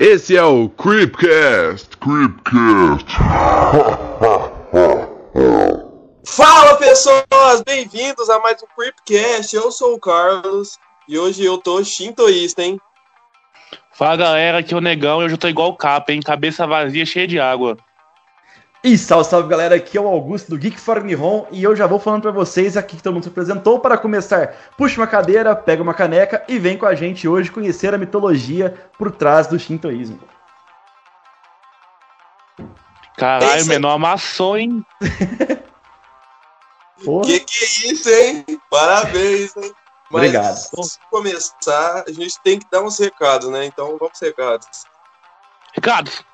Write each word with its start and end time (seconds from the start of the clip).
Esse 0.00 0.36
é 0.36 0.44
o 0.44 0.68
Creepcast. 0.68 1.96
Creepcast. 1.96 3.16
Fala 6.24 6.76
pessoas, 6.76 7.62
bem-vindos 7.66 8.30
a 8.30 8.38
mais 8.38 8.62
um 8.62 8.66
Creepcast. 8.76 9.56
Eu 9.56 9.72
sou 9.72 9.94
o 9.94 9.98
Carlos 9.98 10.78
e 11.08 11.18
hoje 11.18 11.44
eu 11.44 11.58
tô 11.58 11.82
shintoísta, 11.82 12.62
hein? 12.62 12.80
Fala 13.92 14.14
galera, 14.14 14.58
aqui 14.58 14.72
é 14.72 14.76
o 14.76 14.80
Negão 14.80 15.20
e 15.20 15.24
hoje 15.24 15.34
eu 15.34 15.38
tô 15.38 15.48
igual 15.48 15.70
o 15.70 15.76
Capa, 15.76 16.12
hein? 16.12 16.20
Cabeça 16.20 16.64
vazia, 16.64 17.04
cheia 17.04 17.26
de 17.26 17.40
água. 17.40 17.76
E 18.88 18.96
salve, 18.96 19.28
salve 19.28 19.50
galera, 19.50 19.74
aqui 19.74 19.98
é 19.98 20.00
o 20.00 20.08
Augusto 20.08 20.48
do 20.48 20.56
Geek 20.56 20.80
for 20.80 21.04
Nihon 21.04 21.46
e 21.50 21.62
eu 21.62 21.76
já 21.76 21.86
vou 21.86 22.00
falando 22.00 22.22
para 22.22 22.30
vocês 22.30 22.74
aqui 22.74 22.96
que 22.96 23.02
todo 23.02 23.12
mundo 23.12 23.24
se 23.24 23.28
apresentou. 23.28 23.80
Para 23.80 23.98
começar, 23.98 24.54
puxa 24.78 24.98
uma 24.98 25.06
cadeira, 25.06 25.54
pega 25.54 25.82
uma 25.82 25.92
caneca 25.92 26.42
e 26.48 26.58
vem 26.58 26.78
com 26.78 26.86
a 26.86 26.94
gente 26.94 27.28
hoje 27.28 27.50
conhecer 27.50 27.92
a 27.92 27.98
mitologia 27.98 28.74
por 28.96 29.10
trás 29.10 29.46
do 29.46 29.58
shintoísmo. 29.58 30.18
Caralho, 33.18 33.62
o 33.62 33.66
menor 33.66 33.90
amassou, 33.90 34.56
hein? 34.56 34.82
Porra. 37.04 37.26
Que 37.26 37.40
que 37.40 37.64
é 37.64 37.92
isso, 37.92 38.08
hein? 38.08 38.46
Parabéns, 38.70 39.54
hein? 39.54 39.70
Mas, 40.10 40.28
Obrigado. 40.28 40.58
Antes 40.78 40.92
de 40.92 41.06
começar, 41.10 42.04
a 42.08 42.10
gente 42.10 42.40
tem 42.42 42.58
que 42.58 42.66
dar 42.72 42.82
uns 42.82 42.98
recados, 42.98 43.50
né? 43.50 43.66
Então 43.66 43.98
vamos 44.00 44.18
recados. 44.18 44.66
Recados. 45.74 46.24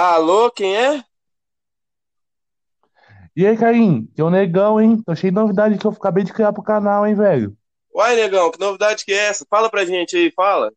Alô, 0.00 0.48
quem 0.48 0.76
é? 0.76 1.02
E 3.34 3.44
aí, 3.44 3.56
Caim? 3.56 4.06
Que 4.14 4.20
é 4.20 4.24
o 4.24 4.30
Negão, 4.30 4.80
hein? 4.80 5.02
Tô 5.04 5.12
cheio 5.16 5.32
de 5.32 5.34
novidade 5.34 5.76
que 5.76 5.84
eu 5.84 5.90
acabei 5.90 6.22
de 6.22 6.32
criar 6.32 6.52
pro 6.52 6.62
canal, 6.62 7.04
hein, 7.04 7.16
velho? 7.16 7.56
Uai, 7.92 8.14
negão, 8.14 8.48
que 8.52 8.60
novidade 8.60 9.04
que 9.04 9.10
é 9.10 9.26
essa? 9.26 9.44
Fala 9.50 9.68
pra 9.68 9.84
gente 9.84 10.16
aí, 10.16 10.30
fala. 10.30 10.72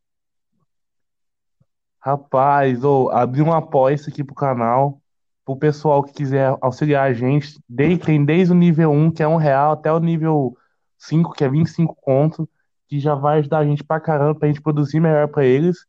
Rapaz, 2.00 2.82
ô, 2.82 3.10
abri 3.12 3.40
um 3.42 3.52
apoia 3.52 3.94
aqui 3.94 4.24
pro 4.24 4.34
canal, 4.34 5.00
pro 5.44 5.56
pessoal 5.56 6.02
que 6.02 6.12
quiser 6.12 6.56
auxiliar 6.60 7.08
a 7.08 7.14
gente. 7.14 7.60
Desde, 7.68 8.04
tem 8.04 8.24
desde 8.24 8.52
o 8.52 8.56
nível 8.56 8.90
1, 8.90 9.12
que 9.12 9.22
é 9.22 9.28
um 9.28 9.36
real, 9.36 9.70
até 9.70 9.92
o 9.92 10.00
nível 10.00 10.56
5, 10.98 11.32
que 11.32 11.44
é 11.44 11.48
25 11.48 11.94
conto, 11.94 12.48
que 12.88 12.98
já 12.98 13.14
vai 13.14 13.38
ajudar 13.38 13.58
a 13.58 13.64
gente 13.64 13.84
pra 13.84 14.00
caramba, 14.00 14.36
pra 14.36 14.48
gente 14.48 14.60
produzir 14.60 14.98
melhor 14.98 15.28
pra 15.28 15.44
eles. 15.44 15.86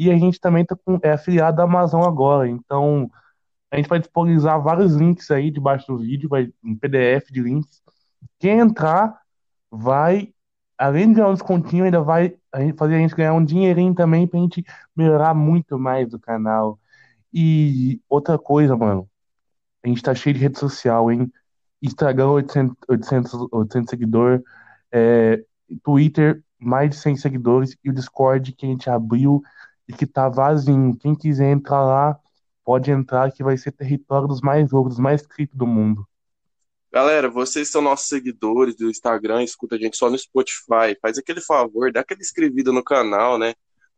E 0.00 0.10
a 0.10 0.16
gente 0.16 0.40
também 0.40 0.64
tá 0.64 0.74
com, 0.74 0.98
é 1.02 1.12
afiliado 1.12 1.58
da 1.58 1.64
Amazon 1.64 2.02
agora, 2.04 2.48
então 2.48 3.10
a 3.70 3.76
gente 3.76 3.86
vai 3.86 3.98
disponibilizar 3.98 4.58
vários 4.62 4.94
links 4.94 5.30
aí 5.30 5.50
debaixo 5.50 5.88
do 5.88 5.98
vídeo, 5.98 6.26
vai 6.26 6.50
um 6.64 6.74
PDF 6.74 7.30
de 7.30 7.42
links. 7.42 7.82
Quem 8.38 8.60
entrar 8.60 9.20
vai, 9.70 10.32
além 10.78 11.08
de 11.08 11.16
ganhar 11.16 11.28
um 11.28 11.34
descontinho, 11.34 11.84
ainda 11.84 12.00
vai 12.00 12.34
a 12.50 12.60
gente, 12.60 12.78
fazer 12.78 12.94
a 12.94 12.98
gente 12.98 13.14
ganhar 13.14 13.34
um 13.34 13.44
dinheirinho 13.44 13.94
também 13.94 14.26
pra 14.26 14.40
gente 14.40 14.64
melhorar 14.96 15.34
muito 15.34 15.78
mais 15.78 16.08
do 16.08 16.18
canal. 16.18 16.80
E 17.30 18.00
outra 18.08 18.38
coisa, 18.38 18.74
mano, 18.74 19.06
a 19.84 19.88
gente 19.88 20.02
tá 20.02 20.14
cheio 20.14 20.32
de 20.34 20.40
rede 20.40 20.58
social, 20.58 21.12
hein? 21.12 21.30
Instagram 21.82 22.30
800, 22.30 22.74
800, 22.88 23.48
800 23.52 23.90
seguidores, 23.90 24.40
é, 24.90 25.44
Twitter 25.84 26.42
mais 26.58 26.88
de 26.88 26.96
100 26.96 27.16
seguidores 27.16 27.76
e 27.84 27.90
o 27.90 27.92
Discord 27.92 28.50
que 28.52 28.64
a 28.64 28.68
gente 28.70 28.88
abriu 28.88 29.42
e 29.90 29.92
que 29.92 30.06
tá 30.06 30.28
vazio. 30.28 30.96
Quem 31.00 31.14
quiser 31.14 31.50
entrar 31.50 31.84
lá, 31.84 32.18
pode 32.64 32.90
entrar, 32.90 33.32
que 33.32 33.42
vai 33.42 33.56
ser 33.56 33.72
território 33.72 34.28
dos 34.28 34.40
mais 34.40 34.70
loucos, 34.70 34.94
dos 34.94 35.02
mais 35.02 35.20
inscritos 35.20 35.58
do 35.58 35.66
mundo. 35.66 36.06
Galera, 36.92 37.28
vocês 37.28 37.70
são 37.70 37.82
nossos 37.82 38.08
seguidores 38.08 38.76
do 38.76 38.88
Instagram, 38.88 39.42
escuta 39.42 39.76
a 39.76 39.78
gente 39.78 39.96
só 39.96 40.08
no 40.08 40.18
Spotify. 40.18 40.96
Faz 41.00 41.18
aquele 41.18 41.40
favor, 41.40 41.92
dá 41.92 42.00
aquela 42.00 42.20
inscrevida 42.20 42.72
no 42.72 42.82
canal, 42.82 43.38
né? 43.38 43.54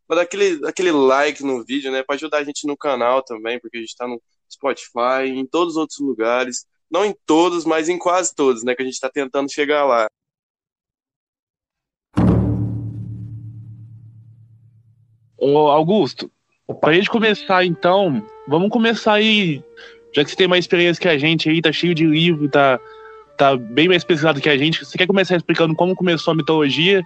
Dá 0.09 0.21
aquele, 0.21 0.63
aquele 0.67 0.91
like 0.91 1.43
no 1.43 1.63
vídeo, 1.63 1.91
né? 1.91 2.03
Pra 2.03 2.15
ajudar 2.15 2.39
a 2.39 2.43
gente 2.43 2.67
no 2.67 2.77
canal 2.77 3.23
também, 3.23 3.59
porque 3.59 3.77
a 3.77 3.79
gente 3.79 3.95
tá 3.95 4.07
no 4.07 4.21
Spotify, 4.51 5.27
em 5.27 5.45
todos 5.45 5.73
os 5.73 5.77
outros 5.77 5.99
lugares. 5.99 6.67
Não 6.91 7.03
em 7.03 7.15
todos, 7.25 7.65
mas 7.65 7.89
em 7.89 7.97
quase 7.97 8.35
todos, 8.35 8.63
né? 8.63 8.75
Que 8.75 8.83
a 8.83 8.85
gente 8.85 8.99
tá 8.99 9.09
tentando 9.09 9.51
chegar 9.51 9.85
lá. 9.85 10.07
Ô, 15.43 15.67
Augusto, 15.67 16.31
Opa. 16.67 16.87
pra 16.87 16.93
gente 16.93 17.09
começar 17.09 17.65
então, 17.65 18.23
vamos 18.47 18.69
começar 18.69 19.13
aí, 19.13 19.61
já 20.15 20.23
que 20.23 20.29
você 20.29 20.37
tem 20.37 20.47
mais 20.47 20.63
experiência 20.63 21.01
que 21.01 21.07
a 21.07 21.17
gente 21.17 21.49
aí, 21.49 21.61
tá 21.61 21.71
cheio 21.71 21.93
de 21.93 22.05
livro, 22.05 22.47
tá, 22.47 22.79
tá 23.37 23.57
bem 23.57 23.87
mais 23.89 24.03
pesquisado 24.05 24.39
que 24.39 24.47
a 24.47 24.57
gente. 24.57 24.85
Você 24.85 24.97
quer 24.97 25.05
começar 25.07 25.35
explicando 25.35 25.75
como 25.75 25.95
começou 25.95 26.31
a 26.31 26.35
mitologia 26.35 27.03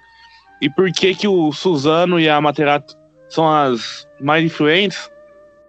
e 0.61 0.69
por 0.69 0.91
que 0.91 1.15
que 1.15 1.27
o 1.27 1.51
Suzano 1.51 2.19
e 2.19 2.29
a 2.29 2.39
Materato 2.39 2.95
são 3.29 3.49
as 3.49 4.07
mais 4.19 4.43
influentes? 4.45 5.09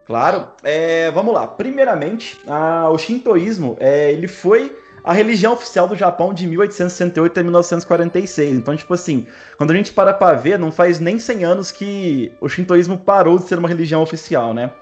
Claro, 0.05 0.49
é, 0.63 1.11
vamos 1.11 1.33
lá. 1.35 1.47
Primeiramente, 1.47 2.39
a- 2.47 2.89
o 2.91 2.99
shintoísmo 2.99 3.77
é, 3.81 4.13
ele 4.13 4.29
foi 4.29 4.75
a 5.03 5.13
religião 5.13 5.53
oficial 5.53 5.87
do 5.87 5.97
Japão 5.97 6.35
de 6.35 6.47
1868 6.47 7.41
a 7.41 7.43
1946. 7.43 8.57
Então, 8.59 8.77
tipo 8.77 8.93
assim, 8.95 9.27
quando 9.57 9.71
a 9.71 9.75
gente 9.75 9.93
para 9.93 10.13
pra 10.13 10.35
ver, 10.35 10.59
não 10.59 10.71
faz 10.73 11.01
nem 11.01 11.19
100 11.19 11.45
anos 11.45 11.71
que 11.71 12.33
o 12.41 12.49
shintoísmo 12.49 12.99
parou 12.99 13.39
de 13.39 13.45
ser 13.45 13.59
uma 13.59 13.69
religião 13.69 14.03
oficial, 14.03 14.53
né? 14.53 14.73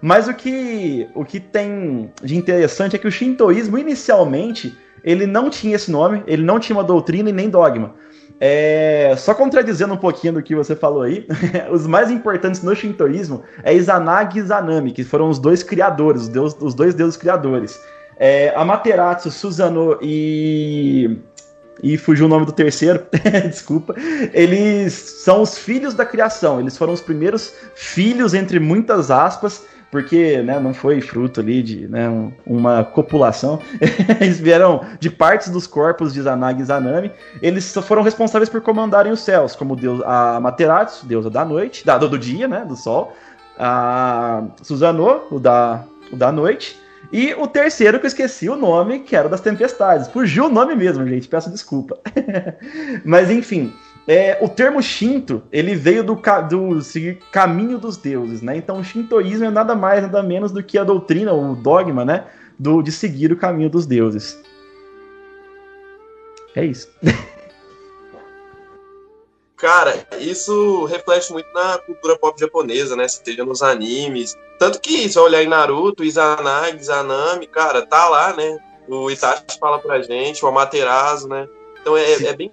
Mas 0.00 0.26
o 0.28 0.34
que, 0.34 1.08
o 1.14 1.24
que 1.24 1.38
tem 1.38 2.10
de 2.22 2.36
interessante 2.36 2.96
é 2.96 2.98
que 2.98 3.06
o 3.06 3.12
shintoísmo, 3.12 3.78
inicialmente, 3.78 4.76
ele 5.02 5.26
não 5.26 5.50
tinha 5.50 5.76
esse 5.76 5.90
nome, 5.90 6.22
ele 6.26 6.42
não 6.42 6.58
tinha 6.58 6.76
uma 6.76 6.84
doutrina 6.84 7.30
e 7.30 7.32
nem 7.32 7.48
dogma. 7.48 7.94
É, 8.40 9.14
só 9.16 9.32
contradizendo 9.32 9.94
um 9.94 9.98
pouquinho 9.98 10.34
do 10.34 10.42
que 10.42 10.54
você 10.56 10.74
falou 10.74 11.02
aí, 11.02 11.26
os 11.70 11.86
mais 11.86 12.10
importantes 12.10 12.62
no 12.62 12.74
shintoísmo 12.74 13.42
é 13.62 13.72
Izanagi 13.74 14.38
e 14.38 14.40
Izanami, 14.40 14.90
que 14.90 15.04
foram 15.04 15.28
os 15.28 15.38
dois 15.38 15.62
criadores, 15.62 16.22
os, 16.22 16.28
deus- 16.28 16.56
os 16.60 16.74
dois 16.74 16.94
deuses 16.94 17.16
criadores. 17.16 17.78
É, 18.16 18.52
Amaterasu, 18.56 19.30
Susanoo 19.30 19.98
e. 20.02 21.18
E 21.82 21.98
fugiu 21.98 22.26
o 22.26 22.28
nome 22.28 22.46
do 22.46 22.52
terceiro, 22.52 23.04
desculpa. 23.50 23.94
Eles 24.32 24.92
são 24.92 25.42
os 25.42 25.58
filhos 25.58 25.92
da 25.92 26.06
criação, 26.06 26.60
eles 26.60 26.78
foram 26.78 26.92
os 26.92 27.00
primeiros 27.00 27.52
filhos, 27.74 28.32
entre 28.32 28.60
muitas 28.60 29.10
aspas, 29.10 29.64
porque 29.90 30.40
né, 30.42 30.58
não 30.60 30.72
foi 30.72 31.00
fruto 31.00 31.40
ali 31.40 31.62
de 31.62 31.88
né, 31.88 32.08
um- 32.08 32.32
uma 32.46 32.84
copulação. 32.84 33.60
Eles 34.20 34.38
vieram 34.40 34.82
de 35.00 35.10
partes 35.10 35.48
dos 35.50 35.66
corpos 35.66 36.12
de 36.12 36.20
Izanagi 36.20 36.60
e 36.60 36.62
Izanami. 36.62 37.12
Eles 37.42 37.72
foram 37.74 38.02
responsáveis 38.02 38.48
por 38.48 38.60
comandarem 38.60 39.12
os 39.12 39.20
céus, 39.20 39.54
como 39.54 39.76
deus, 39.76 40.00
a 40.06 40.38
Materatsu, 40.40 41.06
deusa 41.06 41.28
da 41.28 41.44
noite, 41.44 41.84
da, 41.84 41.98
do, 41.98 42.18
dia, 42.18 42.46
né, 42.48 42.64
do 42.66 42.76
sol. 42.76 43.14
A 43.58 44.44
Susanoo, 44.62 45.26
o 45.30 45.38
da, 45.38 45.84
o 46.12 46.16
da 46.16 46.32
noite. 46.32 46.80
E 47.14 47.32
o 47.32 47.46
terceiro 47.46 48.00
que 48.00 48.06
eu 48.06 48.08
esqueci 48.08 48.48
o 48.48 48.56
nome, 48.56 48.98
que 48.98 49.14
era 49.14 49.28
o 49.28 49.30
das 49.30 49.40
tempestades. 49.40 50.08
Fugiu 50.08 50.46
o 50.46 50.48
nome 50.48 50.74
mesmo, 50.74 51.06
gente, 51.06 51.28
peço 51.28 51.48
desculpa. 51.48 51.96
Mas 53.06 53.30
enfim, 53.30 53.72
é, 54.04 54.36
o 54.40 54.48
termo 54.48 54.82
Shinto, 54.82 55.40
ele 55.52 55.76
veio 55.76 56.02
do, 56.02 56.16
do 56.16 56.80
caminho 57.30 57.78
dos 57.78 57.96
deuses, 57.96 58.42
né? 58.42 58.56
Então 58.56 58.80
o 58.80 58.82
Shintoísmo 58.82 59.44
é 59.44 59.50
nada 59.50 59.76
mais, 59.76 60.02
nada 60.02 60.24
menos 60.24 60.50
do 60.50 60.60
que 60.60 60.76
a 60.76 60.82
doutrina, 60.82 61.32
o 61.32 61.54
dogma, 61.54 62.04
né? 62.04 62.24
Do, 62.58 62.82
de 62.82 62.90
seguir 62.90 63.30
o 63.30 63.36
caminho 63.36 63.70
dos 63.70 63.86
deuses. 63.86 64.36
É 66.56 66.64
isso. 66.64 66.88
Cara, 69.64 69.94
isso 70.20 70.84
reflete 70.84 71.32
muito 71.32 71.50
na 71.54 71.78
cultura 71.78 72.18
pop 72.18 72.38
japonesa, 72.38 72.94
né? 72.94 73.08
Seja 73.08 73.46
nos 73.46 73.62
animes. 73.62 74.36
Tanto 74.58 74.78
que, 74.78 75.08
se 75.08 75.18
eu 75.18 75.22
olhar 75.22 75.42
em 75.42 75.48
Naruto, 75.48 76.04
Izanagi, 76.04 76.76
Izanami, 76.76 77.46
cara, 77.46 77.80
tá 77.80 78.06
lá, 78.10 78.36
né? 78.36 78.58
O 78.86 79.10
Itachi 79.10 79.58
fala 79.58 79.78
pra 79.78 80.02
gente, 80.02 80.44
o 80.44 80.48
Amaterasu, 80.48 81.28
né? 81.28 81.48
Então 81.80 81.96
é, 81.96 82.12
é 82.12 82.36
bem. 82.36 82.52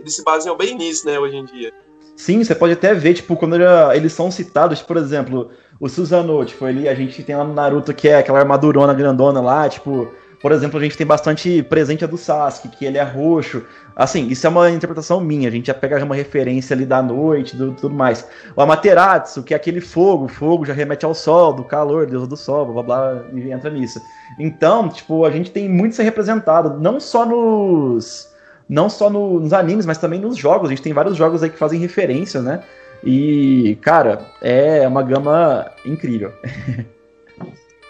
Eles 0.00 0.16
se 0.16 0.24
baseiam 0.24 0.56
bem 0.56 0.74
nisso, 0.74 1.06
né, 1.06 1.16
hoje 1.16 1.36
em 1.36 1.44
dia. 1.44 1.72
Sim, 2.16 2.42
você 2.42 2.56
pode 2.56 2.72
até 2.72 2.92
ver, 2.92 3.14
tipo, 3.14 3.36
quando 3.36 3.54
ele- 3.54 3.64
eles 3.94 4.12
são 4.12 4.28
citados, 4.28 4.82
por 4.82 4.96
exemplo, 4.96 5.52
o 5.78 5.88
Susanoo, 5.88 6.44
tipo, 6.44 6.64
ali 6.64 6.88
a 6.88 6.94
gente 6.96 7.22
tem 7.22 7.36
lá 7.36 7.44
no 7.44 7.54
Naruto 7.54 7.94
que 7.94 8.08
é 8.08 8.16
aquela 8.18 8.40
armadurona 8.40 8.92
grandona 8.94 9.40
lá, 9.40 9.68
tipo, 9.68 10.12
por 10.40 10.52
exemplo, 10.52 10.78
a 10.78 10.82
gente 10.82 10.96
tem 10.96 11.06
bastante 11.06 11.62
presente 11.64 12.04
a 12.04 12.06
do 12.06 12.16
Sasuke, 12.16 12.68
que 12.68 12.84
ele 12.84 12.98
é 12.98 13.02
roxo. 13.02 13.64
Assim, 13.96 14.28
isso 14.28 14.46
é 14.46 14.50
uma 14.50 14.70
interpretação 14.70 15.20
minha, 15.20 15.48
a 15.48 15.50
gente 15.50 15.66
já 15.66 15.74
pega 15.74 16.02
uma 16.04 16.14
referência 16.14 16.74
ali 16.74 16.86
da 16.86 17.02
noite, 17.02 17.56
do 17.56 17.72
tudo 17.72 17.94
mais. 17.94 18.26
O 18.54 18.62
Amaterasu, 18.62 19.42
que 19.42 19.52
é 19.52 19.56
aquele 19.56 19.80
fogo, 19.80 20.26
o 20.26 20.28
fogo 20.28 20.64
já 20.64 20.72
remete 20.72 21.04
ao 21.04 21.14
sol, 21.14 21.52
do 21.52 21.64
calor, 21.64 22.06
deusa 22.06 22.26
do 22.26 22.36
sol, 22.36 22.66
blá 22.66 22.82
blá 22.82 23.14
blá, 23.14 23.24
e 23.34 23.50
entra 23.50 23.70
nisso. 23.70 24.00
Então, 24.38 24.88
tipo, 24.88 25.24
a 25.24 25.30
gente 25.30 25.50
tem 25.50 25.68
muito 25.68 25.92
isso 25.92 26.02
representado, 26.02 26.78
não 26.80 27.00
só 27.00 27.26
nos 27.26 28.28
não 28.68 28.90
só 28.90 29.08
no- 29.08 29.40
nos 29.40 29.52
animes, 29.54 29.86
mas 29.86 29.96
também 29.98 30.20
nos 30.20 30.36
jogos. 30.36 30.68
A 30.68 30.70
gente 30.70 30.82
tem 30.82 30.92
vários 30.92 31.16
jogos 31.16 31.42
aí 31.42 31.48
que 31.48 31.56
fazem 31.58 31.80
referência, 31.80 32.42
né? 32.42 32.62
E, 33.02 33.78
cara, 33.80 34.26
é 34.42 34.86
uma 34.86 35.02
gama 35.02 35.70
incrível. 35.86 36.32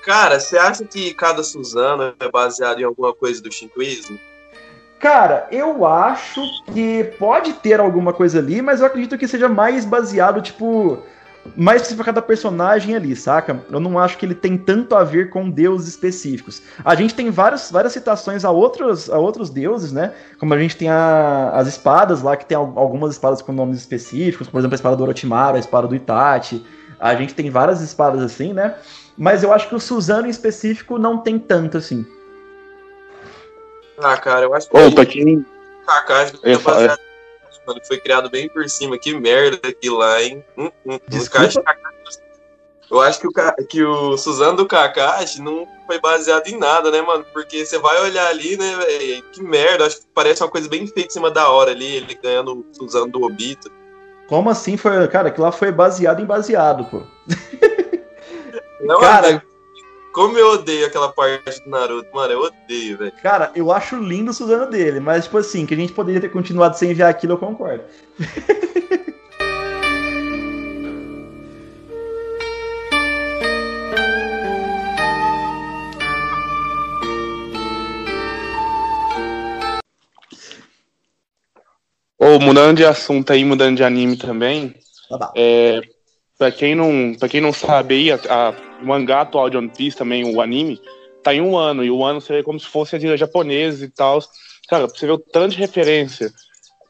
Cara, 0.05 0.41
você 0.41 0.57
acha 0.57 0.85
que 0.85 1.13
cada 1.15 1.43
Suzano 1.43 2.15
é 2.19 2.31
baseado 2.31 2.81
em 2.81 2.85
alguma 2.85 3.13
coisa 3.13 3.43
do 3.43 3.53
shintoísmo? 3.53 4.19
Cara, 4.99 5.47
eu 5.53 5.87
acho 5.87 6.41
que 6.73 7.05
pode 7.19 7.53
ter 7.55 7.79
alguma 7.79 8.13
coisa 8.13 8.41
ali, 8.41 8.61
mas 8.61 8.81
eu 8.81 8.87
acredito 8.87 9.17
que 9.17 9.29
seja 9.29 9.49
mais 9.49 9.85
baseado, 9.85 10.43
tipo, 10.43 11.01
mais 11.57 11.83
específico 11.83 12.13
da 12.13 12.21
personagem 12.21 12.97
ali, 12.97 13.15
saca? 13.15 13.63
Eu 13.71 13.79
não 13.79 13.97
acho 13.99 14.19
que 14.19 14.27
ele 14.27 14.35
tem 14.35 14.59
tanto 14.59 14.97
a 14.97 15.05
ver 15.05 15.31
com 15.31 15.49
deuses 15.49 15.89
específicos. 15.89 16.63
A 16.85 16.97
gente 16.97 17.15
tem 17.15 17.31
vários, 17.31 17.71
várias 17.71 17.93
citações 17.93 18.45
a 18.45 18.51
outros, 18.51 19.09
a 19.09 19.19
outros 19.19 19.51
deuses, 19.51 19.93
né? 19.93 20.13
Como 20.39 20.53
a 20.53 20.59
gente 20.59 20.77
tem 20.77 20.89
a, 20.89 21.51
as 21.51 21.69
espadas 21.69 22.23
lá, 22.23 22.37
que 22.37 22.47
tem 22.47 22.57
algumas 22.57 23.13
espadas 23.13 23.41
com 23.41 23.53
nomes 23.53 23.79
específicos, 23.79 24.49
por 24.49 24.59
exemplo, 24.59 24.75
a 24.75 24.77
espada 24.77 24.97
do 24.97 25.03
Orochimaru, 25.05 25.57
a 25.57 25.61
espada 25.61 25.87
do 25.87 25.95
Itachi. 25.95 26.65
A 26.99 27.15
gente 27.15 27.35
tem 27.35 27.51
várias 27.51 27.81
espadas 27.81 28.21
assim, 28.21 28.53
né? 28.53 28.75
Mas 29.19 29.43
eu 29.43 29.53
acho 29.53 29.69
que 29.69 29.75
o 29.75 29.81
Suzano 29.81 30.29
em 30.29 30.31
específico 30.31 30.97
não 30.97 31.19
tem 31.19 31.39
tanto 31.41 31.77
assim. 31.77 32.07
Ah, 33.99 34.17
cara, 34.17 34.47
eu 34.47 34.55
acho 34.55 34.71
que. 34.71 34.77
Ô, 34.79 34.93
pra 34.93 35.05
quem. 35.05 35.45
Kakashi 35.85 36.35
baseado 36.63 37.01
mano, 37.67 37.81
foi 37.87 37.99
criado 37.99 38.31
bem 38.31 38.49
por 38.49 38.69
cima. 38.69 38.97
Que 38.97 39.13
merda 39.15 39.69
aquilo 39.69 39.99
lá, 39.99 40.23
hein? 40.23 40.45
Hum, 40.57 40.71
hum. 40.87 40.99
Kakashi, 41.11 41.59
eu 42.91 43.01
acho 43.01 43.21
que 43.21 43.27
o, 43.27 43.33
que 43.69 43.83
o 43.83 44.17
Suzano 44.17 44.57
do 44.57 44.67
Kakashi 44.67 45.43
não 45.43 45.67
foi 45.87 46.01
baseado 46.01 46.47
em 46.47 46.57
nada, 46.57 46.91
né, 46.91 47.03
mano? 47.03 47.27
Porque 47.33 47.67
você 47.67 47.79
vai 47.79 48.01
olhar 48.03 48.29
ali, 48.29 48.57
né, 48.57 48.77
véio, 48.77 49.23
que 49.33 49.43
merda. 49.43 49.87
Acho 49.87 49.99
que 49.99 50.07
parece 50.15 50.43
uma 50.43 50.49
coisa 50.49 50.69
bem 50.69 50.87
feita 50.87 51.09
em 51.09 51.11
cima 51.11 51.31
da 51.31 51.51
hora 51.51 51.73
ali, 51.73 51.97
ele 51.97 52.15
ganhando 52.15 52.53
o 52.53 52.75
Suzano 52.75 53.11
do 53.11 53.23
Obito. 53.23 53.71
Como 54.29 54.49
assim 54.49 54.77
foi? 54.77 55.09
Cara, 55.09 55.29
aquilo 55.29 55.45
lá 55.45 55.53
foi 55.53 55.73
baseado 55.73 56.23
em 56.23 56.27
baseado, 56.27 56.85
pô. 56.85 57.03
Não, 58.81 59.01
cara, 59.01 59.43
como 60.13 60.39
eu 60.39 60.53
odeio 60.53 60.87
aquela 60.87 61.13
parte 61.13 61.63
do 61.65 61.71
Naruto, 61.71 62.09
mano, 62.15 62.33
eu 62.33 62.43
odeio, 62.43 62.99
velho. 62.99 63.13
Cara, 63.23 63.51
eu 63.55 63.73
acho 63.73 63.97
lindo 63.97 64.31
o 64.31 64.35
Suzano 64.35 64.71
dele, 64.71 65.01
mas, 65.01 65.25
tipo 65.25 65.39
assim, 65.39 65.67
que 65.67 65.75
a 65.75 65.77
gente 65.77 65.93
poderia 65.93 66.21
ter 66.21 66.31
continuado 66.31 66.77
sem 66.77 66.95
ver 66.95 67.05
aquilo, 67.05 67.35
eu 67.35 67.39
concordo. 67.39 67.85
Ou 82.21 82.37
oh, 82.37 82.41
mudando 82.41 82.77
de 82.77 82.85
assunto 82.85 83.33
aí, 83.33 83.45
mudando 83.45 83.77
de 83.77 83.85
anime 83.85 84.17
também. 84.17 84.75
Ah, 85.11 85.33
é, 85.37 85.81
Pra 86.39 86.53
quem 86.53 86.75
não, 86.77 87.15
pra 87.19 87.29
quem 87.29 87.41
não 87.41 87.53
sabe 87.53 87.95
aí, 87.97 88.13
a, 88.13 88.17
a, 88.29 88.55
o 88.81 88.87
mangá 88.87 89.23
atual 89.23 89.51
de 89.51 89.57
One 89.57 89.69
Piece 89.69 89.97
também, 89.97 90.25
o 90.25 90.41
anime, 90.41 90.81
tá 91.23 91.35
em 91.35 91.41
um 91.41 91.57
ano, 91.57 91.85
e 91.85 91.91
o 91.91 92.05
ano 92.05 92.21
seria 92.21 92.45
como 92.45 92.61
se 92.61 92.67
fosse 92.67 92.95
a 92.95 93.17
japonesa 93.17 93.85
e 93.85 93.89
tal. 93.91 94.21
Cara, 94.69 94.87
pra 94.87 94.97
você 94.97 95.07
ver 95.07 95.13
o 95.13 95.19
tanto 95.19 95.53
de 95.53 95.59
referência 95.59 96.33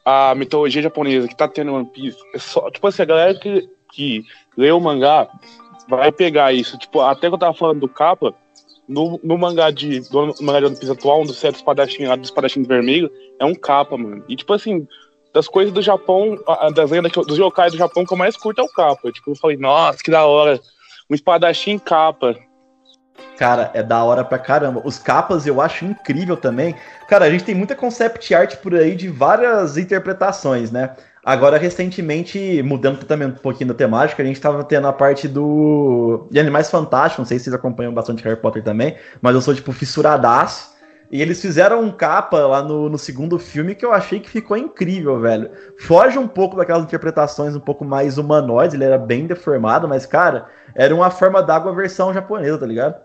à 0.05 0.35
mitologia 0.35 0.83
japonesa 0.83 1.27
que 1.27 1.35
tá 1.35 1.47
tendo 1.47 1.73
One 1.73 1.89
Piece, 1.91 2.17
é 2.35 2.37
só, 2.37 2.69
tipo 2.69 2.85
assim, 2.85 3.01
a 3.01 3.05
galera 3.05 3.33
que, 3.33 3.67
que 3.91 4.23
lê 4.55 4.71
o 4.71 4.79
mangá 4.79 5.27
vai 5.87 6.11
pegar 6.11 6.53
isso. 6.53 6.77
Tipo, 6.77 7.01
até 7.01 7.27
que 7.27 7.33
eu 7.33 7.39
tava 7.39 7.53
falando 7.53 7.79
do 7.79 7.89
capa, 7.89 8.35
no, 8.87 9.19
no 9.23 9.37
mangá 9.37 9.71
de, 9.71 10.01
do 10.09 10.35
mangá 10.41 10.59
de 10.59 10.65
One 10.67 10.75
Piece 10.75 10.91
atual, 10.91 11.21
um 11.21 11.25
dos 11.25 11.37
sete 11.37 11.55
espadachins 11.55 12.07
lá, 12.07 12.15
dos 12.15 12.27
espadachins 12.27 12.67
vermelhos, 12.67 13.09
é 13.39 13.45
um 13.45 13.55
capa, 13.55 13.97
mano. 13.97 14.23
E 14.29 14.35
tipo 14.35 14.53
assim, 14.53 14.87
das 15.33 15.47
coisas 15.47 15.73
do 15.73 15.81
Japão, 15.81 16.37
das 16.73 16.89
lendas 16.89 17.11
dos 17.11 17.37
yokai 17.37 17.69
do 17.69 17.77
Japão 17.77 18.05
que 18.05 18.13
eu 18.13 18.17
mais 18.17 18.35
curto 18.35 18.61
é 18.61 18.63
o 18.63 18.69
capa. 18.69 19.11
Tipo, 19.11 19.31
eu 19.31 19.35
falei, 19.35 19.57
nossa, 19.57 19.99
que 20.03 20.11
da 20.11 20.25
hora. 20.25 20.59
Um 21.09 21.15
espadachim 21.15 21.79
capa. 21.79 22.35
Cara, 23.37 23.71
é 23.73 23.81
da 23.81 24.03
hora 24.03 24.23
pra 24.23 24.37
caramba. 24.37 24.81
Os 24.83 24.99
capas 24.99 25.47
eu 25.47 25.61
acho 25.61 25.85
incrível 25.85 26.37
também. 26.37 26.75
Cara, 27.07 27.25
a 27.25 27.29
gente 27.29 27.43
tem 27.43 27.55
muita 27.55 27.75
concept 27.75 28.33
art 28.33 28.57
por 28.57 28.75
aí 28.75 28.95
de 28.95 29.07
várias 29.07 29.77
interpretações, 29.77 30.71
né? 30.71 30.95
Agora, 31.23 31.57
recentemente, 31.57 32.61
mudando 32.63 33.03
também 33.05 33.27
um 33.27 33.31
pouquinho 33.31 33.69
da 33.69 33.73
temática, 33.73 34.23
a 34.23 34.25
gente 34.25 34.39
tava 34.39 34.63
tendo 34.63 34.87
a 34.87 34.93
parte 34.93 35.27
do. 35.27 36.27
de 36.31 36.39
Animais 36.39 36.69
Fantásticos. 36.69 37.19
Não 37.19 37.25
sei 37.25 37.37
se 37.37 37.45
vocês 37.45 37.53
acompanham 37.53 37.93
bastante 37.93 38.23
Harry 38.23 38.39
Potter 38.39 38.63
também, 38.63 38.95
mas 39.21 39.35
eu 39.35 39.41
sou, 39.41 39.53
tipo, 39.53 39.71
fissuradaço. 39.71 40.69
E 41.11 41.21
eles 41.21 41.41
fizeram 41.41 41.81
um 41.81 41.91
capa 41.91 42.45
lá 42.45 42.61
no, 42.61 42.87
no 42.87 42.97
segundo 42.97 43.39
filme 43.39 43.73
que 43.73 43.83
eu 43.83 43.91
achei 43.91 44.19
que 44.19 44.29
ficou 44.29 44.55
incrível, 44.55 45.19
velho. 45.19 45.49
Foge 45.79 46.19
um 46.19 46.27
pouco 46.27 46.55
daquelas 46.55 46.83
interpretações 46.83 47.55
um 47.55 47.59
pouco 47.59 47.83
mais 47.83 48.17
humanoides, 48.17 48.75
ele 48.75 48.83
era 48.83 48.97
bem 48.97 49.25
deformado, 49.25 49.87
mas, 49.87 50.05
cara, 50.05 50.47
era 50.75 50.93
uma 50.93 51.09
forma 51.09 51.41
d'água 51.41 51.73
versão 51.73 52.13
japonesa, 52.13 52.59
tá 52.59 52.65
ligado? 52.65 53.01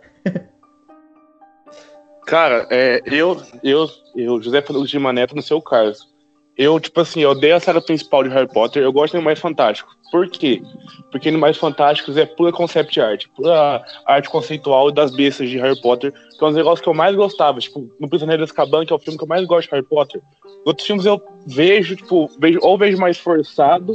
cara, 2.26 2.66
é, 2.70 3.00
eu, 3.06 3.40
eu, 3.62 3.88
eu, 4.14 4.42
José 4.42 4.60
de 4.60 4.98
Maneto, 4.98 5.34
no 5.34 5.42
seu 5.42 5.62
caso. 5.62 6.13
Eu, 6.56 6.78
tipo 6.78 7.00
assim, 7.00 7.20
eu 7.20 7.30
odeio 7.30 7.56
a 7.56 7.60
saga 7.60 7.80
principal 7.80 8.22
de 8.22 8.28
Harry 8.28 8.48
Potter, 8.48 8.82
eu 8.82 8.92
gosto 8.92 9.12
de 9.12 9.16
Animais 9.16 9.40
Fantásticos. 9.40 9.94
Por 10.10 10.28
quê? 10.28 10.62
Porque 11.10 11.28
Animais 11.28 11.56
Fantásticos 11.56 12.16
é 12.16 12.24
pura 12.24 12.52
concept 12.52 13.00
art, 13.00 13.26
pura 13.34 13.84
arte 14.06 14.28
conceitual 14.28 14.92
das 14.92 15.10
bestas 15.10 15.50
de 15.50 15.58
Harry 15.58 15.80
Potter, 15.80 16.12
que 16.12 16.44
é 16.44 16.44
um 16.44 16.50
dos 16.50 16.56
negócios 16.56 16.80
que 16.80 16.88
eu 16.88 16.94
mais 16.94 17.16
gostava, 17.16 17.58
tipo, 17.58 17.90
no 17.98 18.08
Prisioneiro 18.08 18.44
de 18.44 18.50
Azkaban, 18.50 18.86
que 18.86 18.92
é 18.92 18.96
o 18.96 19.00
filme 19.00 19.18
que 19.18 19.24
eu 19.24 19.28
mais 19.28 19.44
gosto 19.44 19.68
de 19.68 19.74
Harry 19.74 19.86
Potter. 19.86 20.22
Outros 20.64 20.86
filmes 20.86 21.04
eu 21.04 21.20
vejo, 21.46 21.96
tipo, 21.96 22.30
vejo, 22.38 22.60
ou 22.62 22.78
vejo 22.78 22.98
mais 22.98 23.18
forçado, 23.18 23.92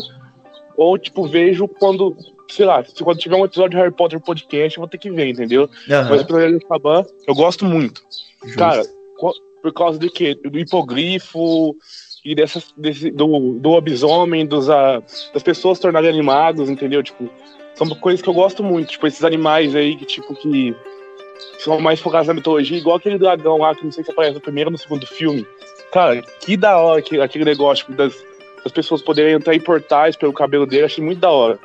ou, 0.76 0.98
tipo, 0.98 1.26
vejo 1.26 1.66
quando, 1.68 2.18
sei 2.50 2.66
lá, 2.66 2.84
se 2.84 3.02
quando 3.02 3.20
tiver 3.20 3.38
um 3.38 3.46
episódio 3.46 3.72
de 3.72 3.78
Harry 3.78 3.92
Potter 3.92 4.20
podcast, 4.20 4.78
eu 4.78 4.82
vou 4.82 4.90
ter 4.90 4.98
que 4.98 5.10
ver, 5.10 5.30
entendeu? 5.30 5.64
Uhum. 5.64 6.10
Mas 6.10 6.22
o 6.22 6.26
Prisioneiro 6.26 6.60
de 6.60 6.66
Azkaban, 6.66 7.06
eu 7.26 7.36
gosto 7.36 7.64
muito. 7.64 8.02
Justo. 8.44 8.58
Cara, 8.58 8.84
por 9.62 9.74
causa 9.74 10.00
do 10.00 10.10
quê? 10.10 10.36
Do 10.36 10.60
hipogrifo, 10.60 11.76
e 12.24 12.36
dessas, 12.36 12.74
desse, 12.75 13.12
do, 13.12 13.25
do 13.60 13.69
lobisomem, 13.69 14.45
dos, 14.45 14.68
uh, 14.68 15.01
das 15.33 15.44
pessoas 15.44 15.80
tornarem 15.80 16.10
animados, 16.10 16.69
entendeu? 16.69 17.01
Tipo, 17.01 17.30
são 17.75 17.88
coisas 17.89 18.21
que 18.21 18.30
eu 18.30 18.33
gosto 18.33 18.63
muito, 18.63 18.89
tipo, 18.89 19.07
esses 19.07 19.24
animais 19.24 19.75
aí 19.75 19.95
que, 19.95 20.06
tipo, 20.06 20.36
que 20.36 20.75
são 21.60 21.80
mais 21.80 22.00
focados 22.00 22.27
na 22.27 22.33
mitologia, 22.33 22.77
igual 22.77 22.98
aquele 22.98 23.18
dragão 23.18 23.57
lá, 23.57 23.74
que 23.74 23.83
não 23.83 23.92
sei 23.92 24.04
se 24.04 24.12
aparece 24.12 24.36
no 24.36 24.42
primeiro 24.42 24.69
ou 24.69 24.71
no 24.74 24.77
segundo 24.77 25.06
filme. 25.06 25.45
Cara, 25.92 26.21
que 26.42 26.56
da 26.56 26.77
hora 26.77 27.01
que, 27.01 27.19
aquele 27.19 27.45
negócio 27.45 27.86
tipo, 27.86 27.98
das, 27.98 28.13
das 28.63 28.71
pessoas 28.71 29.01
poderem 29.01 29.33
entrar 29.33 29.56
em 29.56 29.60
portais 29.60 30.16
pelo 30.16 30.33
cabelo 30.33 30.66
dele, 30.66 30.86
achei 30.86 31.04
muito 31.04 31.19
da 31.19 31.31
hora. 31.31 31.60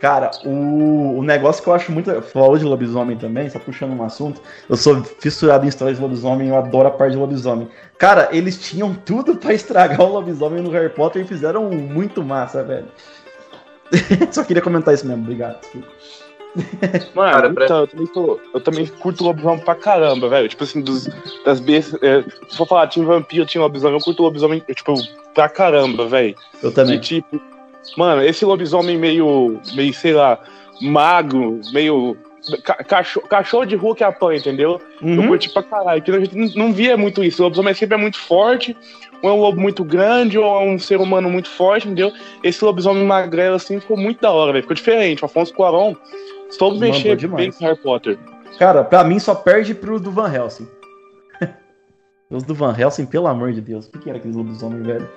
Cara, 0.00 0.30
o, 0.46 1.18
o 1.18 1.22
negócio 1.22 1.62
que 1.62 1.68
eu 1.68 1.74
acho 1.74 1.92
muito. 1.92 2.22
Falou 2.22 2.56
de 2.56 2.64
lobisomem 2.64 3.18
também, 3.18 3.50
só 3.50 3.58
puxando 3.58 3.92
um 3.92 4.02
assunto. 4.02 4.40
Eu 4.66 4.76
sou 4.76 5.04
fissurado 5.04 5.66
em 5.66 5.68
histórias 5.68 5.98
de 5.98 6.02
lobisomem, 6.02 6.48
eu 6.48 6.56
adoro 6.56 6.88
a 6.88 6.90
parte 6.90 7.12
de 7.12 7.18
lobisomem. 7.18 7.68
Cara, 7.98 8.30
eles 8.32 8.58
tinham 8.58 8.94
tudo 8.94 9.36
para 9.36 9.52
estragar 9.52 10.00
o 10.00 10.12
lobisomem 10.12 10.62
no 10.62 10.70
Harry 10.70 10.88
Potter 10.88 11.22
e 11.22 11.28
fizeram 11.28 11.70
muito 11.70 12.24
massa, 12.24 12.64
velho. 12.64 12.88
só 14.32 14.42
queria 14.42 14.62
comentar 14.62 14.94
isso 14.94 15.06
mesmo, 15.06 15.22
obrigado. 15.22 15.60
Mano, 17.14 17.32
Cara, 17.32 17.64
então, 17.64 17.80
eu, 17.80 17.86
também 17.86 18.06
tô, 18.06 18.40
eu 18.54 18.60
também 18.60 18.86
curto 18.86 19.22
lobisomem 19.22 19.62
pra 19.62 19.74
caramba, 19.74 20.30
velho. 20.30 20.48
Tipo 20.48 20.64
assim, 20.64 20.80
dos, 20.80 21.08
das 21.44 21.60
bestas. 21.60 22.02
É, 22.02 22.24
se 22.48 22.56
for 22.56 22.66
falar, 22.66 22.86
tinha 22.86 23.04
vampiro, 23.04 23.44
tinha 23.44 23.60
lobisomem, 23.60 23.98
eu 23.98 24.04
curto 24.04 24.22
lobisomem, 24.22 24.60
tipo, 24.74 24.94
pra 25.34 25.48
caramba, 25.48 26.06
velho. 26.08 26.34
Eu 26.62 26.72
também. 26.72 26.96
E, 26.96 27.00
tipo, 27.00 27.40
Mano, 27.96 28.22
esse 28.22 28.44
lobisomem 28.44 28.96
meio, 28.96 29.60
meio, 29.74 29.92
sei 29.94 30.12
lá, 30.12 30.38
magro, 30.80 31.60
meio. 31.72 32.16
Cachorro, 32.86 33.28
cachorro 33.28 33.64
de 33.66 33.76
rua 33.76 33.94
que 33.94 34.02
apanha, 34.02 34.38
entendeu? 34.38 34.80
Uhum. 35.02 35.22
Eu 35.22 35.28
curti 35.28 35.50
pra 35.50 35.62
caralho. 35.62 36.00
Que 36.00 36.10
a 36.10 36.20
gente 36.20 36.56
não 36.56 36.72
via 36.72 36.96
muito 36.96 37.22
isso. 37.22 37.42
O 37.42 37.44
lobisomem 37.44 37.74
sempre 37.74 37.96
é 37.96 38.00
muito 38.00 38.18
forte, 38.18 38.74
ou 39.22 39.28
é 39.28 39.32
um 39.32 39.40
lobo 39.40 39.60
muito 39.60 39.84
grande, 39.84 40.38
ou 40.38 40.44
é 40.44 40.64
um 40.64 40.78
ser 40.78 41.00
humano 41.00 41.28
muito 41.28 41.50
forte, 41.50 41.86
entendeu? 41.86 42.10
Esse 42.42 42.64
lobisomem 42.64 43.04
magrelo 43.04 43.56
assim 43.56 43.78
ficou 43.78 43.96
muito 43.96 44.20
da 44.22 44.30
hora, 44.30 44.52
velho. 44.52 44.62
Ficou 44.62 44.74
diferente. 44.74 45.22
O 45.22 45.26
Afonso 45.26 45.52
Cuarón 45.52 45.94
soube 46.50 46.78
mexer 46.78 47.16
bem 47.28 47.52
com 47.52 47.64
Harry 47.64 47.78
Potter. 47.78 48.18
Cara, 48.58 48.84
pra 48.84 49.04
mim 49.04 49.18
só 49.18 49.34
perde 49.34 49.74
pro 49.74 50.00
do 50.00 50.10
Van 50.10 50.32
Helsing. 50.32 50.68
Os 52.30 52.42
do 52.42 52.54
Van 52.54 52.74
Helsing, 52.76 53.06
pelo 53.06 53.26
amor 53.26 53.52
de 53.52 53.60
Deus. 53.60 53.86
O 53.86 53.90
que 53.98 54.08
era 54.08 54.18
aquele 54.18 54.34
lobisomem, 54.34 54.82
velho? 54.82 55.08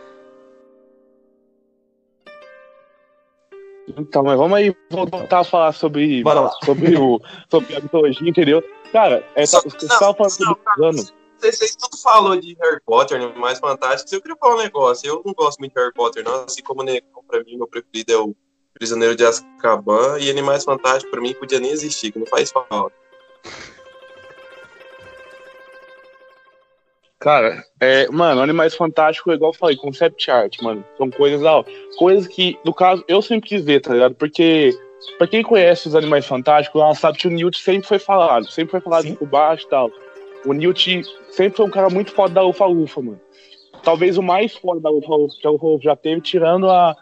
Então, 3.98 4.24
mas 4.24 4.38
vamos 4.38 4.58
aí 4.58 4.76
voltar 4.90 5.40
a 5.40 5.44
falar 5.44 5.74
sobre, 5.74 6.24
sobre, 6.64 6.98
o, 6.98 7.20
sobre 7.50 7.76
a 7.76 7.80
mitologia, 7.80 8.30
entendeu? 8.30 8.64
Cara, 8.92 9.26
é, 9.36 9.46
só, 9.46 9.62
você 9.62 9.86
estava 9.86 10.14
falando 10.14 10.32
sobre 10.32 10.86
anos. 10.86 11.14
Vocês 11.40 11.76
tudo 11.76 11.98
falou 11.98 12.40
de 12.40 12.56
Harry 12.62 12.80
Potter, 12.86 13.20
né, 13.20 13.34
mais 13.36 13.60
fantástico. 13.60 14.16
Eu 14.16 14.22
queria 14.22 14.38
falar 14.38 14.56
um 14.56 14.64
negócio. 14.64 15.08
Eu 15.08 15.22
não 15.26 15.34
gosto 15.34 15.60
muito 15.60 15.74
de 15.74 15.80
Harry 15.80 15.94
Potter, 15.94 16.24
não. 16.24 16.46
Assim 16.46 16.62
como 16.62 16.82
o 16.82 16.86
Negão, 16.86 17.24
pra 17.28 17.44
mim, 17.44 17.58
meu 17.58 17.68
preferido 17.68 18.14
é 18.14 18.18
o 18.18 18.36
Prisioneiro 18.74 19.16
de 19.16 19.26
Azkaban. 19.26 20.20
E 20.20 20.30
Animais 20.30 20.64
Fantásticos, 20.64 21.12
pra 21.12 21.22
mim, 21.22 21.34
podia 21.34 21.60
nem 21.60 21.72
existir, 21.72 22.12
que 22.12 22.20
não 22.20 22.26
faz 22.26 22.50
falta. 22.50 22.96
Cara, 27.24 27.64
é, 27.80 28.06
mano, 28.10 28.42
Animais 28.42 28.76
Fantásticos, 28.76 29.34
igual 29.36 29.54
eu 29.54 29.58
falei, 29.58 29.78
concept 29.78 30.30
art, 30.30 30.62
mano. 30.62 30.84
São 30.98 31.10
coisas, 31.10 31.42
ó, 31.42 31.64
coisas 31.98 32.28
que, 32.28 32.60
no 32.66 32.74
caso, 32.74 33.02
eu 33.08 33.22
sempre 33.22 33.48
quis 33.48 33.64
ver, 33.64 33.80
tá 33.80 33.94
ligado? 33.94 34.14
Porque 34.16 34.78
pra 35.18 35.26
quem 35.26 35.42
conhece 35.42 35.88
os 35.88 35.96
Animais 35.96 36.26
Fantásticos, 36.26 36.82
ela 36.82 36.94
sabe 36.94 37.18
que 37.18 37.28
o 37.30 37.32
Newt 37.32 37.58
sempre 37.58 37.88
foi 37.88 37.98
falado, 37.98 38.52
sempre 38.52 38.72
foi 38.72 38.82
falado 38.82 39.04
Sim. 39.04 39.16
por 39.16 39.26
baixo 39.26 39.66
e 39.66 39.70
tal. 39.70 39.90
O 40.46 40.52
Newt 40.52 41.02
sempre 41.30 41.56
foi 41.56 41.66
um 41.66 41.70
cara 41.70 41.90
muito 41.90 42.12
foda 42.12 42.34
da 42.34 42.44
Ufa 42.44 42.66
Ufa, 42.66 43.02
mano. 43.02 43.22
Talvez 43.82 44.18
o 44.18 44.22
mais 44.22 44.58
foda 44.58 44.82
da 44.82 44.92
Ufa 44.92 45.16
Ufa 45.16 45.38
que 45.40 45.48
a 45.48 45.52
Ufa 45.52 45.66
Ufa 45.66 45.84
já 45.86 45.96
teve, 45.96 46.20
tirando 46.20 46.70
a, 46.70 46.94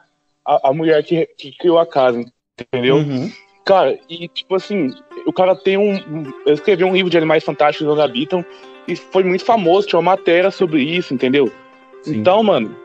a, 0.46 0.70
a 0.70 0.72
mulher 0.72 1.04
que, 1.04 1.26
que 1.36 1.52
criou 1.58 1.80
a 1.80 1.86
casa, 1.88 2.24
entendeu? 2.60 2.98
Uhum. 2.98 3.28
Cara, 3.66 3.98
e 4.08 4.28
tipo 4.28 4.54
assim, 4.54 4.92
o 5.26 5.34
cara 5.34 5.56
tem 5.56 5.78
um. 5.78 5.94
um- 5.94 6.32
Ele 6.46 6.54
escreveu 6.54 6.86
um 6.88 6.94
livro 6.94 7.10
de 7.10 7.18
animais 7.18 7.44
fantásticos 7.44 7.88
onde 7.92 8.02
habitam 8.02 8.46
e 8.88 8.96
foi 8.96 9.24
muito 9.24 9.46
famoso, 9.46 9.88
tinha 9.88 10.00
uma 10.00 10.12
matéria 10.12 10.52
sobre 10.52 10.82
isso, 10.82 11.14
entendeu? 11.14 11.52
Sim. 12.04 12.18
Então, 12.18 12.44
mano, 12.44 12.76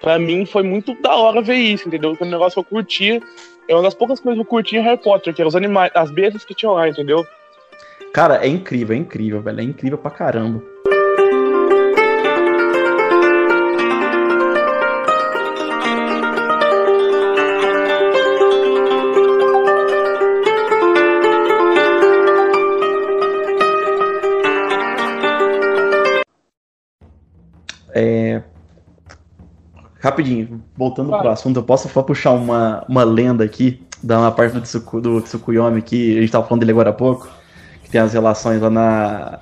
pra 0.00 0.18
mim 0.18 0.44
foi 0.44 0.62
muito 0.62 0.94
da 1.00 1.14
hora 1.14 1.40
ver 1.40 1.54
isso, 1.54 1.88
entendeu? 1.88 2.14
Foi 2.16 2.26
um 2.26 2.30
negócio 2.30 2.54
que 2.62 2.68
eu 2.68 2.76
curtia. 2.76 3.20
É 3.68 3.74
uma 3.74 3.82
das 3.82 3.94
poucas 3.94 4.20
coisas 4.20 4.36
que 4.36 4.46
eu 4.46 4.50
curtia 4.50 4.80
em 4.80 4.82
Harry 4.82 5.00
Potter, 5.00 5.32
que 5.32 5.40
eram 5.40 5.48
os 5.48 5.56
animais, 5.56 5.92
as 5.94 6.10
bestas 6.10 6.44
que 6.44 6.54
tinham 6.54 6.74
lá, 6.74 6.88
entendeu? 6.88 7.24
Cara, 8.12 8.44
é 8.44 8.48
incrível, 8.48 8.94
é 8.94 8.98
incrível, 8.98 9.40
velho. 9.40 9.60
É 9.60 9.62
incrível 9.62 9.98
pra 9.98 10.10
caramba. 10.10 10.71
Rapidinho, 30.02 30.60
voltando 30.76 31.10
pro 31.10 31.18
Vai. 31.18 31.28
assunto, 31.32 31.58
eu 31.58 31.62
posso 31.62 31.88
só 31.88 32.02
puxar 32.02 32.32
uma, 32.32 32.84
uma 32.88 33.04
lenda 33.04 33.44
aqui, 33.44 33.80
da 34.02 34.18
uma 34.18 34.32
parte 34.32 34.52
do, 34.54 34.60
Tsuku, 34.60 35.00
do 35.00 35.20
Tsukuyomi 35.20 35.80
que 35.80 36.18
a 36.18 36.20
gente 36.22 36.32
tava 36.32 36.44
falando 36.44 36.60
dele 36.60 36.72
agora 36.72 36.90
há 36.90 36.92
pouco, 36.92 37.28
que 37.84 37.88
tem 37.90 38.00
as 38.00 38.12
relações 38.12 38.60
lá 38.60 38.68
na. 38.68 39.38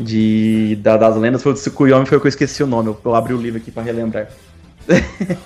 De, 0.00 0.74
da- 0.82 0.96
das 0.96 1.14
lendas, 1.16 1.40
foi 1.44 1.52
o 1.52 1.54
Tsukuyomi, 1.54 2.04
foi 2.06 2.18
o 2.18 2.20
que 2.20 2.26
eu 2.26 2.28
esqueci 2.28 2.64
o 2.64 2.66
nome, 2.66 2.88
eu, 2.88 2.98
eu 3.04 3.14
abri 3.14 3.32
o 3.32 3.36
livro 3.40 3.60
aqui 3.60 3.70
pra 3.70 3.84
relembrar. 3.84 4.26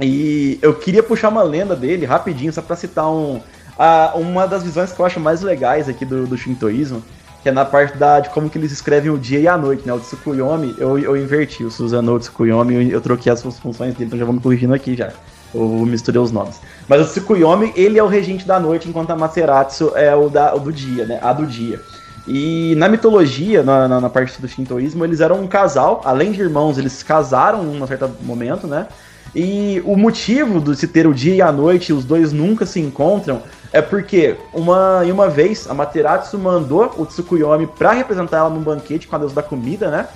e 0.00 0.58
eu 0.62 0.74
queria 0.74 1.02
puxar 1.02 1.28
uma 1.28 1.42
lenda 1.42 1.74
dele 1.76 2.06
rapidinho, 2.06 2.52
só 2.52 2.62
pra 2.62 2.76
citar 2.76 3.10
um, 3.10 3.40
a- 3.78 4.12
uma 4.14 4.46
das 4.46 4.62
visões 4.62 4.92
que 4.92 5.00
eu 5.00 5.04
acho 5.06 5.18
mais 5.18 5.42
legais 5.42 5.88
aqui 5.88 6.04
do, 6.04 6.26
do 6.26 6.36
Shintoísmo, 6.36 7.02
que 7.42 7.48
é 7.48 7.52
na 7.52 7.64
parte 7.64 7.98
da, 7.98 8.20
de 8.20 8.30
como 8.30 8.48
que 8.48 8.56
eles 8.56 8.70
escrevem 8.70 9.10
o 9.10 9.18
dia 9.18 9.40
e 9.40 9.48
a 9.48 9.58
noite, 9.58 9.84
né? 9.84 9.92
O 9.92 9.98
Tsukuyomi, 9.98 10.76
eu, 10.78 10.98
eu 10.98 11.16
inverti, 11.16 11.64
o 11.64 11.70
Susanoo 11.70 12.18
Tsukuyomi, 12.18 12.74
eu, 12.74 12.82
eu 12.82 13.00
troquei 13.00 13.32
as 13.32 13.40
suas 13.40 13.58
funções 13.58 13.94
dele, 13.94 14.06
então 14.06 14.18
já 14.18 14.24
vou 14.24 14.34
me 14.34 14.40
corrigindo 14.40 14.72
aqui 14.72 14.94
já. 14.94 15.10
Eu 15.52 15.68
misturei 15.84 16.20
os 16.20 16.30
nomes. 16.30 16.60
Mas 16.88 17.02
o 17.02 17.04
Tsukuyomi, 17.04 17.72
ele 17.74 17.98
é 17.98 18.02
o 18.02 18.06
regente 18.06 18.46
da 18.46 18.60
noite, 18.60 18.88
enquanto 18.88 19.10
a 19.10 19.16
Materatsu 19.16 19.92
é 19.96 20.14
o, 20.14 20.28
da, 20.28 20.54
o 20.54 20.60
do 20.60 20.72
dia, 20.72 21.04
né? 21.04 21.18
A 21.20 21.32
do 21.32 21.44
dia. 21.44 21.80
E 22.26 22.74
na 22.76 22.88
mitologia, 22.88 23.64
na, 23.64 23.88
na, 23.88 24.00
na 24.00 24.08
parte 24.08 24.40
do 24.40 24.46
shintoísmo, 24.46 25.04
eles 25.04 25.20
eram 25.20 25.40
um 25.40 25.48
casal, 25.48 26.00
além 26.04 26.30
de 26.30 26.40
irmãos, 26.40 26.78
eles 26.78 26.92
se 26.92 27.04
casaram 27.04 27.64
em 27.64 27.82
um 27.82 27.86
certo 27.86 28.08
momento, 28.20 28.68
né? 28.68 28.86
E 29.34 29.82
o 29.86 29.96
motivo 29.96 30.60
de 30.60 30.76
se 30.76 30.86
ter 30.86 31.06
o 31.06 31.14
dia 31.14 31.34
e 31.34 31.42
a 31.42 31.50
noite, 31.50 31.92
os 31.92 32.04
dois 32.04 32.32
nunca 32.32 32.66
se 32.66 32.80
encontram, 32.80 33.42
é 33.72 33.80
porque 33.80 34.36
uma, 34.52 35.00
em 35.04 35.10
uma 35.10 35.28
vez 35.28 35.68
a 35.68 35.72
Materatsu 35.72 36.38
mandou 36.38 36.92
o 36.98 37.06
Tsukuyomi 37.06 37.66
pra 37.66 37.92
representar 37.92 38.38
ela 38.38 38.50
num 38.50 38.60
banquete 38.60 39.08
com 39.08 39.16
a 39.16 39.18
deusa 39.18 39.34
da 39.34 39.42
comida, 39.42 39.90
né? 39.90 40.06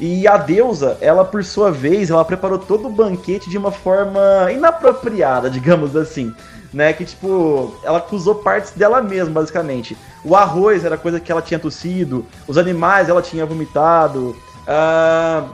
E 0.00 0.26
a 0.26 0.38
deusa, 0.38 0.96
ela 1.02 1.24
por 1.24 1.44
sua 1.44 1.70
vez, 1.70 2.08
ela 2.08 2.24
preparou 2.24 2.58
todo 2.58 2.88
o 2.88 2.90
banquete 2.90 3.50
de 3.50 3.58
uma 3.58 3.70
forma 3.70 4.50
inapropriada, 4.50 5.48
digamos 5.50 5.94
assim. 5.94 6.32
Né, 6.72 6.90
que 6.94 7.04
tipo, 7.04 7.74
ela 7.84 7.98
acusou 7.98 8.36
partes 8.36 8.72
dela 8.72 9.02
mesma, 9.02 9.34
basicamente. 9.34 9.94
O 10.24 10.34
arroz 10.34 10.86
era 10.86 10.96
coisa 10.96 11.20
que 11.20 11.30
ela 11.30 11.42
tinha 11.42 11.60
tossido, 11.60 12.24
os 12.48 12.56
animais 12.56 13.10
ela 13.10 13.20
tinha 13.20 13.44
vomitado, 13.44 14.34
ah, 14.66 15.44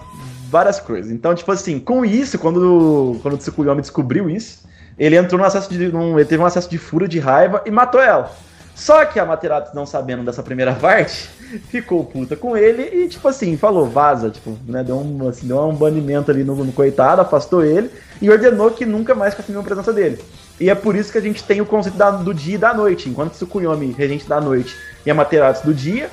várias 0.50 0.80
coisas. 0.80 1.10
Então, 1.10 1.34
tipo 1.34 1.50
assim, 1.52 1.78
com 1.78 2.04
isso, 2.04 2.38
quando, 2.38 3.18
quando 3.22 3.34
o 3.34 3.38
Tsukuyomi 3.38 3.80
descobriu 3.80 4.28
isso, 4.28 4.66
ele 4.98 5.16
entrou 5.16 5.38
num 5.38 5.46
acesso 5.46 5.70
de. 5.70 5.88
Num, 5.88 6.18
ele 6.18 6.28
teve 6.28 6.42
um 6.42 6.46
acesso 6.46 6.68
de 6.68 6.78
fúria, 6.78 7.06
de 7.06 7.18
raiva 7.18 7.62
e 7.64 7.70
matou 7.70 8.00
ela. 8.00 8.30
Só 8.74 9.04
que 9.04 9.18
a 9.18 9.26
Materato, 9.26 9.74
não 9.74 9.84
sabendo 9.84 10.22
dessa 10.22 10.40
primeira 10.40 10.72
parte, 10.72 11.28
ficou 11.68 12.04
puta 12.04 12.36
com 12.36 12.56
ele 12.56 12.82
e, 12.82 13.08
tipo 13.08 13.26
assim, 13.26 13.56
falou, 13.56 13.86
vaza, 13.86 14.30
tipo, 14.30 14.56
né, 14.68 14.84
deu 14.84 14.96
um, 14.96 15.28
assim, 15.28 15.48
deu 15.48 15.58
um 15.66 15.74
banimento 15.74 16.30
ali 16.30 16.44
no, 16.44 16.54
no 16.54 16.72
coitado, 16.72 17.20
afastou 17.20 17.64
ele 17.64 17.90
e 18.22 18.30
ordenou 18.30 18.70
que 18.70 18.86
nunca 18.86 19.16
mais 19.16 19.34
confirmou 19.34 19.62
a 19.62 19.64
presença 19.64 19.92
dele. 19.92 20.20
E 20.60 20.70
é 20.70 20.76
por 20.76 20.94
isso 20.94 21.10
que 21.10 21.18
a 21.18 21.20
gente 21.20 21.42
tem 21.42 21.60
o 21.60 21.66
conceito 21.66 21.98
da- 21.98 22.12
do 22.12 22.32
dia 22.32 22.54
e 22.54 22.58
da 22.58 22.72
noite. 22.72 23.08
Enquanto 23.08 23.32
Tsukuyomi, 23.32 23.92
regente 23.98 24.28
da 24.28 24.40
noite, 24.40 24.76
e 25.04 25.10
a 25.10 25.14
Materato 25.14 25.66
do 25.66 25.74
dia, 25.74 26.08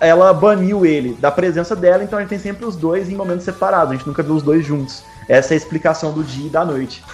ela 0.00 0.32
baniu 0.32 0.86
ele 0.86 1.12
da 1.20 1.30
presença 1.30 1.76
dela, 1.76 2.02
então 2.02 2.18
a 2.18 2.22
gente 2.22 2.30
tem 2.30 2.38
sempre 2.38 2.64
os 2.64 2.74
dois 2.74 3.10
em 3.10 3.14
momentos 3.14 3.44
separados, 3.44 3.92
a 3.92 3.96
gente 3.96 4.06
nunca 4.06 4.22
viu 4.22 4.34
os 4.34 4.42
dois 4.42 4.64
juntos. 4.64 5.02
Essa 5.28 5.52
é 5.52 5.54
a 5.54 5.58
explicação 5.58 6.12
do 6.12 6.24
dia 6.24 6.46
e 6.46 6.50
da 6.50 6.64
noite. 6.64 7.04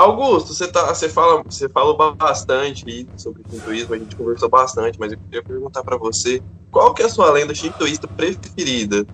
Augusto, 0.00 0.54
você, 0.54 0.66
tá, 0.66 0.94
você, 0.94 1.08
fala, 1.10 1.42
você 1.48 1.68
falou 1.68 1.96
bastante 2.18 3.06
sobre 3.16 3.42
shintoísmo, 3.50 3.94
a 3.94 3.98
gente 3.98 4.16
conversou 4.16 4.48
bastante, 4.48 4.98
mas 4.98 5.12
eu 5.12 5.18
queria 5.18 5.44
perguntar 5.44 5.82
pra 5.82 5.98
você, 5.98 6.42
qual 6.70 6.94
que 6.94 7.02
é 7.02 7.06
a 7.06 7.08
sua 7.08 7.30
lenda 7.30 7.54
shintoísta 7.54 8.08
preferida? 8.08 9.06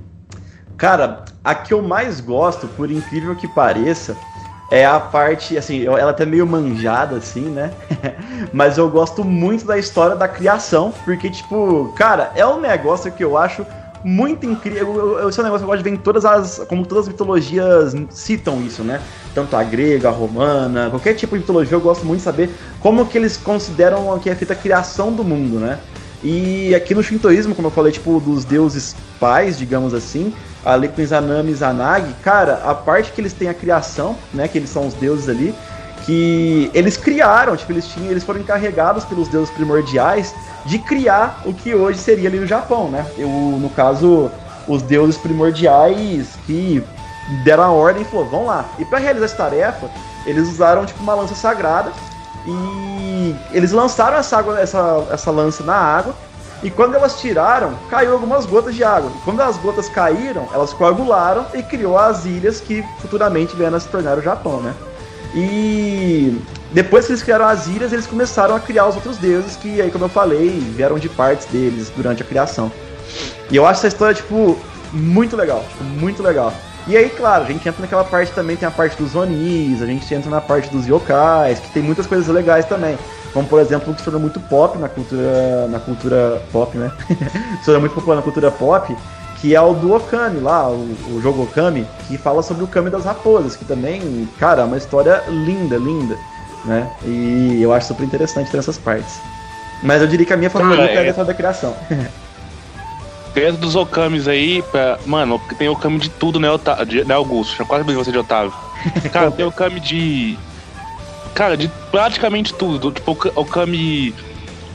Cara, 0.77 1.25
a 1.43 1.55
que 1.57 1.75
eu 1.75 1.83
mais 1.83 2.21
gosto, 2.21 2.69
por 2.69 2.89
incrível 2.91 3.35
que 3.35 3.49
pareça, 3.49 4.17
é 4.71 4.87
a 4.87 5.01
parte, 5.01 5.57
assim, 5.59 5.85
ela 5.85 6.11
até 6.11 6.25
meio 6.25 6.47
manjada, 6.47 7.17
assim, 7.17 7.41
né? 7.41 7.73
Mas 8.53 8.79
eu 8.79 8.89
gosto 8.89 9.25
muito 9.25 9.65
da 9.65 9.79
história 9.79 10.15
da 10.15 10.29
criação, 10.29 10.93
porque, 11.05 11.31
tipo, 11.31 11.93
cara, 11.97 12.33
é 12.37 12.47
um 12.47 12.61
negócio 12.61 13.11
que 13.11 13.25
eu 13.25 13.37
acho 13.37 13.67
muito 14.05 14.47
incrível. 14.47 15.29
Esse 15.29 15.39
é 15.39 15.43
um 15.43 15.45
negócio 15.45 15.65
que 15.67 15.71
eu 15.71 15.75
gosto 15.75 15.79
de 15.79 15.91
ver 15.91 15.97
em 15.97 15.99
todas 15.99 16.25
as. 16.25 16.65
Como 16.69 16.87
todas 16.87 17.05
as 17.05 17.09
mitologias 17.09 17.95
citam 18.11 18.63
isso, 18.63 18.83
né? 18.83 19.01
Tanto 19.35 19.57
a 19.57 19.63
grega, 19.63 20.09
a 20.09 20.13
romana, 20.13 20.89
qualquer 20.91 21.15
tipo 21.15 21.35
de 21.35 21.41
mitologia, 21.41 21.77
eu 21.77 21.81
gosto 21.81 22.05
muito 22.07 22.19
de 22.19 22.25
saber 22.25 22.51
como 22.81 23.07
que 23.07 23.19
eles 23.19 23.37
consideram 23.37 24.19
que 24.19 24.31
é 24.31 24.35
feita 24.35 24.53
a 24.53 24.57
criação 24.57 25.13
do 25.13 25.23
mundo, 25.25 25.59
né? 25.59 25.79
E 26.23 26.75
aqui 26.75 26.95
no 26.95 27.03
shintoísmo, 27.03 27.55
como 27.55 27.69
eu 27.69 27.73
falei, 27.73 27.93
tipo, 27.93 28.19
dos 28.21 28.45
deuses 28.45 28.97
pais, 29.21 29.59
digamos 29.59 29.95
assim, 29.95 30.33
ali 30.65 30.89
com 30.89 31.01
Izanami 31.01 31.51
e 31.51 31.53
Izanagi, 31.53 32.15
cara, 32.23 32.63
a 32.65 32.75
parte 32.75 33.13
que 33.13 33.21
eles 33.21 33.33
têm 33.33 33.49
a 33.49 33.55
criação, 33.55 34.17
né, 34.33 34.49
que 34.49 34.59
eles 34.59 34.71
são 34.71 34.87
os 34.87 34.95
deuses 34.95 35.29
ali, 35.29 35.55
que 36.07 36.71
eles 36.73 36.97
criaram, 36.97 37.57
tipo, 37.57 37.73
eles 37.73 37.89
tinham, 37.89 38.13
eles 38.13 38.23
foram 38.23 38.41
encarregados 38.41 39.05
pelos 39.05 39.27
deuses 39.27 39.51
primordiais 39.51 40.33
de 40.65 40.79
criar 40.79 41.43
o 41.45 41.53
que 41.53 41.75
hoje 41.75 41.99
seria 41.99 42.29
ali 42.29 42.39
no 42.39 42.47
Japão, 42.47 42.89
né? 42.89 43.05
Eu, 43.19 43.29
no 43.29 43.69
caso, 43.71 44.31
os 44.69 44.83
deuses 44.83 45.17
primordiais 45.17 46.29
que 46.47 46.83
deram 47.45 47.65
a 47.65 47.71
ordem 47.73 48.03
e 48.03 48.05
falou, 48.05 48.25
vão 48.27 48.47
lá. 48.47 48.65
E 48.79 48.85
para 48.85 48.99
realizar 48.99 49.25
essa 49.25 49.37
tarefa, 49.37 49.91
eles 50.25 50.49
usaram 50.49 50.87
tipo 50.87 51.03
uma 51.03 51.15
lança 51.15 51.35
sagrada 51.35 51.91
e 52.47 53.35
eles 53.51 53.73
lançaram 53.73 54.17
essa, 54.17 54.39
água, 54.39 54.61
essa, 54.61 55.07
essa 55.11 55.31
lança 55.33 55.65
na 55.65 55.75
água 55.75 56.15
e 56.63 56.71
quando 56.71 56.95
elas 56.95 57.21
tiraram, 57.21 57.75
caiu 57.91 58.13
algumas 58.13 58.47
gotas 58.47 58.75
de 58.75 58.85
água. 58.85 59.11
E 59.15 59.25
quando 59.25 59.41
as 59.41 59.57
gotas 59.57 59.89
caíram, 59.89 60.49
elas 60.55 60.73
coagularam 60.73 61.47
e 61.53 61.63
criou 61.65 61.99
as 61.99 62.25
ilhas 62.25 62.61
que 62.61 62.85
futuramente 63.01 63.57
vieram 63.57 63.77
a 63.77 63.81
se 63.81 63.89
tornar 63.89 64.17
o 64.17 64.23
Japão, 64.23 64.61
né? 64.61 64.73
E 65.35 66.41
depois 66.73 67.07
que 67.07 67.13
eles 67.13 67.23
criaram 67.23 67.47
as 67.47 67.67
ilhas, 67.67 67.93
eles 67.93 68.07
começaram 68.07 68.55
a 68.55 68.61
criar 68.61 68.87
os 68.87 68.95
outros 68.95 69.17
deuses 69.19 69.57
que 69.57 69.81
aí, 69.81 69.91
como 69.91 70.05
eu 70.05 70.09
falei, 70.09 70.51
vieram 70.75 70.99
de 70.99 71.09
partes 71.09 71.47
deles 71.47 71.93
durante 71.95 72.23
a 72.23 72.27
criação. 72.27 72.71
E 73.51 73.57
eu 73.57 73.67
acho 73.67 73.81
essa 73.81 73.89
história, 73.89 74.15
tipo, 74.15 74.59
muito 74.93 75.37
legal, 75.37 75.65
tipo, 75.71 75.85
muito 75.85 76.23
legal. 76.23 76.53
E 76.89 76.97
aí, 76.97 77.11
claro, 77.11 77.45
a 77.45 77.47
gente 77.47 77.69
entra 77.69 77.81
naquela 77.81 78.05
parte 78.05 78.31
também, 78.33 78.57
tem 78.57 78.67
a 78.67 78.71
parte 78.71 78.97
dos 78.97 79.15
Onis, 79.17 79.83
a 79.83 79.87
gente 79.87 80.13
entra 80.15 80.31
na 80.31 80.41
parte 80.41 80.71
dos 80.71 80.87
yokais, 80.87 81.59
que 81.59 81.71
tem 81.71 81.83
muitas 81.83 82.07
coisas 82.07 82.29
legais 82.29 82.65
também. 82.65 82.97
Como, 83.33 83.47
por 83.49 83.61
exemplo, 83.61 83.93
que 83.93 83.99
se 83.99 84.05
tornou 84.05 84.21
muito 84.21 84.39
pop 84.41 84.79
na 84.79 84.89
cultura, 84.89 85.67
na 85.69 85.81
cultura 85.81 86.43
pop, 86.53 86.79
né? 86.79 86.93
se 87.59 87.65
tornou 87.65 87.81
muito 87.81 87.95
popular 87.95 88.17
na 88.17 88.23
cultura 88.23 88.51
pop, 88.53 88.97
que 89.41 89.55
é 89.55 89.61
o 89.61 89.75
do 89.75 89.95
Okami 89.95 90.41
lá, 90.41 90.69
o, 90.69 90.97
o 91.15 91.21
jogo 91.23 91.43
Okami, 91.45 91.87
que 92.09 92.17
fala 92.17 92.43
sobre 92.43 92.65
o 92.65 92.67
Kami 92.67 92.91
das 92.91 93.05
raposas, 93.05 93.55
que 93.57 93.65
também, 93.65 94.29
cara, 94.39 94.63
é 94.63 94.65
uma 94.65 94.77
história 94.79 95.23
linda, 95.29 95.77
linda, 95.77 96.19
né? 96.65 96.89
E 97.05 97.61
eu 97.61 97.73
acho 97.73 97.89
super 97.89 98.05
interessante 98.05 98.51
ter 98.51 98.59
essas 98.59 98.79
partes. 98.79 99.21
Mas 99.83 100.01
eu 100.01 100.09
diria 100.09 100.25
que 100.25 100.33
a 100.33 100.37
minha 100.37 100.49
favorita 100.51 100.79
Cara, 100.87 100.93
é 100.93 100.99
a 100.99 101.05
é- 101.05 101.09
história 101.11 101.27
da 101.27 101.35
criação. 101.35 101.77
Dentro 103.35 103.59
dos 103.59 103.77
Okamis 103.77 104.27
aí, 104.27 104.63
pra- 104.63 104.99
mano, 105.05 105.39
tem 105.59 105.69
Okami 105.69 105.99
de 105.99 106.09
tudo, 106.09 106.41
né, 106.41 106.51
Ota- 106.51 106.83
de- 106.85 107.05
né 107.05 107.13
Augusto? 107.15 107.55
Já 107.57 107.65
quase 107.67 107.85
bem 107.85 107.95
você 107.95 108.11
de 108.11 108.17
Otávio. 108.19 108.55
Cara, 109.13 109.31
tem 109.31 109.45
o 109.45 109.53
Kami 109.53 109.79
de. 109.81 110.39
Cara, 111.35 111.55
de 111.57 111.69
praticamente 111.91 112.55
tudo. 112.55 112.91
Tipo, 112.91 113.13
o 113.13 113.17
Ka- 113.17 113.33
o 113.35 113.45
Kami. 113.45 114.15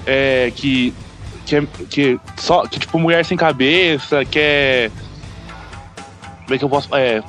É, 0.06 0.52
que. 0.56 0.94
Que, 1.52 1.58
é- 1.58 1.86
que 1.90 2.20
só. 2.38 2.66
Que 2.66 2.80
tipo, 2.80 2.98
mulher 2.98 3.26
sem 3.26 3.36
cabeça, 3.38 4.24
que 4.24 4.40
é. 4.40 4.92
Como 6.46 6.56
é 6.56 6.58
que 6.58 6.64
eu 6.64 6.70
posso. 6.70 6.88
É. 6.96 7.22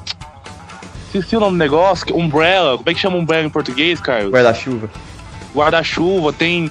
Esqueci 1.06 1.36
o 1.36 1.40
nome 1.40 1.52
do 1.52 1.58
negócio. 1.58 2.06
que- 2.06 2.12
Umbrella. 2.12 2.76
Como 2.78 2.88
é 2.88 2.94
que 2.94 3.00
chama 3.00 3.16
Umbrella 3.16 3.44
em 3.46 3.50
português, 3.50 4.00
cara? 4.00 4.28
Guarda-chuva. 4.28 4.88
Guarda-chuva. 5.52 6.32
Tem. 6.32 6.70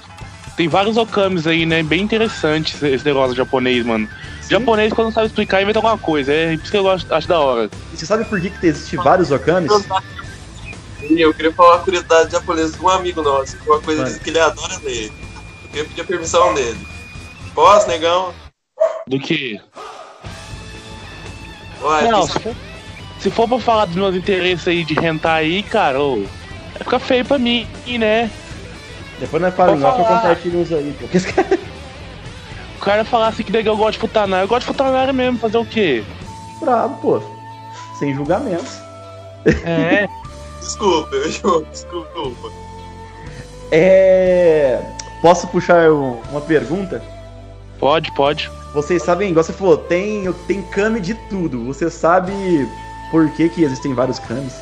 Tem 0.56 0.70
vários 0.70 0.96
okamis 0.96 1.46
aí, 1.46 1.66
né? 1.66 1.84
Bem 1.84 2.02
interessante 2.02 2.74
esse- 2.76 2.88
esse 2.88 3.06
negócio 3.06 3.36
japonês, 3.36 3.86
mano. 3.86 4.08
Japonês, 4.50 4.94
quando 4.94 5.08
não 5.08 5.14
sabe 5.14 5.28
explicar, 5.28 5.62
inventa 5.62 5.80
alguma 5.80 5.98
coisa. 5.98 6.32
É 6.32 6.54
isso 6.54 6.72
que 6.72 6.78
eu 6.78 6.84
gosto, 6.84 7.14
acho 7.14 7.28
da 7.28 7.40
hora. 7.40 7.70
E 7.94 7.98
você 7.98 8.06
sabe 8.06 8.24
por 8.26 8.40
que, 8.40 8.50
que 8.50 8.66
existe 8.68 8.96
vários 8.96 9.30
okamis? 9.32 9.70
Eu 11.10 11.34
queria 11.34 11.52
falar 11.52 11.76
uma 11.78 11.84
curiosidade 11.84 12.32
japonesa 12.32 12.78
de 12.78 12.82
um 12.84 12.88
amigo 12.88 13.22
nosso, 13.22 13.58
que 13.58 13.70
uma 13.70 13.80
coisa 13.82 14.20
que 14.20 14.30
ele 14.30 14.40
adora 14.40 14.78
ler. 14.84 15.12
Eu 15.64 15.70
queria 15.70 15.86
pedir 15.86 16.02
a 16.02 16.06
permissão 16.06 16.54
dele. 16.54 16.78
Posso, 17.54 17.88
negão? 17.88 18.34
Do 19.08 19.20
que. 19.20 19.60
Ué, 21.82 22.08
Não, 22.10 22.26
que- 22.28 22.34
se 22.34 22.40
for, 22.40 22.56
se 23.20 23.32
for 23.32 23.48
pra 23.48 23.60
falar 23.60 23.86
dos 23.86 23.96
meus 23.96 24.16
interesses 24.16 24.68
aí 24.68 24.84
de 24.84 24.94
rentar 24.94 25.38
aí, 25.38 25.64
cara, 25.64 26.00
ô, 26.02 26.24
é 26.80 26.84
ficar 26.84 27.00
feio 27.00 27.26
pra 27.26 27.38
mim, 27.40 27.68
né? 28.00 28.30
Depois 29.20 29.42
nós 29.42 29.54
falamos, 29.54 29.82
Vou 29.82 29.90
nós 29.92 29.98
falar. 30.08 30.22
compartilha 30.22 30.60
uns 30.60 30.72
aí, 30.72 30.92
pô. 30.94 31.00
Porque 31.02 31.18
esse 31.18 31.34
cara- 31.34 31.60
O 32.78 32.80
cara 32.84 33.06
falar 33.06 33.28
assim 33.28 33.44
que 33.44 33.56
eu 33.56 33.78
gosto 33.78 33.94
de 33.94 34.00
Futanara, 34.00 34.44
eu 34.44 34.48
gosto 34.48 34.62
de 34.62 34.68
Futanara 34.68 35.14
mesmo, 35.14 35.38
fazer 35.38 35.58
o 35.58 35.66
quê? 35.66 36.04
Bravo, 36.60 36.96
pô. 37.02 37.22
Sem 38.00 38.14
julgamentos. 38.16 38.80
É. 39.66 40.08
Desculpa, 40.60 41.16
eu 41.16 41.32
juro, 41.32 41.68
desculpa. 41.72 42.50
É. 43.72 44.80
Posso 45.22 45.48
puxar 45.48 45.92
um- 45.92 46.20
uma 46.32 46.42
pergunta? 46.42 47.02
Pode, 47.82 48.12
pode. 48.14 48.50
Vocês 48.74 49.04
sabem, 49.04 49.32
igual 49.32 49.44
você 49.44 49.52
falou, 49.52 49.76
tem, 49.76 50.32
tem 50.48 50.62
kami 50.62 51.02
de 51.02 51.16
tudo. 51.30 51.66
Você 51.66 51.90
sabe 51.90 52.32
por 53.10 53.30
que, 53.32 53.50
que 53.50 53.64
existem 53.64 53.94
vários 53.94 54.20
kamis? 54.20 54.54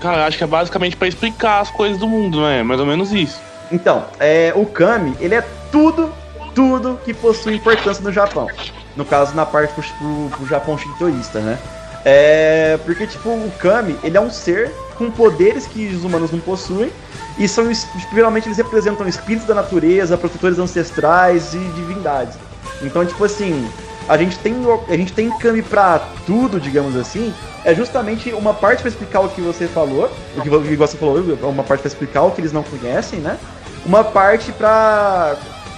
Cara, 0.00 0.26
acho 0.26 0.38
que 0.38 0.44
é 0.44 0.46
basicamente 0.46 0.96
pra 0.96 1.08
explicar 1.08 1.60
as 1.60 1.70
coisas 1.70 1.98
do 1.98 2.08
mundo, 2.08 2.40
né? 2.40 2.62
Mais 2.62 2.80
ou 2.80 2.86
menos 2.86 3.12
isso. 3.12 3.38
Então, 3.70 4.06
é, 4.18 4.52
o 4.56 4.64
kami, 4.64 5.14
ele 5.20 5.34
é 5.34 5.44
tudo, 5.70 6.10
tudo 6.54 6.98
que 7.04 7.12
possui 7.12 7.56
importância 7.56 8.02
no 8.02 8.10
Japão. 8.10 8.48
No 8.96 9.04
caso, 9.04 9.34
na 9.34 9.44
parte 9.44 9.74
pro, 9.74 9.82
pro, 9.82 10.38
pro 10.38 10.46
Japão 10.46 10.78
shintoísta, 10.78 11.40
né? 11.40 11.58
É, 12.02 12.78
porque, 12.86 13.06
tipo, 13.06 13.28
o 13.28 13.52
kami, 13.58 13.94
ele 14.02 14.16
é 14.16 14.20
um 14.20 14.30
ser 14.30 14.72
com 14.96 15.10
poderes 15.10 15.66
que 15.66 15.86
os 15.88 16.02
humanos 16.02 16.32
não 16.32 16.40
possuem. 16.40 16.90
E 17.38 17.48
são, 17.48 17.70
geralmente 18.12 18.48
eles 18.48 18.58
representam 18.58 19.06
espíritos 19.08 19.46
da 19.46 19.54
natureza, 19.54 20.16
protetores 20.16 20.58
ancestrais 20.58 21.54
e 21.54 21.58
divindades. 21.58 22.36
Então, 22.82 23.04
tipo 23.04 23.24
assim, 23.24 23.68
a 24.08 24.16
gente 24.16 24.38
tem, 24.38 24.54
a 24.88 24.96
gente 24.96 25.12
tem 25.12 25.30
kami 25.38 25.62
pra 25.62 26.00
tudo, 26.26 26.60
digamos 26.60 26.96
assim. 26.96 27.32
É 27.64 27.74
justamente 27.74 28.32
uma 28.32 28.54
parte 28.54 28.80
pra 28.80 28.88
explicar 28.88 29.20
o 29.20 29.28
que 29.28 29.40
você 29.40 29.68
falou, 29.68 30.10
o 30.36 30.42
que 30.42 30.48
você 30.76 30.96
falou, 30.96 31.22
uma 31.42 31.62
parte 31.62 31.80
pra 31.80 31.88
explicar 31.88 32.22
o 32.22 32.30
que 32.30 32.40
eles 32.40 32.52
não 32.52 32.62
conhecem, 32.62 33.20
né? 33.20 33.38
Uma 33.84 34.02
parte 34.02 34.50
pra 34.52 35.36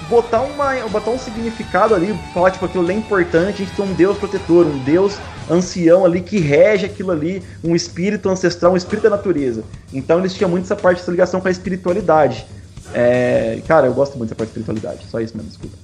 botar, 0.09 0.41
uma, 0.41 0.75
botar 0.89 1.11
um 1.11 1.19
significado 1.19 1.95
ali, 1.95 2.19
falar 2.35 2.51
tipo 2.51 2.65
aquilo 2.65 2.91
é 2.91 2.95
importante, 2.95 3.63
a 3.63 3.65
gente 3.65 3.77
tem 3.77 3.85
um 3.85 3.93
deus 3.95 4.17
protetor, 4.19 4.67
um 4.67 4.79
deus 4.79 5.17
ancião 5.53 6.05
ali 6.05 6.21
que 6.21 6.39
rege 6.39 6.87
aquilo 6.87 7.11
ali, 7.11 7.43
um 7.63 7.75
espírito 7.75 8.29
ancestral, 8.29 8.73
um 8.73 8.77
espírito 8.77 9.05
da 9.05 9.11
natureza. 9.11 9.63
Então 9.93 10.19
eles 10.19 10.35
tinham 10.35 10.51
muito 10.51 10.65
essa 10.65 10.77
parte, 10.77 11.01
essa 11.01 11.11
ligação 11.11 11.41
com 11.41 11.49
a 11.49 11.51
espiritualidade. 11.51 12.47
É, 12.95 13.61
cara, 13.67 13.87
eu 13.87 13.95
gosto 13.95 14.17
muito 14.17 14.31
dessa 14.31 14.37
parte 14.37 14.53
da 14.53 14.61
espiritualidade, 14.61 15.07
só 15.11 15.21
isso 15.21 15.37
mesmo, 15.37 15.51
desculpa. 15.51 15.77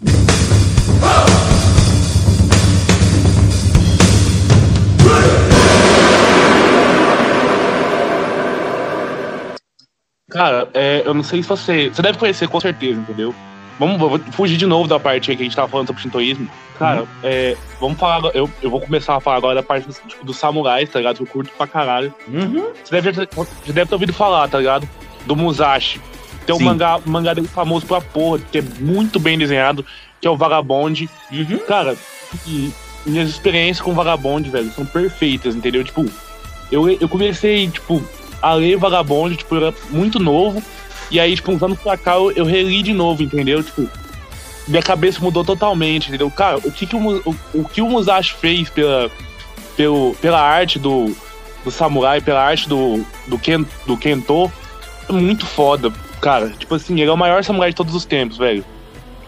Cara, 10.30 10.68
é, 10.74 11.02
eu 11.06 11.14
não 11.14 11.22
sei 11.22 11.42
se 11.42 11.48
você. 11.48 11.88
Você 11.88 12.02
deve 12.02 12.18
conhecer 12.18 12.48
com 12.48 12.60
certeza, 12.60 13.00
entendeu? 13.00 13.34
Vamos 13.78 13.98
vou 13.98 14.18
fugir 14.32 14.56
de 14.56 14.66
novo 14.66 14.88
da 14.88 14.98
parte 14.98 15.34
que 15.36 15.40
a 15.40 15.44
gente 15.44 15.54
tava 15.54 15.68
falando 15.68 15.86
sobre 15.86 16.02
shintoísmo. 16.02 16.48
Cara, 16.78 17.04
é, 17.22 17.56
vamos 17.80 17.98
falar. 17.98 18.30
Eu, 18.34 18.50
eu 18.62 18.70
vou 18.70 18.80
começar 18.80 19.16
a 19.16 19.20
falar 19.20 19.36
agora 19.36 19.54
da 19.56 19.62
parte 19.62 19.86
dos, 19.86 20.00
tipo, 20.06 20.24
dos 20.24 20.36
samurais, 20.36 20.88
tá 20.88 20.98
ligado? 20.98 21.16
Que 21.16 21.22
eu 21.22 21.26
curto 21.26 21.50
pra 21.56 21.66
caralho. 21.66 22.12
Uhum. 22.26 22.70
Você 22.84 23.00
deve, 23.00 23.12
ter- 23.12 23.28
você 23.34 23.72
deve 23.72 23.86
ter 23.88 23.94
ouvido 23.94 24.12
falar, 24.12 24.48
tá 24.48 24.58
ligado? 24.58 24.88
Do 25.26 25.36
Musashi. 25.36 26.00
Tem 26.46 26.54
um 26.54 26.58
mangá, 26.60 27.00
mangá 27.04 27.34
dele 27.34 27.46
famoso 27.48 27.84
pra 27.86 28.00
porra, 28.00 28.40
que 28.50 28.58
é 28.58 28.62
muito 28.80 29.18
bem 29.20 29.36
desenhado, 29.38 29.84
que 30.20 30.26
é 30.26 30.30
o 30.30 30.36
Vagabond. 30.36 31.08
Uhum. 31.30 31.58
Cara, 31.66 31.96
e 32.46 32.72
minhas 33.06 33.28
experiências 33.28 33.80
com 33.84 33.92
Vagabond, 33.94 34.48
velho, 34.50 34.70
são 34.72 34.86
perfeitas, 34.86 35.54
entendeu? 35.54 35.84
Tipo, 35.84 36.04
eu, 36.72 36.88
eu 36.88 37.08
comecei, 37.08 37.68
tipo, 37.68 38.02
a 38.40 38.54
ler 38.54 38.76
Vagabond, 38.76 39.36
tipo, 39.36 39.54
eu 39.56 39.66
era 39.68 39.76
muito 39.90 40.18
novo. 40.18 40.62
E 41.10 41.18
aí, 41.18 41.34
tipo, 41.34 41.50
uns 41.50 41.62
anos 41.62 41.78
pra 41.78 41.96
cá, 41.96 42.14
eu, 42.14 42.30
eu 42.32 42.44
reli 42.44 42.82
de 42.82 42.92
novo, 42.92 43.22
entendeu? 43.22 43.62
Tipo, 43.62 43.88
minha 44.66 44.82
cabeça 44.82 45.20
mudou 45.20 45.44
totalmente, 45.44 46.08
entendeu? 46.08 46.30
Cara, 46.30 46.58
o 46.58 46.70
que, 46.70 46.86
que 46.86 46.94
o, 46.94 47.18
o, 47.24 47.36
o 47.54 47.64
que 47.64 47.80
o 47.80 47.88
Musashi 47.88 48.34
fez 48.34 48.68
pela, 48.68 49.10
pelo, 49.76 50.14
pela 50.20 50.40
arte 50.40 50.78
do, 50.78 51.14
do 51.64 51.70
samurai, 51.70 52.20
pela 52.20 52.42
arte 52.42 52.68
do, 52.68 53.04
do, 53.26 53.38
Ken, 53.38 53.64
do 53.86 53.96
Kento, 53.96 54.52
é 55.08 55.12
muito 55.12 55.46
foda, 55.46 55.90
cara. 56.20 56.50
Tipo 56.50 56.74
assim, 56.74 57.00
ele 57.00 57.10
é 57.10 57.12
o 57.12 57.16
maior 57.16 57.42
samurai 57.42 57.70
de 57.70 57.76
todos 57.76 57.94
os 57.94 58.04
tempos, 58.04 58.36
velho. 58.36 58.64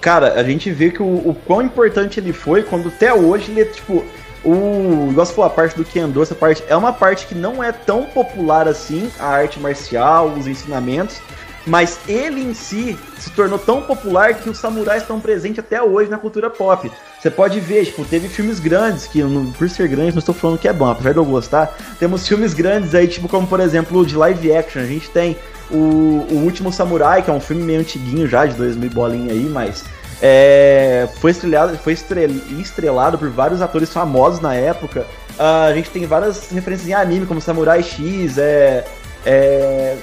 Cara, 0.01 0.35
a 0.35 0.43
gente 0.43 0.71
vê 0.71 0.91
que 0.91 1.03
o, 1.03 1.07
o 1.07 1.37
quão 1.47 1.63
importante 1.63 2.19
ele 2.19 2.33
foi 2.33 2.63
quando 2.63 2.89
até 2.89 3.13
hoje 3.13 3.51
ele 3.51 3.63
é 3.63 3.65
tipo. 3.65 4.05
O. 4.43 5.09
Igual 5.11 5.27
você 5.27 5.35
falou, 5.35 5.51
a 5.51 5.55
parte 5.55 5.77
do 5.77 5.85
Kendo, 5.85 6.23
essa 6.23 6.35
parte 6.35 6.65
é 6.67 6.75
uma 6.75 6.95
parte 6.95 7.27
que 7.27 7.35
não 7.35 7.63
é 7.63 7.71
tão 7.73 8.05
popular 8.05 8.67
assim, 8.67 9.11
a 9.19 9.27
arte 9.27 9.61
marcial, 9.61 10.29
os 10.29 10.47
ensinamentos. 10.47 11.21
Mas 11.67 11.99
ele 12.09 12.41
em 12.41 12.55
si 12.55 12.99
se 13.19 13.31
tornou 13.31 13.59
tão 13.59 13.83
popular 13.83 14.35
que 14.35 14.49
os 14.49 14.59
samurais 14.59 15.03
estão 15.03 15.21
presentes 15.21 15.59
até 15.59 15.83
hoje 15.83 16.11
na 16.11 16.17
cultura 16.19 16.49
pop. 16.49 16.91
Você 17.21 17.31
pode 17.31 17.61
ver, 17.61 17.85
tipo, 17.85 18.05
teve 18.05 18.29
filmes 18.29 18.59
grandes, 18.59 19.07
que 19.07 19.23
por 19.59 19.69
ser 19.69 19.87
grande, 19.89 20.13
não 20.13 20.21
estou 20.21 20.35
falando 20.35 20.59
que 20.59 20.67
é 20.67 20.73
bom, 20.73 20.89
apesar 20.91 21.13
de 21.13 21.19
eu 21.19 21.25
gostar. 21.25 21.77
Temos 21.99 22.27
filmes 22.27 22.55
grandes 22.55 22.95
aí, 22.95 23.07
tipo, 23.07 23.29
como 23.29 23.47
por 23.47 23.61
exemplo, 23.61 24.07
de 24.07 24.17
live 24.17 24.57
action. 24.57 24.81
A 24.81 24.87
gente 24.87 25.11
tem 25.11 25.37
o, 25.71 26.27
o 26.31 26.43
Último 26.45 26.73
Samurai, 26.73 27.23
que 27.23 27.31
é 27.31 27.33
um 27.33 27.41
filme 27.41 27.63
meio 27.63 27.81
antiguinho 27.81 28.27
já, 28.27 28.47
de 28.47 28.55
2000 28.55 28.91
bolinha 28.91 29.33
aí, 29.33 29.45
mas 29.45 29.85
é, 30.23 31.09
foi, 31.21 31.31
estrelado, 31.31 31.77
foi 31.79 31.93
estrel- 31.93 32.31
estrelado 32.59 33.19
por 33.19 33.29
vários 33.31 33.63
atores 33.63 33.93
famosos 33.93 34.41
na 34.41 34.55
época. 34.55 35.07
Ah, 35.39 35.67
a 35.67 35.75
gente 35.75 35.91
tem 35.91 36.07
várias 36.07 36.51
referências 36.51 36.89
em 36.89 36.95
anime, 36.95 37.27
como 37.27 37.41
Samurai 37.41 37.83
X, 37.83 38.37
é, 38.39 38.85
é, 39.25 39.97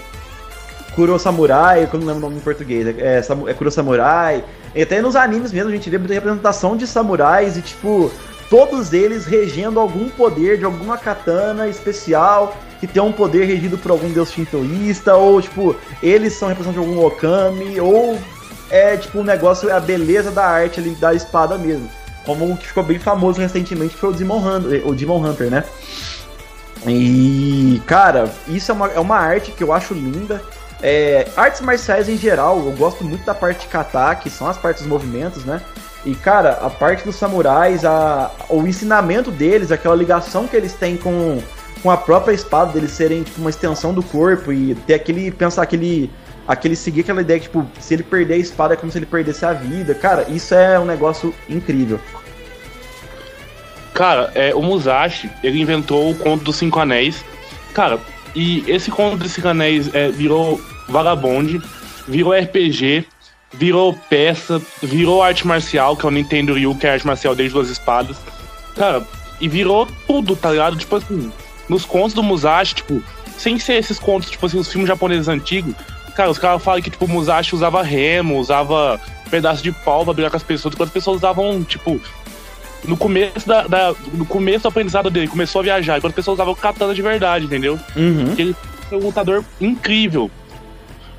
Kuro 0.98 1.20
Samurai, 1.20 1.84
eu 1.84 2.00
não 2.00 2.08
lembro 2.08 2.18
o 2.18 2.22
nome 2.22 2.38
em 2.38 2.40
português, 2.40 2.88
é, 2.88 3.20
é, 3.20 3.20
é 3.20 3.54
Kuro 3.54 3.70
Samurai. 3.70 4.44
E 4.74 4.82
até 4.82 5.00
nos 5.00 5.16
animes 5.16 5.54
mesmo 5.54 5.70
a 5.70 5.72
gente 5.72 5.88
vê 5.92 6.00
muita 6.00 6.16
representação 6.16 6.76
de 6.76 6.88
samurais 6.88 7.56
e, 7.56 7.62
tipo, 7.62 8.12
todos 8.50 8.94
eles 8.94 9.24
regendo 9.24 9.80
algum 9.80 10.10
poder 10.10 10.58
de 10.58 10.66
alguma 10.66 10.98
katana 10.98 11.68
especial 11.68 12.58
que 12.80 12.88
tem 12.88 13.00
um 13.00 13.12
poder 13.12 13.46
regido 13.46 13.78
por 13.78 13.92
algum 13.92 14.12
deus 14.12 14.32
shintoísta, 14.32 15.16
ou, 15.16 15.40
tipo, 15.40 15.76
eles 16.02 16.34
são 16.34 16.48
representação 16.48 16.84
de 16.84 16.90
algum 16.90 17.06
okami, 17.06 17.80
ou 17.80 18.18
é, 18.72 18.98
tipo, 18.98 19.20
o 19.20 19.24
negócio 19.24 19.72
a 19.72 19.80
beleza 19.80 20.32
da 20.32 20.48
arte 20.48 20.80
ali 20.80 20.96
da 20.96 21.14
espada 21.14 21.60
mesmo. 21.60 21.88
Como 22.26 22.52
o 22.52 22.58
que 22.58 22.66
ficou 22.66 22.82
bem 22.82 22.98
famoso 22.98 23.40
recentemente 23.40 23.96
foi 23.96 24.10
o 24.10 24.14
Demon 24.14 24.40
Hunter, 24.40 24.88
o 24.88 24.96
Demon 24.96 25.24
Hunter 25.24 25.52
né? 25.52 25.64
E, 26.88 27.80
cara, 27.86 28.32
isso 28.48 28.72
é 28.72 28.74
uma, 28.74 28.88
é 28.88 29.00
uma 29.00 29.18
arte 29.18 29.52
que 29.52 29.64
eu 29.64 29.72
acho 29.72 29.94
linda. 29.94 30.42
É, 30.82 31.28
artes 31.36 31.62
marciais 31.62 32.08
em 32.08 32.18
geral, 32.18 32.60
eu 32.60 32.72
gosto 32.74 33.04
muito 33.04 33.26
da 33.26 33.34
parte 33.34 33.62
de 33.62 33.68
kata, 33.68 34.16
que 34.16 34.30
são 34.30 34.48
as 34.48 34.58
partes 34.58 34.84
dos 34.84 34.92
movimentos, 34.92 35.44
né? 35.44 35.62
E, 36.06 36.16
cara, 36.16 36.52
a 36.62 36.70
parte 36.70 37.04
dos 37.04 37.16
samurais, 37.16 37.84
a, 37.84 38.32
o 38.50 38.66
ensinamento 38.66 39.32
deles, 39.32 39.72
aquela 39.72 39.96
ligação 39.96 40.48
que 40.48 40.56
eles 40.56 40.74
têm 40.74 40.96
com, 40.96 41.42
com 41.82 41.92
a 41.92 41.98
própria 41.98 42.34
espada, 42.34 42.72
deles 42.72 42.92
serem 42.92 43.24
tipo, 43.24 43.42
uma 43.42 43.50
extensão 43.50 43.94
do 43.94 44.04
corpo 44.04 44.54
e 44.54 44.76
ter 44.76 44.94
aquele. 44.94 45.32
pensar 45.32 45.64
aquele. 45.64 46.12
aquele 46.48 46.76
seguir 46.76 47.02
aquela 47.02 47.22
ideia 47.22 47.40
que, 47.40 47.48
tipo, 47.48 47.66
se 47.80 47.96
ele 47.96 48.04
perder 48.04 48.36
a 48.36 48.38
espada 48.38 48.76
é 48.76 48.78
como 48.78 48.92
se 48.92 49.00
ele 49.00 49.08
perdesse 49.08 49.46
a 49.46 49.54
vida. 49.54 49.96
Cara, 49.96 50.26
isso 50.30 50.54
é 50.54 50.80
um 50.80 50.86
negócio 50.86 51.34
incrível. 51.50 52.00
Cara, 53.94 54.32
é, 54.36 54.54
o 54.54 54.62
Musashi, 54.62 55.30
ele 55.44 55.60
inventou 55.60 56.12
o 56.12 56.16
conto 56.16 56.44
dos 56.44 56.56
Cinco 56.56 56.80
Anéis. 56.80 57.26
Cara, 57.74 58.00
e 58.38 58.64
esse 58.68 58.92
conto 58.92 59.18
dos 59.18 59.44
Anéis 59.44 59.90
é, 59.96 60.10
virou 60.10 60.62
Vagabond, 60.88 61.60
virou 62.08 62.34
RPG, 62.34 63.04
virou 63.52 63.94
peça, 64.08 64.62
virou 64.84 65.24
arte 65.24 65.48
marcial, 65.48 65.98
que 65.98 66.06
é 66.06 66.10
o 66.10 66.12
Nintendo 66.12 66.54
Ryu, 66.54 66.76
que 66.76 66.86
é 66.86 66.92
arte 66.92 67.08
marcial 67.08 67.34
desde 67.34 67.56
duas 67.56 67.68
espadas. 67.68 68.16
Cara, 68.76 69.04
e 69.42 69.48
virou 69.48 69.88
tudo, 70.06 70.36
tá 70.36 70.52
ligado? 70.52 70.78
Tipo 70.78 70.98
assim, 70.98 71.32
nos 71.68 71.84
contos 71.84 72.14
do 72.14 72.22
Musashi, 72.22 72.76
tipo, 72.76 73.02
sem 73.40 73.58
ser 73.58 73.74
esses 73.74 73.98
contos, 73.98 74.30
tipo 74.30 74.46
assim, 74.46 74.60
os 74.60 74.72
filmes 74.72 74.88
japoneses 74.88 75.28
antigos, 75.28 75.74
cara, 76.16 76.30
os 76.30 76.38
caras 76.38 76.64
falam 76.64 76.80
que, 76.80 76.92
tipo, 76.92 77.06
o 77.06 77.10
Musashi 77.10 77.56
usava 77.56 77.82
remo, 77.82 78.38
usava 78.38 79.02
pedaço 79.32 79.64
de 79.64 79.72
pau 79.72 80.04
pra 80.04 80.14
brigar 80.14 80.30
com 80.30 80.38
as 80.38 80.44
pessoas, 80.44 80.76
enquanto 80.76 80.90
as 80.90 80.94
pessoas 80.94 81.18
usavam, 81.18 81.64
tipo, 81.64 82.00
no 82.86 82.96
começo 82.98 83.48
da, 83.48 83.68
da- 83.68 83.94
no 84.14 84.26
começo 84.26 84.64
do 84.64 84.68
aprendizado 84.70 85.10
dele, 85.10 85.28
começou 85.28 85.60
a 85.60 85.64
viajar, 85.64 85.98
enquanto 85.98 86.12
as 86.12 86.16
pessoas 86.16 86.36
usavam 86.36 86.56
katana 86.56 86.94
de 86.94 87.02
verdade, 87.02 87.46
entendeu? 87.46 87.80
Uhum. 87.96 88.34
Ele 88.38 88.56
foi 88.90 88.98
um 88.98 89.02
lutador 89.02 89.44
incrível. 89.60 90.30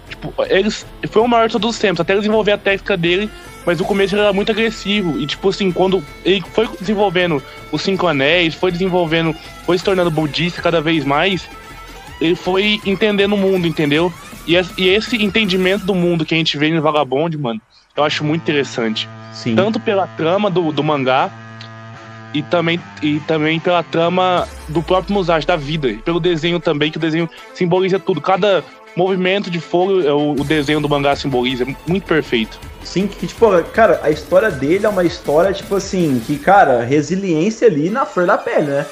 Tipo, 0.08 0.32
eles 0.48 0.86
foi 1.10 1.22
o 1.22 1.28
maior 1.28 1.46
de 1.48 1.52
todos 1.52 1.70
os 1.70 1.78
tempos, 1.78 2.00
até 2.00 2.12
ele 2.12 2.20
desenvolver 2.20 2.52
a 2.52 2.58
técnica 2.58 2.96
dele, 2.96 3.30
mas 3.66 3.78
no 3.78 3.84
começo 3.84 4.14
ele 4.14 4.22
era 4.22 4.32
muito 4.32 4.50
agressivo. 4.50 5.18
E 5.20 5.26
tipo 5.26 5.48
assim, 5.48 5.70
quando 5.70 6.02
ele 6.24 6.42
foi 6.54 6.66
desenvolvendo 6.80 7.42
os 7.70 7.82
cinco 7.82 8.06
anéis, 8.06 8.54
foi 8.54 8.72
desenvolvendo, 8.72 9.34
foi 9.66 9.76
se 9.76 9.84
tornando 9.84 10.10
budista 10.10 10.62
cada 10.62 10.80
vez 10.80 11.04
mais, 11.04 11.48
ele 12.20 12.34
foi 12.34 12.80
entendendo 12.86 13.34
o 13.34 13.38
mundo, 13.38 13.66
entendeu? 13.66 14.12
E, 14.46 14.54
e 14.78 14.88
esse 14.88 15.22
entendimento 15.22 15.84
do 15.84 15.94
mundo 15.94 16.24
que 16.24 16.34
a 16.34 16.38
gente 16.38 16.56
vê 16.56 16.70
no 16.70 16.80
Vagabond, 16.80 17.36
mano, 17.36 17.60
eu 17.94 18.02
acho 18.02 18.24
muito 18.24 18.40
interessante 18.42 19.06
Sim. 19.32 19.54
tanto 19.54 19.78
pela 19.78 20.06
trama 20.06 20.48
do, 20.50 20.72
do 20.72 20.82
mangá 20.82 21.30
e 22.34 22.42
também, 22.42 22.80
e 23.02 23.20
também 23.20 23.58
pela 23.58 23.82
trama 23.82 24.46
do 24.68 24.82
próprio 24.82 25.14
Musashi, 25.14 25.46
da 25.46 25.56
vida, 25.56 25.88
e 25.88 25.96
pelo 25.98 26.20
desenho 26.20 26.60
também, 26.60 26.90
que 26.90 26.98
o 26.98 27.00
desenho 27.00 27.28
simboliza 27.54 27.98
tudo. 27.98 28.20
Cada 28.20 28.62
movimento 28.96 29.50
de 29.50 29.60
fogo 29.60 30.00
é 30.00 30.12
o, 30.12 30.32
o 30.32 30.44
desenho 30.44 30.80
do 30.80 30.88
mangá 30.88 31.14
simboliza, 31.16 31.64
é 31.64 31.76
muito 31.86 32.04
perfeito. 32.04 32.58
Sim, 32.84 33.06
que, 33.06 33.26
tipo, 33.26 33.46
cara, 33.72 34.00
a 34.02 34.10
história 34.10 34.50
dele 34.50 34.86
é 34.86 34.88
uma 34.88 35.04
história, 35.04 35.52
tipo 35.52 35.74
assim, 35.76 36.20
que, 36.26 36.38
cara, 36.38 36.82
resiliência 36.84 37.68
ali 37.68 37.90
na 37.90 38.04
flor 38.04 38.26
da 38.26 38.36
pele, 38.36 38.66
né? 38.66 38.86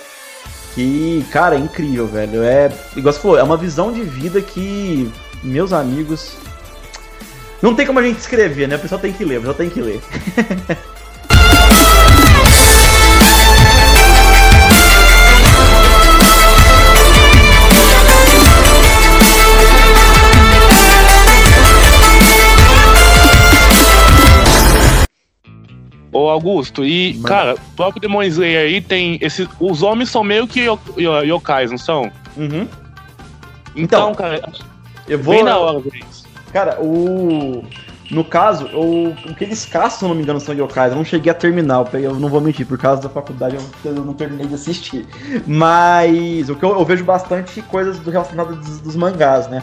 Que, 0.74 1.24
cara, 1.30 1.56
é 1.56 1.58
incrível, 1.58 2.06
velho. 2.06 2.42
É, 2.42 2.70
igual 2.94 3.12
você 3.12 3.20
falou, 3.20 3.38
é 3.38 3.42
uma 3.42 3.56
visão 3.56 3.92
de 3.92 4.02
vida 4.02 4.40
que, 4.40 5.10
meus 5.42 5.72
amigos. 5.72 6.36
Não 7.62 7.74
tem 7.74 7.86
como 7.86 7.98
a 7.98 8.02
gente 8.02 8.18
escrever, 8.18 8.68
né? 8.68 8.76
O 8.76 8.78
pessoal 8.78 9.00
tem 9.00 9.12
que 9.12 9.24
ler, 9.24 9.38
o 9.38 9.40
pessoal 9.40 9.56
tem 9.56 9.70
que 9.70 9.80
ler. 9.80 10.00
Ô 26.16 26.28
Augusto, 26.30 26.84
e, 26.84 27.14
Manda. 27.16 27.28
cara, 27.28 27.54
o 27.54 27.76
próprio 27.76 28.00
Demon 28.00 28.22
Slayer 28.22 28.66
aí 28.66 28.80
tem. 28.80 29.18
Esse, 29.20 29.48
os 29.60 29.82
homens 29.82 30.08
são 30.10 30.24
meio 30.24 30.46
que 30.46 30.60
yo- 30.60 30.78
yo- 30.96 31.22
yokais, 31.22 31.70
não 31.70 31.78
são? 31.78 32.10
Uhum. 32.36 32.66
Então, 33.74 34.10
Então, 34.10 34.14
cara, 34.14 34.40
Eu 35.06 35.18
vou. 35.18 35.34
bem 35.34 35.44
na 35.44 35.58
hora. 35.58 35.82
Cara, 36.52 36.80
o. 36.80 37.64
No 38.08 38.24
caso, 38.24 38.66
o, 38.66 39.08
o 39.28 39.34
que 39.34 39.42
eles 39.42 39.66
caçam, 39.66 39.98
se 39.98 40.04
não 40.04 40.14
me 40.14 40.22
engano, 40.22 40.38
são 40.38 40.54
yokais. 40.54 40.92
Eu 40.92 40.96
não 40.96 41.04
cheguei 41.04 41.30
a 41.30 41.34
terminar, 41.34 41.84
eu, 41.92 42.00
eu 42.00 42.14
não 42.14 42.28
vou 42.28 42.40
mentir, 42.40 42.64
por 42.64 42.78
causa 42.78 43.02
da 43.02 43.08
faculdade 43.08 43.56
eu, 43.56 43.90
eu 43.92 44.04
não 44.04 44.14
terminei 44.14 44.46
de 44.46 44.54
assistir. 44.54 45.04
Mas 45.44 46.48
o 46.48 46.54
que 46.54 46.64
eu, 46.64 46.70
eu 46.78 46.84
vejo 46.84 47.04
bastante 47.04 47.60
coisas 47.62 47.98
do 47.98 48.08
relacionadas 48.10 48.56
dos, 48.58 48.80
dos 48.80 48.94
mangás, 48.96 49.48
né? 49.48 49.62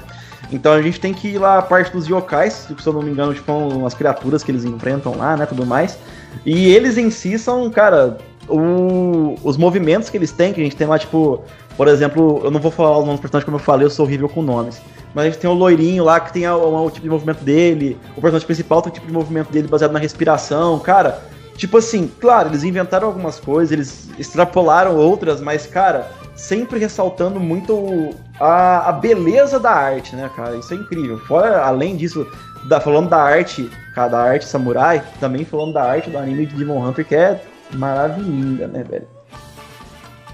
Então 0.52 0.74
a 0.74 0.82
gente 0.82 1.00
tem 1.00 1.14
que 1.14 1.30
ir 1.30 1.38
lá 1.40 1.58
a 1.58 1.62
parte 1.62 1.92
dos 1.92 2.08
yokais, 2.08 2.68
se 2.78 2.88
eu 2.88 2.94
não 2.94 3.02
me 3.02 3.10
engano, 3.12 3.34
tipo, 3.34 3.52
umas 3.52 3.94
criaturas 3.94 4.44
que 4.44 4.52
eles 4.52 4.64
enfrentam 4.66 5.16
lá, 5.18 5.36
né? 5.36 5.46
Tudo 5.46 5.66
mais. 5.66 5.98
E 6.46 6.68
eles 6.74 6.98
em 6.98 7.10
si 7.10 7.40
são, 7.40 7.70
cara, 7.72 8.18
o- 8.48 9.36
os 9.44 9.58
movimentos 9.58 10.10
que 10.10 10.18
eles 10.18 10.32
têm, 10.32 10.54
que 10.54 10.62
a 10.62 10.64
gente 10.64 10.76
tem 10.76 10.86
lá, 10.88 11.00
tipo, 11.00 11.42
por 11.78 11.88
exemplo, 11.88 12.42
eu 12.44 12.52
não 12.52 12.60
vou 12.60 12.72
falar 12.72 13.00
os 13.00 13.06
nomes 13.06 13.20
personagens 13.20 13.46
como 13.46 13.58
eu 13.58 13.62
falei, 13.62 13.86
eu 13.86 13.90
sou 13.90 14.06
horrível 14.06 14.30
com 14.30 14.42
nomes. 14.42 14.82
Mas 15.14 15.26
a 15.26 15.30
gente 15.30 15.40
tem 15.40 15.50
o 15.50 15.54
loirinho 15.54 16.04
lá 16.04 16.20
que 16.20 16.34
tem 16.34 16.46
a- 16.46 16.56
o, 16.56 16.86
o 16.86 16.90
tipo 16.92 17.04
de 17.04 17.10
movimento 17.10 17.44
dele, 17.44 17.98
o 18.12 18.22
personagem 18.22 18.46
principal 18.46 18.82
tem 18.82 18.92
o 18.92 18.94
tipo 18.94 19.08
de 19.08 19.14
movimento 19.14 19.52
dele 19.52 19.68
baseado 19.68 19.92
na 19.92 20.00
respiração, 20.00 20.78
cara. 20.80 21.22
Tipo 21.56 21.78
assim, 21.78 22.12
claro, 22.20 22.50
eles 22.50 22.64
inventaram 22.64 23.08
algumas 23.08 23.40
coisas, 23.40 23.72
eles 23.72 24.10
extrapolaram 24.18 24.98
outras, 24.98 25.40
mas, 25.40 25.68
cara, 25.68 26.12
sempre 26.36 26.80
ressaltando 26.80 27.40
muito 27.40 28.10
a, 28.40 28.90
a 28.90 28.92
beleza 28.92 29.60
da 29.60 29.72
arte, 29.72 30.16
né, 30.16 30.30
cara? 30.36 30.56
Isso 30.58 30.74
é 30.74 30.78
incrível. 30.78 31.20
Fora, 31.20 31.64
além 31.64 31.96
disso, 31.96 32.28
da, 32.66 32.80
falando 32.80 33.10
da 33.10 33.22
arte, 33.22 33.70
cara, 33.94 34.10
da 34.10 34.22
arte 34.22 34.46
samurai, 34.46 35.04
também 35.20 35.46
falando 35.46 35.74
da 35.74 35.84
arte 35.84 36.10
do 36.10 36.18
anime 36.18 36.46
de 36.46 36.56
Demon 36.56 36.86
Hunter, 36.86 37.06
que 37.06 37.16
é 37.16 37.42
maravilhosa, 37.74 38.68
né, 38.68 38.84
velho? 38.84 39.08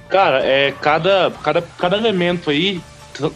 Cara, 0.10 0.44
é, 0.44 0.74
cada, 0.82 1.32
cada, 1.44 1.62
cada 1.78 1.98
elemento 1.98 2.50
aí 2.50 2.82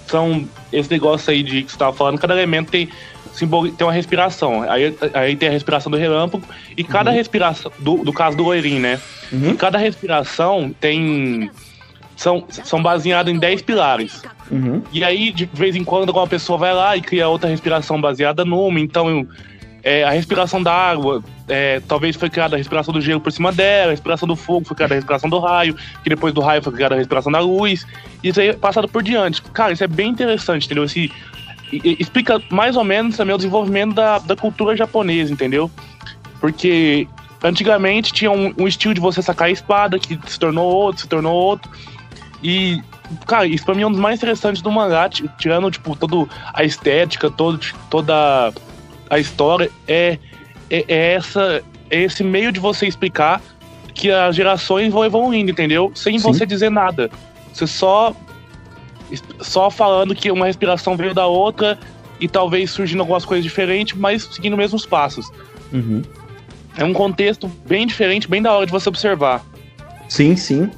são 0.07 0.47
esse 0.71 0.89
negócio 0.89 1.31
aí 1.31 1.43
de 1.43 1.63
que 1.63 1.71
você 1.71 1.77
tava 1.77 1.93
falando, 1.95 2.17
cada 2.17 2.33
elemento 2.33 2.71
tem, 2.71 2.89
simboli, 3.33 3.71
tem 3.71 3.85
uma 3.85 3.93
respiração. 3.93 4.63
Aí, 4.63 4.95
aí 5.13 5.35
tem 5.35 5.49
a 5.49 5.51
respiração 5.51 5.91
do 5.91 5.97
relâmpago 5.97 6.43
e 6.75 6.83
cada 6.83 7.11
Uhum. 7.11 7.15
respiração, 7.17 7.71
do, 7.79 7.97
do 7.97 8.11
caso 8.13 8.35
do 8.37 8.43
loirinho, 8.43 8.79
né? 8.79 8.99
Uhum. 9.31 9.51
E 9.51 9.53
cada 9.55 9.77
respiração 9.77 10.73
tem. 10.79 11.51
São, 12.15 12.45
são 12.49 12.81
baseadas 12.81 13.33
em 13.33 13.37
10 13.37 13.61
pilares. 13.63 14.23
Uhum. 14.51 14.83
E 14.91 15.03
aí, 15.03 15.31
de 15.31 15.45
vez 15.45 15.75
em 15.75 15.83
quando, 15.83 16.09
alguma 16.09 16.27
pessoa 16.27 16.57
vai 16.57 16.73
lá 16.73 16.95
e 16.95 17.01
cria 17.01 17.27
outra 17.27 17.49
respiração 17.49 17.99
baseada 17.99 18.45
numa. 18.45 18.79
Então, 18.79 19.27
é, 19.83 20.03
a 20.03 20.11
respiração 20.11 20.63
da 20.63 20.73
água, 20.73 21.23
é, 21.47 21.81
talvez 21.87 22.15
foi 22.15 22.29
criada 22.29 22.55
a 22.55 22.57
respiração 22.57 22.93
do 22.93 23.01
gelo 23.01 23.19
por 23.19 23.31
cima 23.31 23.51
dela, 23.51 23.87
a 23.87 23.91
respiração 23.91 24.27
do 24.27 24.35
fogo 24.35 24.65
foi 24.65 24.75
criada 24.75 24.93
a 24.93 24.95
respiração 24.95 25.29
do 25.29 25.39
raio, 25.39 25.75
que 26.01 26.09
depois 26.09 26.33
do 26.33 26.39
raio 26.39 26.61
foi 26.63 26.71
criada 26.71 26.95
a 26.95 26.97
respiração 26.97 27.31
da 27.31 27.39
luz. 27.39 27.85
Isso 28.23 28.39
aí 28.39 28.49
é 28.49 28.53
passado 28.53 28.87
por 28.87 29.03
diante. 29.03 29.41
Cara, 29.41 29.73
isso 29.73 29.83
é 29.83 29.87
bem 29.87 30.09
interessante, 30.09 30.65
entendeu? 30.65 30.85
Esse, 30.85 31.11
explica 31.83 32.41
mais 32.49 32.75
ou 32.75 32.83
menos 32.83 33.17
também 33.17 33.33
o 33.33 33.37
desenvolvimento 33.37 33.93
da, 33.93 34.19
da 34.19 34.35
cultura 34.35 34.75
japonesa, 34.75 35.33
entendeu? 35.33 35.69
Porque 36.39 37.07
antigamente 37.43 38.13
tinha 38.13 38.31
um, 38.31 38.53
um 38.57 38.67
estilo 38.67 38.93
de 38.93 39.01
você 39.01 39.21
sacar 39.21 39.47
a 39.47 39.51
espada, 39.51 39.99
que 39.99 40.17
se 40.27 40.39
tornou 40.39 40.71
outro, 40.71 41.01
se 41.01 41.07
tornou 41.07 41.33
outro. 41.33 41.69
E, 42.43 42.81
cara, 43.25 43.47
isso 43.47 43.63
pra 43.65 43.73
mim 43.73 43.83
é 43.83 43.87
um 43.87 43.91
dos 43.91 43.99
mais 43.99 44.17
interessantes 44.19 44.61
do 44.61 44.69
mangá, 44.71 45.07
ti- 45.07 45.29
tirando, 45.37 45.71
tipo, 45.71 45.95
toda 45.95 46.27
a 46.53 46.63
estética, 46.63 47.31
todo, 47.31 47.59
toda 47.89 48.53
a 49.09 49.19
história, 49.19 49.71
é, 49.87 50.17
é, 50.69 50.85
é 50.87 51.13
essa, 51.13 51.63
é 51.89 52.01
esse 52.01 52.23
meio 52.23 52.51
de 52.51 52.59
você 52.59 52.85
explicar 52.85 53.41
que 53.93 54.11
as 54.11 54.35
gerações 54.35 54.91
vão 54.91 55.05
evoluindo, 55.05 55.51
entendeu? 55.51 55.91
Sem 55.95 56.19
Sim. 56.19 56.23
você 56.33 56.45
dizer 56.45 56.69
nada. 56.69 57.09
Você 57.53 57.65
só 57.67 58.13
só 59.39 59.69
falando 59.69 60.15
que 60.15 60.31
uma 60.31 60.47
respiração 60.47 60.97
veio 60.97 61.13
da 61.13 61.27
outra 61.27 61.77
e 62.19 62.27
talvez 62.27 62.71
surgindo 62.71 63.01
algumas 63.01 63.23
coisas 63.23 63.43
diferentes, 63.43 63.95
mas 63.95 64.23
seguindo 64.31 64.53
os 64.53 64.57
mesmos 64.57 64.85
passos. 64.87 65.29
Uhum. 65.71 66.01
É 66.75 66.83
um 66.83 66.93
contexto 66.93 67.47
bem 67.67 67.85
diferente, 67.85 68.27
bem 68.27 68.41
da 68.41 68.51
hora 68.51 68.65
de 68.65 68.71
você 68.71 68.89
observar. 68.89 69.45
Sim, 70.09 70.35
sim. 70.35 70.71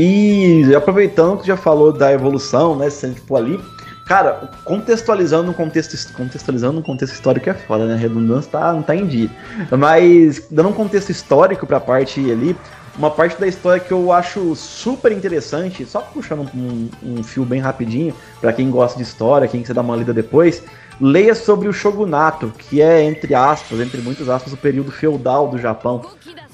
E 0.00 0.72
aproveitando 0.76 1.38
que 1.38 1.46
já 1.48 1.56
falou 1.56 1.92
da 1.92 2.12
evolução, 2.12 2.76
né? 2.76 2.88
Se 2.88 3.04
a 3.04 3.08
gente 3.08 3.20
for 3.22 3.34
ali, 3.34 3.58
cara, 4.06 4.48
contextualizando 4.64 5.50
um 5.50 5.52
contexto, 5.52 6.12
contextualizando 6.12 6.78
um 6.78 6.82
contexto 6.82 7.14
histórico 7.14 7.50
é 7.50 7.54
foda, 7.54 7.84
né? 7.84 7.94
A 7.94 7.96
redundância 7.96 8.48
tá, 8.48 8.72
não 8.72 8.80
tá 8.80 8.94
em 8.94 9.04
dia. 9.04 9.28
Mas 9.76 10.46
dando 10.52 10.68
um 10.68 10.72
contexto 10.72 11.10
histórico 11.10 11.66
pra 11.66 11.80
parte 11.80 12.20
ali, 12.30 12.56
uma 12.96 13.10
parte 13.10 13.40
da 13.40 13.48
história 13.48 13.80
que 13.80 13.90
eu 13.90 14.12
acho 14.12 14.54
super 14.54 15.10
interessante, 15.10 15.84
só 15.84 16.00
puxando 16.00 16.48
um, 16.54 16.88
um 17.02 17.24
fio 17.24 17.44
bem 17.44 17.60
rapidinho, 17.60 18.14
pra 18.40 18.52
quem 18.52 18.70
gosta 18.70 18.96
de 18.96 19.02
história, 19.02 19.48
quem 19.48 19.62
quiser 19.62 19.74
dar 19.74 19.80
uma 19.80 19.96
lida 19.96 20.14
depois, 20.14 20.62
leia 21.00 21.34
sobre 21.34 21.66
o 21.66 21.72
shogunato, 21.72 22.52
que 22.56 22.80
é, 22.80 23.02
entre 23.02 23.34
aspas, 23.34 23.80
entre 23.80 24.00
muitas 24.00 24.28
aspas, 24.28 24.52
o 24.52 24.56
período 24.56 24.92
feudal 24.92 25.48
do 25.48 25.58
Japão 25.58 26.02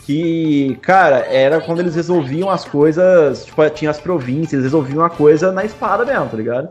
que, 0.05 0.79
cara, 0.83 1.21
era 1.21 1.61
quando 1.61 1.81
eles 1.81 1.95
resolviam 1.95 2.51
as 2.51 2.65
coisas, 2.65 3.47
tipo, 3.47 3.69
tinha 3.71 3.91
as 3.91 3.99
províncias, 3.99 4.53
eles 4.53 4.65
resolviam 4.65 5.03
a 5.03 5.09
coisa 5.09 5.51
na 5.51 5.65
espada 5.65 6.05
mesmo, 6.05 6.29
tá 6.29 6.37
ligado? 6.37 6.69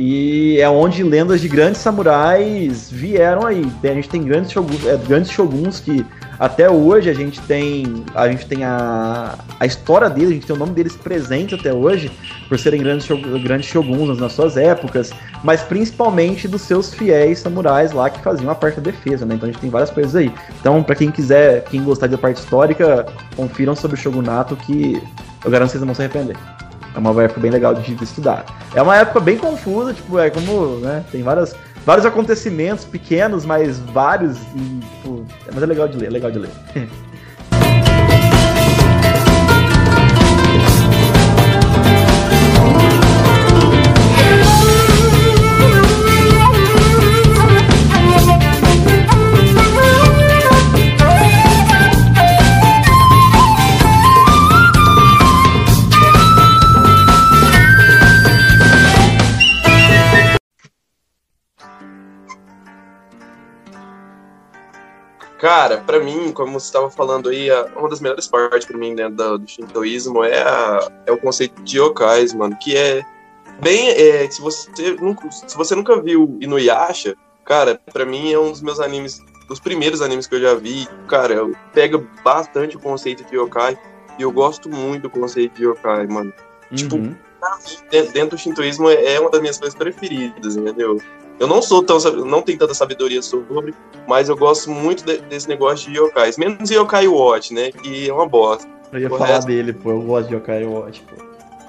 E 0.00 0.60
é 0.60 0.68
onde 0.68 1.02
lendas 1.02 1.40
de 1.40 1.48
grandes 1.48 1.80
samurais 1.80 2.88
vieram 2.88 3.44
aí. 3.44 3.68
A 3.82 3.86
gente 3.88 4.08
tem 4.08 4.22
grandes 4.22 4.52
shoguns, 4.52 4.86
é, 4.86 4.96
grandes 4.96 5.28
shoguns 5.28 5.80
que 5.80 6.06
até 6.38 6.70
hoje 6.70 7.10
a 7.10 7.12
gente 7.12 7.40
tem 7.40 8.04
a 8.14 8.28
gente 8.28 8.46
tem 8.46 8.62
a, 8.62 9.36
a 9.58 9.66
história 9.66 10.08
deles, 10.08 10.30
a 10.30 10.32
gente 10.34 10.46
tem 10.46 10.54
o 10.54 10.58
nome 10.58 10.72
deles 10.72 10.94
presente 10.94 11.56
até 11.56 11.74
hoje, 11.74 12.12
por 12.48 12.56
serem 12.56 12.80
grandes, 12.80 13.08
grandes 13.42 13.68
shoguns 13.68 14.16
nas 14.20 14.34
suas 14.34 14.56
épocas, 14.56 15.10
mas 15.42 15.62
principalmente 15.62 16.46
dos 16.46 16.62
seus 16.62 16.94
fiéis 16.94 17.40
samurais 17.40 17.90
lá 17.90 18.08
que 18.08 18.22
faziam 18.22 18.52
a 18.52 18.54
parte 18.54 18.80
da 18.80 18.92
defesa, 18.92 19.26
né? 19.26 19.34
Então 19.34 19.48
a 19.48 19.52
gente 19.52 19.60
tem 19.60 19.68
várias 19.68 19.90
coisas 19.90 20.14
aí. 20.14 20.32
Então, 20.60 20.80
pra 20.80 20.94
quem 20.94 21.10
quiser, 21.10 21.64
quem 21.64 21.82
gostar 21.82 22.06
da 22.06 22.16
parte 22.16 22.36
histórica, 22.36 23.04
confiram 23.34 23.74
sobre 23.74 23.96
o 23.96 24.00
shogunato 24.00 24.54
que 24.54 25.02
eu 25.44 25.50
garanto 25.50 25.70
que 25.70 25.72
vocês 25.72 25.80
não 25.80 25.86
vão 25.86 25.94
se 25.96 26.02
arrepender. 26.02 26.36
É 26.94 26.98
uma 26.98 27.22
época 27.22 27.40
bem 27.40 27.50
legal 27.50 27.74
de 27.74 28.02
estudar. 28.02 28.44
É 28.74 28.82
uma 28.82 28.96
época 28.96 29.20
bem 29.20 29.36
confusa, 29.36 29.92
tipo, 29.94 30.18
é 30.18 30.30
como, 30.30 30.76
né, 30.80 31.04
tem 31.12 31.22
várias, 31.22 31.54
vários 31.84 32.04
acontecimentos 32.06 32.84
pequenos, 32.84 33.44
mas 33.44 33.78
vários, 33.78 34.36
e, 34.54 34.80
tipo, 34.96 35.24
é- 35.46 35.50
mas 35.52 35.62
é 35.62 35.66
legal 35.66 35.86
de 35.88 35.96
ler, 35.98 36.06
é 36.06 36.10
legal 36.10 36.30
de 36.30 36.38
ler. 36.40 36.50
Cara, 65.38 65.78
pra 65.78 66.00
mim, 66.00 66.32
como 66.32 66.58
você 66.58 66.66
estava 66.66 66.90
falando 66.90 67.28
aí, 67.28 67.48
uma 67.76 67.88
das 67.88 68.00
melhores 68.00 68.26
partes 68.26 68.66
pra 68.66 68.76
mim 68.76 68.94
dentro 68.94 69.14
do, 69.14 69.38
do 69.38 69.48
shintoísmo 69.48 70.24
é, 70.24 70.42
a- 70.42 70.88
é 71.06 71.12
o 71.12 71.16
conceito 71.18 71.62
de 71.62 71.78
yokais, 71.78 72.34
mano, 72.34 72.56
que 72.60 72.76
é 72.76 73.02
bem, 73.60 73.88
é, 73.90 74.28
se 74.28 74.40
você 74.40 74.68
nunca, 75.00 75.30
se 75.30 75.56
você 75.56 75.76
nunca 75.76 76.00
viu 76.00 76.36
Inuyasha, 76.40 77.14
cara, 77.44 77.80
pra 77.92 78.04
mim 78.04 78.32
é 78.32 78.38
um 78.38 78.50
dos 78.50 78.60
meus 78.62 78.80
animes, 78.80 79.20
dos 79.48 79.60
primeiros 79.60 80.02
animes 80.02 80.26
que 80.26 80.34
eu 80.34 80.40
já 80.40 80.54
vi, 80.54 80.88
cara, 81.06 81.48
pega 81.72 82.02
bastante 82.24 82.76
o 82.76 82.80
conceito 82.80 83.24
de 83.24 83.36
yokai 83.36 83.78
e 84.18 84.22
eu 84.22 84.32
gosto 84.32 84.68
muito 84.68 85.02
do 85.02 85.10
conceito 85.10 85.54
de 85.54 85.64
yokai, 85.64 86.06
mano. 86.08 86.32
Tipo, 86.74 86.96
Uhum. 86.96 87.14
dentro, 87.90 88.12
dentro 88.12 88.36
do 88.36 88.38
shintoísmo 88.40 88.90
é 88.90 89.14
é 89.14 89.20
uma 89.20 89.30
das 89.30 89.40
minhas 89.40 89.56
coisas 89.56 89.78
preferidas, 89.78 90.56
entendeu? 90.56 90.98
Eu 91.38 91.46
não 91.46 91.62
sou 91.62 91.82
tão, 91.82 91.98
não 92.24 92.42
tenho 92.42 92.58
tanta 92.58 92.74
sabedoria 92.74 93.22
sobre, 93.22 93.74
mas 94.08 94.28
eu 94.28 94.36
gosto 94.36 94.70
muito 94.70 95.04
de- 95.04 95.18
desse 95.18 95.48
negócio 95.48 95.90
de 95.90 95.96
yokais. 95.98 96.36
Menos 96.36 96.68
Yokai 96.70 97.06
Watch, 97.06 97.54
né? 97.54 97.70
Que 97.70 98.08
é 98.08 98.12
uma 98.12 98.26
bosta. 98.28 98.68
Eu 98.92 98.98
ia 99.00 99.06
O 99.06 99.10
falar 99.10 99.26
resto- 99.26 99.46
dele, 99.46 99.72
pô. 99.72 99.90
Eu 99.92 100.00
gosto 100.02 100.28
de 100.28 100.34
Yokai 100.34 100.64
Watch, 100.64 101.02
pô. 101.02 101.14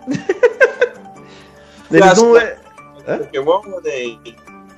Eles 1.91 2.17
não. 2.21 2.37
é-? 2.37 2.57
Pokémon 3.05 3.61
tem. 3.81 4.19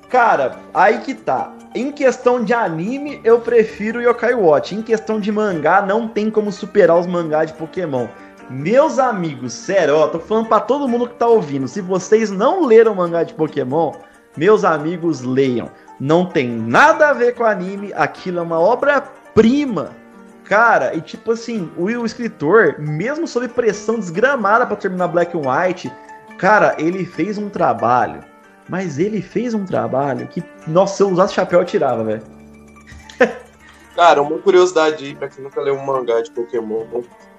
Cara, 0.09 0.57
aí 0.73 0.99
que 0.99 1.13
tá. 1.13 1.53
Em 1.73 1.91
questão 1.91 2.43
de 2.43 2.53
anime, 2.53 3.21
eu 3.23 3.39
prefiro 3.39 4.01
Yokai 4.01 4.33
Watch. 4.33 4.75
Em 4.75 4.81
questão 4.81 5.19
de 5.19 5.31
mangá, 5.31 5.81
não 5.81 6.07
tem 6.07 6.29
como 6.29 6.51
superar 6.51 6.99
os 6.99 7.07
mangás 7.07 7.51
de 7.51 7.57
Pokémon. 7.57 8.07
Meus 8.49 8.99
amigos, 8.99 9.53
sério, 9.53 9.95
ó, 9.95 10.07
tô 10.07 10.19
falando 10.19 10.47
pra 10.47 10.59
todo 10.59 10.87
mundo 10.87 11.07
que 11.07 11.15
tá 11.15 11.27
ouvindo. 11.27 11.67
Se 11.69 11.79
vocês 11.79 12.29
não 12.29 12.65
leram 12.65 12.93
mangá 12.93 13.23
de 13.23 13.33
Pokémon, 13.33 13.93
meus 14.35 14.63
amigos, 14.63 15.21
leiam. 15.21 15.69
Não 15.99 16.25
tem 16.25 16.47
nada 16.49 17.09
a 17.09 17.13
ver 17.13 17.35
com 17.35 17.43
anime, 17.43 17.93
aquilo 17.93 18.39
é 18.39 18.41
uma 18.41 18.59
obra-prima. 18.59 19.91
Cara, 20.43 20.95
e 20.95 21.01
tipo 21.01 21.31
assim, 21.31 21.71
o, 21.77 21.85
o 21.85 22.05
escritor, 22.05 22.75
mesmo 22.79 23.27
sob 23.27 23.47
pressão 23.47 23.99
desgramada 23.99 24.65
pra 24.65 24.75
terminar 24.75 25.07
Black 25.07 25.37
and 25.37 25.41
White, 25.41 25.91
cara, 26.37 26.75
ele 26.77 27.05
fez 27.05 27.37
um 27.37 27.49
trabalho 27.49 28.31
mas 28.71 28.99
ele 28.99 29.21
fez 29.21 29.53
um 29.53 29.65
trabalho 29.65 30.25
que, 30.27 30.41
nossa, 30.65 30.95
se 30.95 31.03
eu 31.03 31.09
usasse 31.09 31.33
chapéu, 31.33 31.59
eu 31.59 31.65
tirava, 31.65 32.05
velho. 32.05 32.23
Cara, 33.93 34.21
uma 34.21 34.37
curiosidade 34.37 35.03
aí, 35.03 35.13
pra 35.13 35.27
quem 35.27 35.43
nunca 35.43 35.59
leu 35.59 35.75
um 35.75 35.85
mangá 35.85 36.21
de 36.21 36.31
Pokémon. 36.31 36.85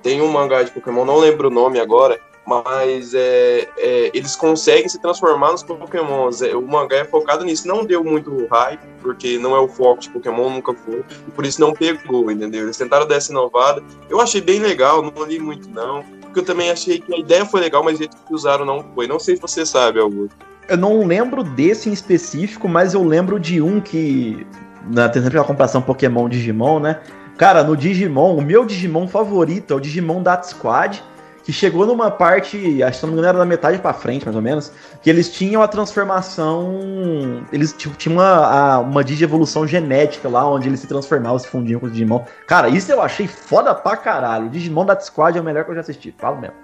Tem 0.02 0.20
um 0.20 0.30
mangá 0.30 0.62
de 0.62 0.70
Pokémon, 0.70 1.06
não 1.06 1.16
lembro 1.16 1.48
o 1.48 1.50
nome 1.50 1.80
agora, 1.80 2.20
mas 2.46 3.14
é, 3.14 3.68
é, 3.76 4.10
eles 4.12 4.34
conseguem 4.34 4.88
se 4.88 5.00
transformar 5.00 5.52
nos 5.52 5.62
Pokémons. 5.62 6.42
É, 6.42 6.54
o 6.54 6.62
mangá 6.62 6.96
é 6.96 7.04
focado 7.04 7.44
nisso. 7.44 7.68
Não 7.68 7.84
deu 7.84 8.02
muito 8.02 8.46
hype, 8.50 8.80
porque 9.00 9.38
não 9.38 9.54
é 9.54 9.60
o 9.60 9.68
foco 9.68 10.00
de 10.00 10.10
Pokémon, 10.10 10.50
nunca 10.50 10.74
foi. 10.74 11.04
E 11.26 11.30
por 11.30 11.46
isso 11.46 11.60
não 11.60 11.72
pegou, 11.72 12.30
entendeu? 12.30 12.64
Eles 12.64 12.76
tentaram 12.76 13.06
dar 13.06 13.16
essa 13.16 13.30
inovada. 13.30 13.82
Eu 14.10 14.20
achei 14.20 14.40
bem 14.40 14.60
legal, 14.60 15.02
não 15.02 15.24
li 15.24 15.38
muito 15.38 15.70
não. 15.70 16.02
Porque 16.22 16.40
eu 16.40 16.44
também 16.44 16.70
achei 16.70 17.00
que 17.00 17.14
a 17.14 17.18
ideia 17.18 17.44
foi 17.44 17.60
legal, 17.60 17.84
mas 17.84 17.94
o 17.94 17.98
jeito 17.98 18.16
que 18.16 18.34
usaram 18.34 18.64
não 18.64 18.84
foi. 18.94 19.06
Não 19.06 19.20
sei 19.20 19.36
se 19.36 19.42
você 19.42 19.64
sabe, 19.64 20.00
Augusto. 20.00 20.34
Eu 20.68 20.76
não 20.76 21.06
lembro 21.06 21.44
desse 21.44 21.88
em 21.88 21.92
específico, 21.92 22.68
mas 22.68 22.94
eu 22.94 23.04
lembro 23.04 23.38
de 23.38 23.60
um 23.60 23.80
que. 23.80 24.46
Na, 24.90 25.08
tem 25.08 25.22
sempre 25.22 25.38
a 25.38 25.44
comparação 25.44 25.80
Pokémon-Digimon, 25.80 26.80
né? 26.80 27.00
Cara, 27.36 27.62
no 27.62 27.76
Digimon, 27.76 28.36
o 28.36 28.42
meu 28.42 28.64
Digimon 28.64 29.06
favorito 29.06 29.72
é 29.72 29.76
o 29.76 29.80
Digimon 29.80 30.22
Data 30.22 30.46
Squad, 30.46 31.02
que 31.44 31.52
chegou 31.52 31.84
numa 31.84 32.10
parte, 32.10 32.82
acho 32.82 32.92
que 32.92 32.98
se 32.98 33.02
não 33.02 33.08
me 33.08 33.14
engano 33.14 33.28
era 33.28 33.38
da 33.38 33.44
metade 33.44 33.78
pra 33.78 33.92
frente, 33.92 34.24
mais 34.24 34.36
ou 34.36 34.42
menos, 34.42 34.72
que 35.02 35.10
eles 35.10 35.30
tinham 35.30 35.62
a 35.62 35.68
transformação. 35.68 37.44
Eles 37.52 37.72
tinham 37.72 38.16
uma, 38.16 38.78
uma 38.78 39.04
digievolução 39.04 39.66
genética 39.66 40.28
lá, 40.28 40.48
onde 40.48 40.68
eles 40.68 40.80
se 40.80 40.86
transformavam, 40.86 41.38
se 41.38 41.48
fundiam 41.48 41.80
com 41.80 41.86
os 41.86 41.92
Digimon. 41.92 42.24
Cara, 42.46 42.68
isso 42.68 42.92
eu 42.92 43.02
achei 43.02 43.26
foda 43.26 43.74
pra 43.74 43.96
caralho. 43.96 44.46
O 44.46 44.50
Digimon 44.50 44.86
Data 44.86 45.04
Squad 45.04 45.36
é 45.36 45.40
o 45.40 45.44
melhor 45.44 45.64
que 45.64 45.70
eu 45.70 45.74
já 45.74 45.80
assisti, 45.80 46.14
falo 46.16 46.40
mesmo. 46.40 46.56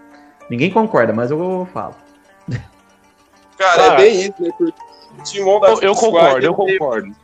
Ninguém 0.49 0.71
concorda, 0.71 1.13
mas 1.13 1.31
eu 1.31 1.69
falo. 1.73 1.95
Cara, 3.59 3.83
é 3.83 3.97
bem 3.97 4.21
isso, 4.21 4.35
né? 4.39 4.51
Porque 4.57 4.73
o 5.19 5.23
Timon 5.25 5.61
da 5.61 5.69
Eu, 5.71 5.81
eu 5.81 5.95
concordo, 5.95 6.47
eu 6.47 6.57
ele 6.67 6.79
concordo. 6.79 7.17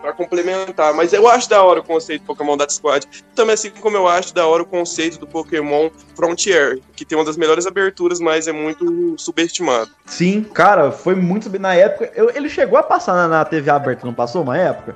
Pra 0.00 0.12
complementar, 0.12 0.94
mas 0.94 1.12
eu 1.12 1.26
acho 1.28 1.50
da 1.50 1.62
hora 1.62 1.80
o 1.80 1.84
conceito 1.84 2.22
do 2.22 2.26
Pokémon 2.26 2.56
Data 2.56 2.72
Squad. 2.72 3.04
Também 3.34 3.54
assim 3.54 3.70
como 3.70 3.96
eu 3.96 4.06
acho 4.06 4.32
da 4.32 4.46
hora 4.46 4.62
o 4.62 4.66
conceito 4.66 5.18
do 5.18 5.26
Pokémon 5.26 5.90
Frontier, 6.14 6.78
que 6.94 7.04
tem 7.04 7.18
uma 7.18 7.24
das 7.24 7.36
melhores 7.36 7.66
aberturas, 7.66 8.20
mas 8.20 8.46
é 8.46 8.52
muito 8.52 9.14
subestimado. 9.18 9.90
Sim, 10.06 10.44
cara, 10.44 10.92
foi 10.92 11.16
muito 11.16 11.50
bem. 11.50 11.60
Na 11.60 11.74
época, 11.74 12.12
eu- 12.14 12.30
ele 12.30 12.48
chegou 12.48 12.78
a 12.78 12.82
passar 12.82 13.14
na, 13.14 13.26
na 13.28 13.44
TV 13.44 13.70
aberta, 13.70 14.06
não 14.06 14.14
passou 14.14 14.42
uma 14.42 14.56
época? 14.56 14.94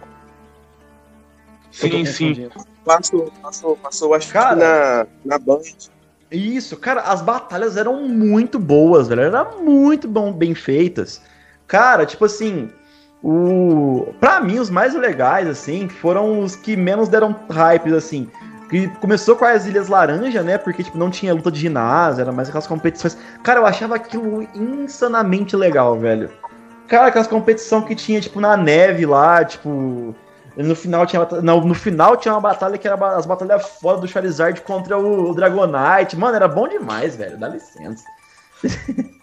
Sim, 1.72 2.04
sim. 2.04 2.48
Passou, 2.84 3.32
passou, 3.42 3.76
passou, 3.76 4.14
acho 4.14 4.32
Cara. 4.32 4.54
que 4.54 4.60
na, 4.62 5.06
na 5.24 5.38
Band. 5.38 5.62
Isso, 6.30 6.76
cara, 6.76 7.02
as 7.02 7.20
batalhas 7.22 7.76
eram 7.76 8.02
muito 8.08 8.58
boas, 8.58 9.08
velho. 9.08 9.22
Eram 9.22 9.62
muito 9.62 10.06
bom, 10.06 10.32
bem 10.32 10.54
feitas. 10.54 11.20
Cara, 11.66 12.06
tipo 12.06 12.24
assim, 12.24 12.70
o. 13.22 14.12
Pra 14.18 14.40
mim, 14.40 14.58
os 14.58 14.68
mais 14.68 14.94
legais, 14.94 15.48
assim, 15.48 15.88
foram 15.88 16.40
os 16.40 16.56
que 16.56 16.76
menos 16.76 17.08
deram 17.08 17.36
hypes, 17.48 17.92
assim. 17.92 18.28
Que 18.68 18.88
começou 19.00 19.36
com 19.36 19.44
as 19.44 19.66
Ilhas 19.66 19.88
Laranja, 19.88 20.42
né? 20.42 20.58
Porque, 20.58 20.82
tipo, 20.82 20.98
não 20.98 21.10
tinha 21.10 21.34
luta 21.34 21.50
de 21.50 21.60
ginásio, 21.60 22.22
era 22.22 22.32
mais 22.32 22.48
aquelas 22.48 22.66
competições. 22.66 23.16
Cara, 23.42 23.60
eu 23.60 23.66
achava 23.66 23.94
aquilo 23.94 24.42
insanamente 24.54 25.54
legal, 25.54 25.98
velho. 25.98 26.30
Cara, 26.88 27.06
aquelas 27.06 27.28
competições 27.28 27.84
que 27.84 27.94
tinha, 27.94 28.20
tipo, 28.20 28.40
na 28.40 28.56
neve 28.56 29.06
lá, 29.06 29.44
tipo. 29.44 30.14
No 30.56 30.76
final 30.76 31.06
tinha, 31.06 31.26
não, 31.42 31.60
no 31.62 31.74
final 31.74 32.14
tinha 32.16 32.34
uma 32.34 32.40
batalha 32.40 32.76
que 32.76 32.86
era 32.86 33.16
as 33.16 33.24
batalhas 33.24 33.66
fora 33.80 33.98
do 33.98 34.08
Charizard 34.08 34.60
contra 34.62 34.98
o 34.98 35.32
Dragonite. 35.34 36.16
Mano, 36.16 36.36
era 36.36 36.46
bom 36.46 36.68
demais, 36.68 37.16
velho. 37.16 37.38
Dá 37.38 37.48
licença. 37.48 38.04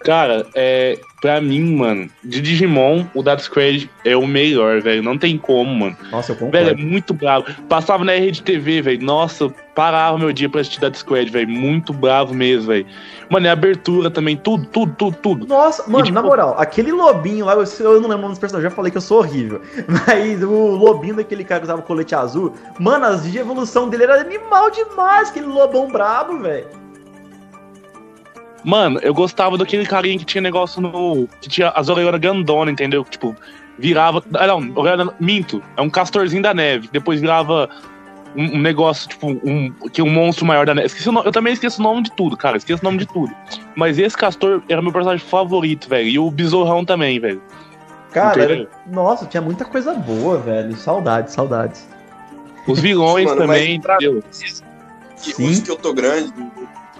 Cara, 0.00 0.46
é, 0.54 0.98
pra 1.20 1.42
mim, 1.42 1.76
mano, 1.76 2.08
de 2.24 2.40
Digimon, 2.40 3.04
o 3.14 3.22
Data 3.22 3.42
Squad 3.42 3.90
é 4.02 4.16
o 4.16 4.26
melhor, 4.26 4.80
velho. 4.80 5.02
Não 5.02 5.18
tem 5.18 5.36
como, 5.36 5.74
mano. 5.74 5.96
Nossa, 6.10 6.32
eu 6.32 6.36
concordo. 6.36 6.56
Velho, 6.66 6.70
é 6.70 6.82
muito 6.82 7.12
bravo. 7.12 7.44
Passava 7.68 8.02
na 8.02 8.12
rede 8.12 8.42
TV, 8.42 8.80
velho. 8.80 9.02
Nossa, 9.04 9.44
eu 9.44 9.54
parava 9.74 10.16
meu 10.18 10.32
dia 10.32 10.48
pra 10.48 10.62
assistir 10.62 10.80
Data 10.80 10.96
Squad, 10.96 11.30
velho. 11.30 11.48
Muito 11.50 11.92
bravo 11.92 12.32
mesmo, 12.32 12.68
velho. 12.68 12.86
Mano, 13.28 13.46
é 13.46 13.50
abertura 13.50 14.10
também, 14.10 14.38
tudo, 14.38 14.66
tudo, 14.66 14.94
tudo, 14.96 15.16
tudo. 15.18 15.46
Nossa, 15.46 15.88
mano, 15.88 16.04
tipo- 16.04 16.14
na 16.14 16.22
moral, 16.22 16.54
aquele 16.58 16.90
lobinho 16.92 17.44
lá, 17.44 17.52
eu, 17.52 17.62
eu 17.80 18.00
não 18.00 18.08
lembro 18.08 18.16
o 18.16 18.20
nome 18.22 18.28
dos 18.30 18.38
personagens, 18.38 18.70
já 18.72 18.74
falei 18.74 18.90
que 18.90 18.96
eu 18.96 19.02
sou 19.02 19.18
horrível. 19.18 19.60
Mas 19.86 20.42
o 20.42 20.48
lobinho 20.76 21.16
daquele 21.16 21.44
cara 21.44 21.60
que 21.60 21.66
usava 21.66 21.80
o 21.80 21.84
colete 21.84 22.14
azul, 22.14 22.54
mano, 22.78 23.04
as 23.04 23.30
de 23.30 23.36
evolução 23.38 23.86
dele 23.88 24.04
era 24.04 24.18
animal 24.20 24.70
demais, 24.70 25.28
aquele 25.28 25.46
lobão 25.46 25.88
brabo, 25.92 26.38
velho. 26.38 26.66
Mano, 28.64 28.98
eu 29.02 29.14
gostava 29.14 29.56
daquele 29.56 29.86
carinha 29.86 30.18
que 30.18 30.24
tinha 30.24 30.42
negócio 30.42 30.80
no. 30.80 31.26
que 31.40 31.48
tinha 31.48 31.68
as 31.70 31.88
orelhas 31.88 32.20
grandona, 32.20 32.70
entendeu? 32.70 33.04
Tipo, 33.04 33.34
virava. 33.78 34.22
Ah, 34.34 34.46
não, 34.46 34.72
orelha. 34.76 35.08
Minto. 35.18 35.62
É 35.76 35.80
um 35.82 35.88
castorzinho 35.90 36.42
da 36.42 36.52
neve. 36.52 36.86
que 36.88 36.92
Depois 36.92 37.20
virava 37.20 37.68
um, 38.36 38.56
um 38.56 38.58
negócio, 38.58 39.08
tipo, 39.08 39.28
um. 39.28 39.72
que 39.92 40.02
um 40.02 40.10
monstro 40.10 40.44
maior 40.44 40.66
da 40.66 40.74
neve. 40.74 40.86
Esqueci 40.88 41.08
o 41.08 41.12
nome, 41.12 41.26
eu 41.26 41.32
também 41.32 41.52
esqueço 41.54 41.80
o 41.80 41.82
nome 41.82 42.02
de 42.02 42.12
tudo, 42.12 42.36
cara. 42.36 42.56
Esqueço 42.58 42.82
o 42.82 42.84
nome 42.84 42.98
de 42.98 43.06
tudo. 43.06 43.32
Mas 43.74 43.98
esse 43.98 44.16
castor 44.16 44.62
era 44.68 44.82
meu 44.82 44.92
personagem 44.92 45.24
favorito, 45.26 45.88
velho. 45.88 46.08
E 46.08 46.18
o 46.18 46.30
besourrão 46.30 46.84
também, 46.84 47.18
velho. 47.18 47.42
Cara, 48.12 48.42
era- 48.42 48.68
nossa, 48.86 49.24
tinha 49.24 49.40
muita 49.40 49.64
coisa 49.64 49.94
boa, 49.94 50.36
velho. 50.38 50.76
Saudades, 50.76 51.32
saudades. 51.32 51.88
Os 52.66 52.78
vilões 52.80 53.24
Mano, 53.26 53.40
também, 53.40 53.80
pra- 53.80 53.94
entendeu? 53.94 54.22
Que 55.22 55.32
Sim. 55.32 55.50
os 55.50 55.60
que 55.60 55.70
eu 55.70 55.76
tô 55.76 55.92
grande, 55.94 56.32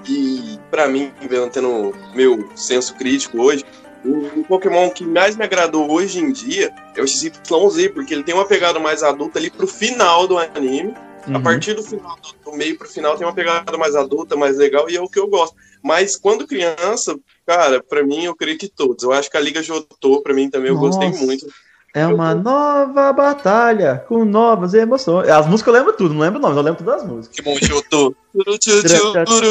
e 0.07 0.59
pra 0.71 0.89
mim, 0.89 1.13
tendo 1.53 1.95
meu 2.15 2.49
senso 2.57 2.95
crítico 2.95 3.41
hoje, 3.41 3.65
o, 4.05 4.45
Pokémon 4.45 4.91
que 4.91 5.05
mais 5.05 5.37
me 5.37 5.45
agradou 5.45 5.91
hoje 5.91 6.21
em 6.21 6.33
dia 6.33 6.73
é 6.97 7.03
o 7.03 7.07
XYZ, 7.07 7.93
porque 7.93 8.15
ele 8.15 8.25
tem 8.25 8.35
uma 8.35 8.47
pegada 8.47 8.79
mais 8.79 9.03
adulta 9.03 9.39
ali 9.39 9.51
pro 9.51 9.67
final 9.67 10.27
do 10.27 10.39
anime. 10.39 10.95
A 11.27 11.37
Uhum. 11.37 11.43
partir 11.43 11.75
do 11.75 11.83
final, 11.83 12.17
do, 12.17 12.51
do 12.51 12.57
meio 12.57 12.79
pro 12.79 12.89
final, 12.89 13.15
tem 13.17 13.27
uma 13.27 13.35
pegada 13.35 13.77
mais 13.77 13.95
adulta, 13.95 14.37
mais 14.37 14.57
legal, 14.57 14.89
e 14.89 14.97
é 14.97 15.01
o 15.03 15.09
que 15.09 15.19
eu 15.19 15.29
gosto. 15.29 15.55
Mas 15.83 16.17
quando 16.17 16.47
criança, 16.47 17.15
cara, 17.47 17.83
pra 17.83 18.03
mim, 18.03 18.25
eu 18.25 18.35
creio 18.35 18.57
que 18.57 18.69
todos. 18.69 19.05
Eu 19.05 19.13
acho 19.13 19.31
que 19.31 19.37
a 19.37 19.41
Liga 19.41 19.63
Jotô, 19.63 20.23
pra 20.23 20.33
mim 20.33 20.49
também, 20.49 20.71
eu 20.71 20.79
gostei 20.79 21.09
Nossa. 21.09 21.25
muito. 21.25 21.47
É 21.93 22.07
uma 22.07 22.35
nova 22.37 23.13
batalha 23.13 24.05
com 24.07 24.25
novas 24.25 24.75
emoções. 24.75 25.29
As 25.29 25.47
músicas 25.47 25.75
eu 25.75 25.81
lembro 25.81 25.97
tudo, 25.97 26.15
não 26.15 26.21
lembro 26.21 26.39
o 26.39 26.43
nome, 26.43 26.57
eu 26.57 26.63
lembro 26.63 26.85
todas 26.85 27.03
as 27.03 27.09
músicas. 27.09 27.37
Que 27.37 27.43
bom. 27.43 27.57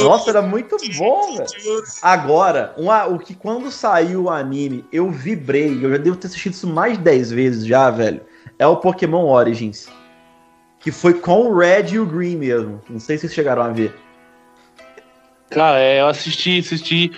Nossa, 0.06 0.30
era 0.30 0.42
muito 0.42 0.78
bom, 0.98 1.36
velho. 1.36 1.84
Agora, 2.02 2.74
uma- 2.78 3.06
o 3.08 3.20
que 3.20 3.36
quando 3.36 3.70
saiu 3.70 4.24
o 4.24 4.30
anime, 4.30 4.86
eu 4.92 5.12
vibrei, 5.12 5.84
eu 5.84 5.90
já 5.92 5.98
devo 5.98 6.16
ter 6.16 6.28
assistido 6.28 6.54
isso 6.54 6.68
mais 6.68 6.98
de 6.98 7.04
10 7.04 7.30
vezes 7.30 7.66
já, 7.66 7.90
velho. 7.92 8.22
É 8.58 8.66
o 8.66 8.78
Pokémon 8.78 9.26
Origins. 9.28 9.90
Que 10.80 10.94
foi 10.94 11.16
com 11.16 11.48
o 11.48 11.58
Red 11.58 11.88
e 11.92 12.00
o 12.00 12.06
Green 12.06 12.38
mesmo. 12.38 12.80
Não 12.90 13.02
sei 13.02 13.18
se 13.18 13.22
vocês 13.24 13.34
chegaram 13.34 13.64
a 13.64 13.68
ver. 13.68 13.94
Cara, 15.50 15.78
é, 15.80 16.00
eu 16.00 16.08
assisti, 16.08 16.60
assisti. 16.60 17.12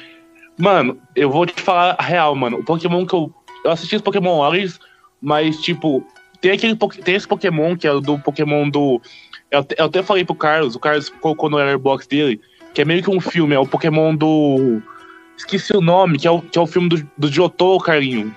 Mano, 0.58 1.00
eu 1.16 1.30
vou 1.30 1.46
te 1.46 1.62
falar 1.62 1.96
a 2.00 2.04
real, 2.04 2.34
mano. 2.36 2.58
O 2.58 2.66
Pokémon 2.66 3.06
que 3.06 3.14
eu. 3.14 3.32
Eu 3.64 3.70
assisti 3.72 3.96
os 3.96 4.02
Pokémon 4.02 4.40
Origins, 4.40 4.80
mas, 5.22 5.58
tipo, 5.62 6.06
tem, 6.40 6.52
aquele, 6.52 6.76
tem 6.76 7.16
esse 7.16 7.28
Pokémon 7.28 7.78
que 7.78 7.88
é 7.88 7.92
o 7.92 8.02
do 8.02 8.18
Pokémon 8.18 8.70
do. 8.70 9.02
Eu, 9.50 9.66
eu 9.78 9.86
até 9.86 10.02
falei 10.02 10.26
pro 10.26 10.34
Carlos, 10.34 10.76
o 10.76 10.80
Carlos 10.80 11.10
colocou 11.10 11.50
no 11.50 11.58
Airbox 11.58 12.08
dele, 12.08 12.42
que 12.74 12.82
é 12.82 12.86
meio 12.86 13.04
que 13.04 13.10
um 13.10 13.22
filme, 13.22 13.54
é 13.54 13.60
o 13.60 13.68
Pokémon 13.68 14.16
do. 14.16 14.82
Esqueci 15.38 15.76
o 15.76 15.82
nome, 15.82 16.18
que 16.18 16.28
é 16.28 16.32
o, 16.32 16.42
que 16.42 16.58
é 16.58 16.62
o 16.62 16.68
filme 16.68 16.90
do, 16.90 17.10
do 17.18 17.30
Johto, 17.30 17.80
carinho. 17.80 18.36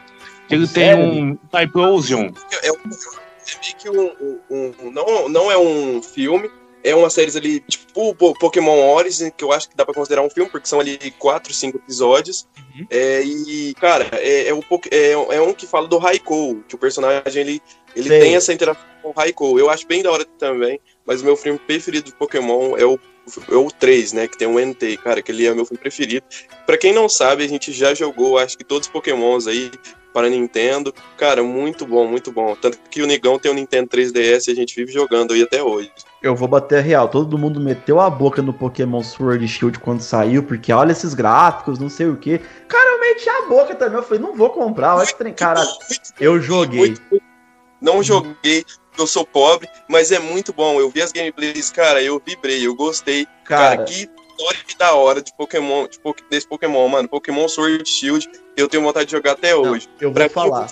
Que 0.49 0.55
ele 0.55 0.67
Sério? 0.67 1.11
tem 1.11 1.23
um 1.23 1.37
Typlosion. 1.37 2.31
É, 2.53 2.69
é, 2.69 2.71
é 2.71 2.73
meio 2.73 3.77
que 3.79 3.91
um, 3.91 4.41
um, 4.51 4.73
um, 4.83 4.91
não, 4.91 5.29
não 5.29 5.51
é 5.51 5.57
um 5.57 6.03
filme, 6.03 6.51
é 6.85 6.95
uma 6.95 7.09
série 7.09 7.37
ali, 7.37 7.61
tipo 7.61 7.85
o 7.97 8.35
Pokémon 8.35 8.93
Origin, 8.93 9.31
que 9.31 9.43
eu 9.43 9.53
acho 9.53 9.71
que 9.71 9.77
dá 9.77 9.87
pra 9.87 9.95
considerar 9.95 10.21
um 10.21 10.29
filme, 10.29 10.51
porque 10.51 10.69
são 10.69 10.79
ali 10.79 10.99
quatro, 11.19 11.55
cinco 11.55 11.79
episódios. 11.79 12.47
Uhum. 12.59 12.87
É, 12.91 13.23
e, 13.23 13.73
cara, 13.75 14.09
é, 14.13 14.49
é, 14.49 14.55
um, 14.55 14.61
é, 14.91 15.13
é, 15.13 15.41
um 15.41 15.55
que 15.55 15.67
fala 15.67 15.89
do 15.89 15.97
Raikou, 15.97 16.63
que 16.69 16.75
o 16.75 16.79
personagem 16.79 17.41
ele, 17.41 17.63
ele 17.97 18.09
tem 18.11 18.37
essa 18.37 18.53
interação 18.53 18.85
com 19.03 19.09
o 19.09 19.13
Raikou. 19.13 19.59
Eu 19.59 19.71
acho 19.71 19.87
bem 19.87 20.03
da 20.03 20.13
hora 20.13 20.27
também, 20.39 20.79
mas 21.07 21.23
o 21.23 21.25
meu 21.25 21.37
filme 21.37 21.59
preferido 21.59 22.11
de 22.11 22.17
Pokémon 22.17 22.77
é 22.77 22.85
o, 22.85 22.99
é 23.51 23.55
o 23.55 23.71
3, 23.71 24.13
né? 24.13 24.29
Que 24.29 24.37
tem 24.37 24.47
o 24.47 24.61
NT, 24.61 24.99
cara, 24.99 25.23
que 25.23 25.33
ele 25.33 25.47
é 25.47 25.53
o 25.53 25.57
meu 25.57 25.65
filme 25.65 25.81
preferido. 25.81 26.27
Pra 26.67 26.77
quem 26.77 26.93
não 26.93 27.09
sabe, 27.09 27.45
a 27.45 27.49
gente 27.49 27.73
já 27.73 27.95
jogou, 27.95 28.37
acho 28.37 28.59
que 28.59 28.65
todos 28.65 28.89
os 28.89 28.93
Pokémons 28.93 29.47
aí 29.47 29.71
para 30.13 30.29
Nintendo. 30.29 30.95
Cara, 31.17 31.43
muito 31.43 31.87
bom, 31.87 32.07
muito 32.07 32.31
bom. 32.31 32.55
Tanto 32.55 32.79
que 32.91 33.03
o 33.03 33.07
Nigão 33.07 33.39
tem 33.39 33.51
o 33.51 33.55
Nintendo 33.55 33.89
3DS 33.89 34.49
e 34.49 34.51
a 34.53 34.55
gente 34.55 34.77
vive 34.77 34.93
jogando 34.93 35.33
aí 35.33 35.43
até 35.43 35.63
hoje. 35.63 35.91
Eu 36.25 36.35
vou 36.35 36.49
bater 36.49 36.83
real. 36.83 37.07
Todo 37.07 37.37
mundo 37.37 37.61
meteu 37.61 38.01
a 38.01 38.09
boca 38.09 38.41
no 38.41 38.51
Pokémon 38.51 39.03
Sword 39.03 39.47
Shield 39.47 39.79
quando 39.79 40.01
saiu, 40.01 40.43
porque 40.43 40.73
olha 40.73 40.93
esses 40.93 41.13
gráficos, 41.13 41.79
não 41.79 41.91
sei 41.91 42.07
o 42.07 42.17
que. 42.17 42.39
Cara, 42.67 42.93
eu 42.93 43.01
meti 43.01 43.29
a 43.29 43.43
boca 43.43 43.75
também. 43.75 43.99
Eu 43.99 44.03
falei, 44.03 44.23
não 44.23 44.35
vou 44.35 44.49
comprar. 44.49 44.97
Olha 44.97 45.07
que 45.07 45.33
Cara, 45.33 45.63
eu 46.19 46.41
joguei. 46.41 46.97
Não 47.79 48.03
joguei, 48.03 48.65
eu 48.99 49.07
sou 49.07 49.27
pobre, 49.27 49.69
mas 49.87 50.11
é 50.13 50.19
muito 50.19 50.51
bom. 50.51 50.81
Eu 50.81 50.89
vi 50.89 51.03
as 51.03 51.13
gameplays, 51.13 51.71
cara, 51.71 52.03
eu 52.03 52.19
vibrei, 52.25 52.67
eu 52.67 52.75
gostei. 52.75 53.27
Cara, 53.45 53.77
cara 53.77 53.85
que 53.85 54.09
história 54.39 54.61
da 54.79 54.95
hora 54.95 55.21
de 55.21 55.31
Pokémon, 55.37 55.87
de, 55.87 55.99
desse 56.31 56.49
Pokémon, 56.49 56.89
mano. 56.89 57.07
Pokémon 57.07 57.47
Sword 57.47 57.87
Shield, 57.87 58.27
eu 58.57 58.67
tenho 58.67 58.83
vontade 58.83 59.05
de 59.05 59.13
jogar 59.13 59.33
até 59.33 59.55
hoje. 59.55 59.87
Não, 59.89 59.95
eu 60.01 60.09
vou 60.09 60.15
pra 60.15 60.31
falar. 60.31 60.69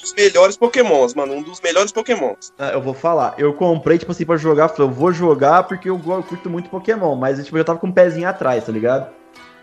Dos 0.00 0.14
melhores 0.14 0.56
Pokémons, 0.56 1.14
mano. 1.14 1.34
Um 1.34 1.42
dos 1.42 1.60
melhores 1.60 1.92
Pokémons. 1.92 2.52
Ah, 2.58 2.70
eu 2.70 2.80
vou 2.80 2.94
falar. 2.94 3.34
Eu 3.38 3.52
comprei, 3.54 3.98
tipo 3.98 4.12
assim, 4.12 4.24
pra 4.24 4.36
jogar. 4.36 4.68
Falei, 4.68 4.88
eu 4.90 4.94
vou 4.94 5.12
jogar 5.12 5.64
porque 5.64 5.88
eu, 5.88 6.00
eu 6.06 6.22
curto 6.22 6.48
muito 6.48 6.70
Pokémon. 6.70 7.14
Mas, 7.14 7.42
tipo, 7.44 7.56
eu 7.56 7.64
tava 7.64 7.78
com 7.78 7.86
um 7.86 7.92
pezinho 7.92 8.28
atrás, 8.28 8.64
tá 8.64 8.72
ligado? 8.72 9.10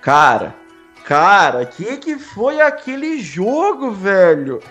Cara, 0.01 0.55
cara, 1.03 1.65
que 1.65 1.97
que 1.97 2.17
foi 2.17 2.61
aquele 2.61 3.19
jogo, 3.19 3.91
velho? 3.91 4.61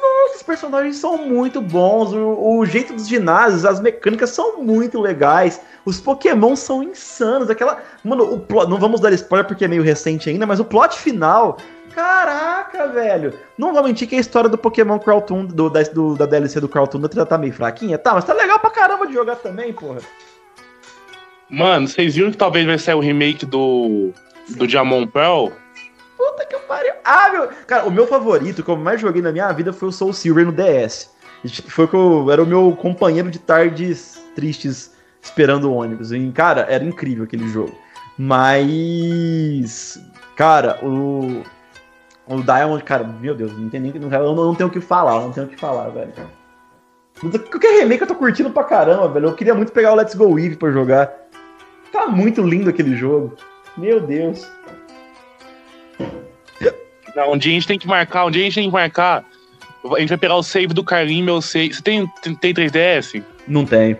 Nossa, 0.00 0.36
os 0.36 0.42
personagens 0.42 0.96
são 0.96 1.18
muito 1.18 1.60
bons. 1.60 2.12
O, 2.12 2.58
o, 2.58 2.66
jeito 2.66 2.92
dos 2.92 3.08
ginásios, 3.08 3.64
as 3.64 3.80
mecânicas 3.80 4.30
são 4.30 4.62
muito 4.62 5.00
legais. 5.00 5.60
Os 5.84 6.00
Pokémon 6.00 6.54
são 6.54 6.82
insanos. 6.82 7.50
Aquela. 7.50 7.82
Mano, 8.04 8.32
o 8.32 8.38
plot. 8.38 8.70
Não 8.70 8.78
vamos 8.78 9.00
dar 9.00 9.12
spoiler 9.12 9.46
porque 9.46 9.64
é 9.64 9.68
meio 9.68 9.82
recente 9.82 10.30
ainda, 10.30 10.46
mas 10.46 10.60
o 10.60 10.64
plot 10.64 10.96
final. 10.96 11.58
Caraca, 11.98 12.86
velho. 12.86 13.34
Não 13.58 13.74
vou 13.74 13.82
mentir 13.82 14.08
que 14.08 14.14
a 14.14 14.20
história 14.20 14.48
do 14.48 14.56
Pokémon 14.56 15.00
Crowtoon, 15.00 15.46
do, 15.46 15.68
da, 15.68 15.82
do, 15.82 16.14
da 16.14 16.26
DLC 16.26 16.60
do 16.60 16.68
Crowtoon 16.68 17.02
tá 17.02 17.36
meio 17.36 17.52
fraquinha. 17.52 17.98
Tá, 17.98 18.14
mas 18.14 18.24
tá 18.24 18.32
legal 18.32 18.60
pra 18.60 18.70
caramba 18.70 19.04
de 19.04 19.14
jogar 19.14 19.34
também, 19.34 19.72
porra. 19.72 19.98
Mano, 21.50 21.88
vocês 21.88 22.14
viram 22.14 22.30
que 22.30 22.36
talvez 22.36 22.64
vai 22.64 22.78
sair 22.78 22.94
o 22.94 23.00
remake 23.00 23.44
do. 23.44 24.12
do 24.50 24.64
Diamond 24.64 25.08
Pearl? 25.08 25.48
Puta 26.16 26.46
que 26.46 26.56
pariu. 26.68 26.92
Ah, 27.04 27.30
meu. 27.32 27.48
Cara, 27.66 27.88
o 27.88 27.90
meu 27.90 28.06
favorito, 28.06 28.62
que 28.62 28.70
eu 28.70 28.76
mais 28.76 29.00
joguei 29.00 29.20
na 29.20 29.32
minha 29.32 29.50
vida, 29.50 29.72
foi 29.72 29.88
o 29.88 29.92
Soul 29.92 30.12
Silver 30.12 30.46
no 30.46 30.52
DS. 30.52 31.10
Foi 31.66 31.88
que 31.88 31.94
eu, 31.94 32.30
era 32.30 32.40
o 32.40 32.46
meu 32.46 32.76
companheiro 32.80 33.28
de 33.28 33.40
tardes 33.40 34.22
tristes 34.36 34.94
esperando 35.20 35.68
o 35.68 35.74
ônibus. 35.74 36.12
E, 36.12 36.30
cara, 36.30 36.64
era 36.70 36.84
incrível 36.84 37.24
aquele 37.24 37.48
jogo. 37.48 37.76
Mas. 38.16 40.00
Cara, 40.36 40.78
o. 40.80 41.42
O 42.28 42.42
Diamond, 42.42 42.84
cara, 42.84 43.04
meu 43.04 43.34
Deus, 43.34 43.56
não 43.56 43.70
tem 43.70 43.80
nem. 43.80 43.92
Não, 43.92 44.12
eu 44.12 44.34
não, 44.34 44.54
tenho 44.54 44.68
o 44.68 44.72
que 44.72 44.80
falar, 44.80 45.20
não 45.20 45.32
tenho 45.32 45.46
o 45.46 45.48
que 45.48 45.56
falar, 45.56 45.88
velho. 45.88 46.12
Qualquer 47.50 47.80
remake 47.80 48.02
eu 48.02 48.06
tô 48.06 48.14
curtindo 48.14 48.50
pra 48.50 48.64
caramba, 48.64 49.08
velho. 49.08 49.28
Eu 49.28 49.34
queria 49.34 49.54
muito 49.54 49.72
pegar 49.72 49.92
o 49.92 49.96
Let's 49.96 50.14
Go 50.14 50.38
Eve 50.38 50.56
pra 50.56 50.70
jogar. 50.70 51.10
Tá 51.90 52.06
muito 52.06 52.42
lindo 52.42 52.68
aquele 52.68 52.94
jogo. 52.94 53.34
Meu 53.76 54.00
Deus. 54.00 54.46
Não, 57.16 57.32
um 57.32 57.38
dia 57.38 57.50
a 57.50 57.54
gente 57.54 57.66
tem 57.66 57.78
que 57.78 57.88
marcar, 57.88 58.26
um 58.26 58.30
dia 58.30 58.42
a 58.42 58.44
gente 58.44 58.56
tem 58.56 58.68
que 58.68 58.72
marcar. 58.72 59.24
A 59.84 59.98
gente 59.98 60.10
vai 60.10 60.18
pegar 60.18 60.36
o 60.36 60.42
save 60.42 60.74
do 60.74 60.84
Carlinho, 60.84 61.24
meu 61.24 61.40
save. 61.40 61.72
Você 61.72 61.82
tem, 61.82 62.06
tem 62.40 62.54
3DS? 62.54 63.24
Não 63.46 63.64
tem. 63.64 63.96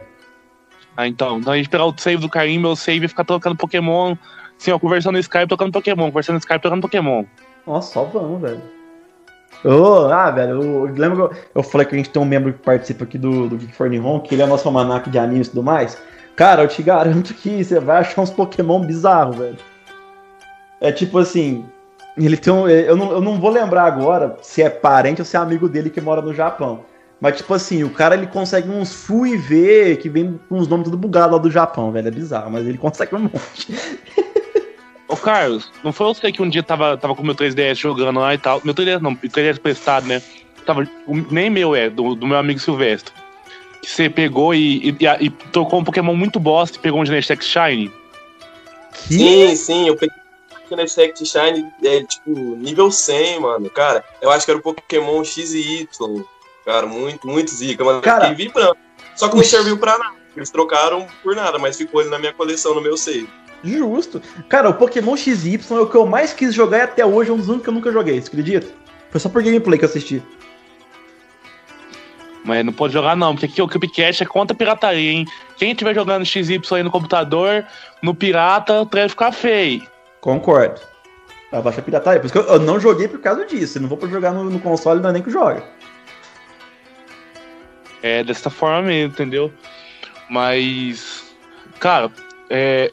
Ah, 0.96 1.08
então. 1.08 1.38
Então 1.38 1.52
a 1.52 1.56
gente 1.56 1.68
pegar 1.68 1.86
o 1.86 1.94
save 1.96 2.20
do 2.20 2.28
Carlinho, 2.28 2.60
meu 2.60 2.76
save 2.76 3.06
e 3.06 3.08
ficar 3.08 3.24
trocando 3.24 3.56
Pokémon. 3.56 4.14
Assim, 4.60 4.70
ó, 4.70 4.78
conversando 4.78 5.14
no 5.14 5.20
Skype, 5.20 5.48
tocando 5.48 5.72
Pokémon. 5.72 6.08
Conversando 6.08 6.34
no 6.34 6.40
Skype, 6.40 6.60
tocando 6.60 6.82
Pokémon. 6.82 7.24
Nossa, 7.68 7.92
só 7.92 8.04
vamos, 8.04 8.40
velho. 8.40 8.62
Oh, 9.62 10.06
ah, 10.10 10.30
velho, 10.30 10.62
eu, 10.62 10.94
lembro 10.94 11.28
que 11.28 11.34
eu, 11.34 11.42
eu, 11.56 11.62
falei 11.62 11.86
que 11.86 11.94
a 11.94 11.98
gente 11.98 12.08
tem 12.08 12.22
um 12.22 12.24
membro 12.24 12.52
que 12.52 12.60
participa 12.60 13.04
aqui 13.04 13.18
do, 13.18 13.48
do 13.48 13.56
Geek 13.58 13.72
que 14.24 14.34
ele 14.34 14.42
é 14.42 14.46
nosso 14.46 14.66
almanac 14.66 15.10
de 15.10 15.18
animes 15.18 15.48
e 15.48 15.50
tudo 15.50 15.62
mais. 15.62 15.98
Cara, 16.34 16.62
eu 16.62 16.68
te 16.68 16.82
garanto 16.82 17.34
que 17.34 17.62
você 17.62 17.78
vai 17.78 17.98
achar 17.98 18.22
uns 18.22 18.30
Pokémon 18.30 18.80
bizarros, 18.80 19.36
velho. 19.36 19.58
É 20.80 20.90
tipo 20.92 21.18
assim, 21.18 21.66
ele 22.16 22.36
tem 22.38 22.52
um, 22.52 22.66
eu, 22.68 22.96
não, 22.96 23.12
eu 23.12 23.20
não 23.20 23.38
vou 23.38 23.50
lembrar 23.50 23.84
agora 23.84 24.36
se 24.40 24.62
é 24.62 24.70
parente 24.70 25.20
ou 25.20 25.26
se 25.26 25.36
é 25.36 25.40
amigo 25.40 25.68
dele 25.68 25.90
que 25.90 26.00
mora 26.00 26.22
no 26.22 26.32
Japão. 26.32 26.84
Mas, 27.20 27.36
tipo 27.36 27.52
assim, 27.52 27.82
o 27.82 27.90
cara 27.90 28.14
ele 28.14 28.28
consegue 28.28 28.70
uns 28.70 28.94
Fui 28.94 29.36
V 29.36 29.98
que 30.00 30.08
vem 30.08 30.40
com 30.48 30.56
os 30.56 30.68
nomes 30.68 30.84
tudo 30.84 30.96
bugados 30.96 31.32
lá 31.32 31.38
do 31.38 31.50
Japão, 31.50 31.90
velho. 31.90 32.08
É 32.08 32.12
bizarro, 32.12 32.50
mas 32.50 32.66
ele 32.66 32.78
consegue 32.78 33.14
um 33.14 33.20
monte. 33.20 33.74
Ô, 35.08 35.16
Carlos, 35.16 35.70
não 35.82 35.92
foi 35.92 36.06
você 36.06 36.30
que 36.30 36.42
um 36.42 36.48
dia 36.48 36.62
tava, 36.62 36.96
tava 36.96 37.14
com 37.14 37.22
o 37.22 37.24
meu 37.24 37.34
3DS 37.34 37.76
jogando 37.76 38.20
lá 38.20 38.34
e 38.34 38.38
tal? 38.38 38.60
Meu 38.62 38.74
3DS 38.74 39.00
não, 39.00 39.16
3DS 39.16 39.58
prestado, 39.58 40.06
né? 40.06 40.22
Tava, 40.66 40.86
nem 41.30 41.48
meu 41.48 41.74
é, 41.74 41.88
do, 41.88 42.14
do 42.14 42.26
meu 42.26 42.36
amigo 42.36 42.60
Silvestre. 42.60 43.12
Que 43.80 43.90
você 43.90 44.10
pegou 44.10 44.54
e, 44.54 44.90
e, 44.90 44.96
e, 45.20 45.30
tocou 45.30 45.80
um 45.80 45.84
Pokémon 45.84 46.14
muito 46.14 46.38
bosta 46.38 46.76
e 46.76 46.80
pegou 46.80 47.00
um 47.00 47.06
Genesect 47.06 47.44
Shine. 47.44 47.90
Sim, 48.92 49.56
sim, 49.56 49.88
eu 49.88 49.96
peguei 49.96 50.18
Kinect 50.68 51.24
Shine 51.24 51.72
é 51.82 52.04
tipo 52.04 52.30
nível 52.30 52.90
100, 52.90 53.40
mano. 53.40 53.70
Cara, 53.70 54.04
eu 54.20 54.30
acho 54.30 54.44
que 54.44 54.50
era 54.50 54.60
o 54.60 54.62
Pokémon 54.62 55.24
X 55.24 55.54
e 55.54 55.80
Y. 55.80 56.24
Cara, 56.64 56.86
muito, 56.86 57.26
muito 57.26 57.50
zica, 57.50 57.82
mano. 57.82 58.02
Cara, 58.02 58.28
Fiquei 58.28 58.46
vibrando. 58.46 58.76
Só 59.16 59.28
que 59.28 59.36
não 59.36 59.44
serviu 59.44 59.78
pra 59.78 59.98
nada. 59.98 60.16
Eles 60.36 60.50
trocaram 60.50 61.06
por 61.22 61.34
nada, 61.34 61.58
mas 61.58 61.76
ficou 61.76 62.00
ali 62.00 62.10
na 62.10 62.18
minha 62.18 62.32
coleção, 62.32 62.74
no 62.74 62.80
meu 62.80 62.96
save. 62.96 63.28
Justo. 63.62 64.22
Cara, 64.48 64.68
o 64.68 64.74
Pokémon 64.74 65.16
XY 65.16 65.60
é 65.70 65.74
o 65.74 65.86
que 65.86 65.96
eu 65.96 66.06
mais 66.06 66.32
quis 66.32 66.54
jogar 66.54 66.78
e 66.78 66.82
até 66.82 67.04
hoje 67.04 67.30
é 67.30 67.32
um 67.32 67.36
dos 67.36 67.48
únicos 67.48 67.64
que 67.64 67.70
eu 67.70 67.74
nunca 67.74 67.92
joguei, 67.92 68.20
você 68.20 68.28
acredita? 68.28 68.68
Foi 69.10 69.20
só 69.20 69.28
por 69.28 69.42
gameplay 69.42 69.78
que 69.78 69.84
eu 69.84 69.88
assisti. 69.88 70.22
Mas 72.44 72.64
não 72.64 72.72
pode 72.72 72.92
jogar 72.92 73.16
não, 73.16 73.34
porque 73.34 73.46
aqui 73.46 73.60
o 73.60 73.68
Cupcast 73.68 74.22
é 74.22 74.26
contra 74.26 74.56
pirataria, 74.56 75.12
hein? 75.12 75.26
Quem 75.56 75.72
estiver 75.72 75.94
jogando 75.94 76.24
XY 76.24 76.60
aí 76.72 76.82
no 76.82 76.90
computador, 76.90 77.66
no 78.02 78.14
pirata, 78.14 78.84
vai 78.90 79.08
ficar 79.08 79.32
feio. 79.32 79.82
Concordo. 80.20 80.80
Pra 81.50 81.60
baixar 81.60 81.82
pirataria. 81.82 82.20
Por 82.20 82.26
isso 82.26 82.32
que 82.32 82.38
eu, 82.38 82.54
eu, 82.54 82.60
não 82.60 82.78
joguei 82.78 83.08
por 83.08 83.20
causa 83.20 83.44
disso. 83.44 83.78
Eu 83.78 83.82
não 83.82 83.88
vou 83.88 83.98
pra 83.98 84.08
jogar 84.08 84.32
no, 84.32 84.44
no 84.44 84.60
console, 84.60 85.00
não 85.00 85.10
é 85.10 85.12
nem 85.12 85.22
que 85.22 85.30
joga. 85.30 85.62
É 88.02 88.22
dessa 88.22 88.50
forma 88.50 88.82
mesmo, 88.82 89.12
entendeu? 89.12 89.52
Mas. 90.30 91.24
Cara, 91.80 92.10
é. 92.50 92.92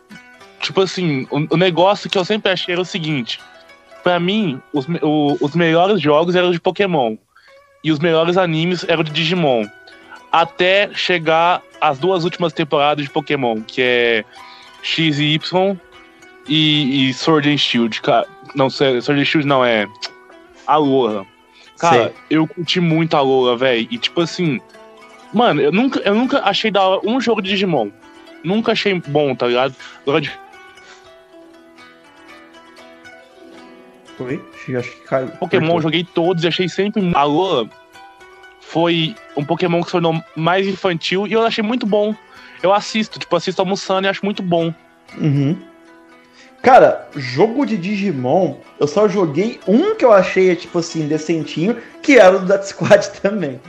Tipo 0.65 0.81
assim, 0.81 1.27
o, 1.29 1.53
o 1.53 1.57
negócio 1.57 2.09
que 2.09 2.17
eu 2.17 2.25
sempre 2.25 2.51
achei 2.51 2.73
era 2.73 2.81
o 2.81 2.85
seguinte. 2.85 3.39
Pra 4.03 4.19
mim, 4.19 4.59
os, 4.73 4.87
o, 4.99 5.37
os 5.39 5.53
melhores 5.53 6.01
jogos 6.01 6.35
eram 6.35 6.49
de 6.49 6.59
Pokémon. 6.59 7.15
E 7.83 7.91
os 7.91 7.99
melhores 7.99 8.35
animes 8.35 8.83
eram 8.87 9.03
de 9.03 9.11
Digimon. 9.11 9.67
Até 10.31 10.89
chegar 10.91 11.61
as 11.79 11.99
duas 11.99 12.23
últimas 12.23 12.51
temporadas 12.51 13.05
de 13.05 13.11
Pokémon, 13.11 13.61
que 13.61 13.79
é 13.79 14.25
X 14.81 15.19
e 15.19 15.35
Y 15.35 15.77
e, 16.47 17.09
e 17.09 17.13
Sword 17.13 17.47
and 17.47 17.57
Shield, 17.57 18.01
cara. 18.01 18.27
Não, 18.55 18.67
Sword 18.67 19.21
and 19.21 19.25
Shield 19.25 19.47
não, 19.47 19.63
é. 19.63 19.87
Alola. 20.65 21.27
Cara, 21.77 22.05
Sei. 22.05 22.13
eu 22.31 22.47
curti 22.47 22.79
muito 22.79 23.15
a 23.15 23.19
Alola, 23.19 23.55
velho. 23.55 23.87
E 23.91 23.99
tipo 23.99 24.21
assim. 24.21 24.59
Mano, 25.31 25.61
eu 25.61 25.71
nunca, 25.71 25.99
eu 25.99 26.15
nunca 26.15 26.39
achei 26.39 26.71
da 26.71 26.81
hora 26.81 27.01
um 27.03 27.21
jogo 27.21 27.39
de 27.39 27.51
Digimon. 27.51 27.91
Nunca 28.43 28.71
achei 28.71 28.99
bom, 29.07 29.35
tá 29.35 29.45
ligado? 29.45 29.75
Agora 30.01 30.21
de... 30.21 30.31
Oi? 34.19 34.41
Acho 34.77 34.91
que 34.91 35.01
caiu. 35.01 35.27
Pokémon, 35.39 35.81
joguei 35.81 36.03
todos 36.03 36.43
e 36.43 36.47
achei 36.47 36.69
sempre. 36.69 37.11
A 37.13 37.19
Alola 37.19 37.69
foi 38.61 39.15
um 39.35 39.43
Pokémon 39.43 39.81
que 39.81 39.87
se 39.87 39.91
tornou 39.91 40.21
mais 40.35 40.67
infantil 40.67 41.27
e 41.27 41.33
eu 41.33 41.41
achei 41.41 41.63
muito 41.63 41.85
bom. 41.85 42.15
Eu 42.63 42.73
assisto, 42.73 43.19
tipo, 43.19 43.35
assisto 43.35 43.61
almoçando 43.61 44.07
e 44.07 44.09
acho 44.09 44.25
muito 44.25 44.41
bom. 44.41 44.73
Uhum. 45.17 45.57
Cara, 46.61 47.07
jogo 47.15 47.63
de 47.63 47.77
Digimon, 47.77 48.55
eu 48.79 48.87
só 48.87 49.07
joguei 49.07 49.59
um 49.67 49.93
que 49.93 50.03
eu 50.03 50.11
achei, 50.11 50.55
tipo 50.55 50.79
assim, 50.79 51.07
decentinho, 51.07 51.77
que 52.01 52.17
era 52.17 52.35
o 52.35 52.39
do 52.39 52.47
Death 52.47 52.63
Squad 52.63 53.07
também. 53.21 53.61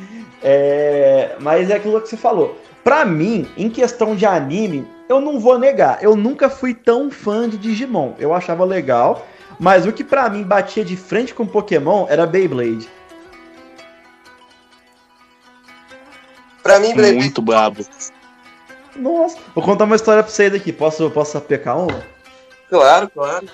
É, 0.43 1.37
mas 1.41 1.69
é 1.69 1.75
aquilo 1.75 2.01
que 2.01 2.09
você 2.09 2.17
falou. 2.17 2.59
Pra 2.83 3.05
mim, 3.05 3.47
em 3.57 3.69
questão 3.69 4.17
de 4.17 4.25
anime, 4.25 4.87
eu 5.09 5.21
não 5.21 5.39
vou 5.39 5.59
negar. 5.59 5.99
Eu 6.01 6.17
nunca 6.17 6.49
fui 6.49 6.73
tão 6.73 7.11
fã 7.11 7.49
de 7.49 7.59
Digimon. 7.59 8.15
Eu 8.19 8.33
achava 8.33 8.65
legal. 8.65 9.27
Mas 9.59 9.87
o 9.87 9.93
que 9.93 10.05
pra 10.05 10.29
mim 10.29 10.43
batia 10.43 10.85
de 10.85 10.97
frente 10.97 11.35
com 11.35 11.47
Pokémon 11.47 12.07
era 12.09 12.27
Beyblade. 12.27 12.89
Pra 16.63 16.79
mim, 16.79 16.89
Beyblade. 16.89 17.17
Muito 17.17 17.43
brabo. 17.43 17.87
Nossa, 18.95 19.39
vou 19.55 19.65
contar 19.65 19.85
uma 19.85 19.97
história 19.97 20.23
pra 20.23 20.33
vocês 20.33 20.55
aqui. 20.55 20.73
Posso, 20.73 21.11
posso 21.11 21.39
apecar 21.39 21.79
uma? 21.79 22.03
Claro, 22.69 23.11
claro. 23.11 23.47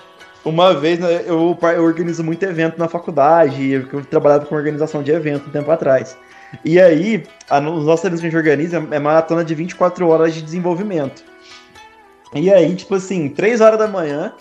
Uma 0.43 0.73
vez 0.73 0.99
né, 0.99 1.23
eu, 1.25 1.57
eu 1.61 1.83
organizo 1.83 2.23
muito 2.23 2.43
evento 2.43 2.77
na 2.77 2.89
faculdade, 2.89 3.71
eu, 3.71 3.87
eu 3.93 4.05
trabalhava 4.05 4.45
com 4.45 4.55
organização 4.55 5.01
de 5.01 5.11
evento 5.11 5.47
um 5.47 5.51
tempo 5.51 5.71
atrás. 5.71 6.17
E 6.65 6.79
aí, 6.79 7.23
a, 7.49 7.59
os 7.59 7.85
nossos 7.85 8.03
eventos 8.03 8.21
que 8.21 8.27
a 8.27 8.29
gente 8.29 8.37
organiza 8.37 8.85
é 8.91 8.99
maratona 8.99 9.43
de 9.43 9.55
24 9.55 10.07
horas 10.07 10.33
de 10.33 10.41
desenvolvimento. 10.41 11.23
E 12.33 12.51
aí, 12.51 12.75
tipo 12.75 12.95
assim, 12.95 13.29
3 13.29 13.61
horas 13.61 13.79
da 13.79 13.87
manhã, 13.87 14.33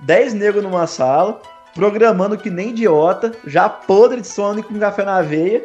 10 0.00 0.34
negros 0.34 0.62
numa 0.62 0.86
sala, 0.86 1.40
programando 1.74 2.36
que 2.38 2.50
nem 2.50 2.70
idiota, 2.70 3.32
já 3.46 3.68
podre 3.68 4.20
de 4.20 4.28
sono 4.28 4.60
e 4.60 4.62
com 4.62 4.78
café 4.78 5.04
na 5.04 5.22
veia. 5.22 5.64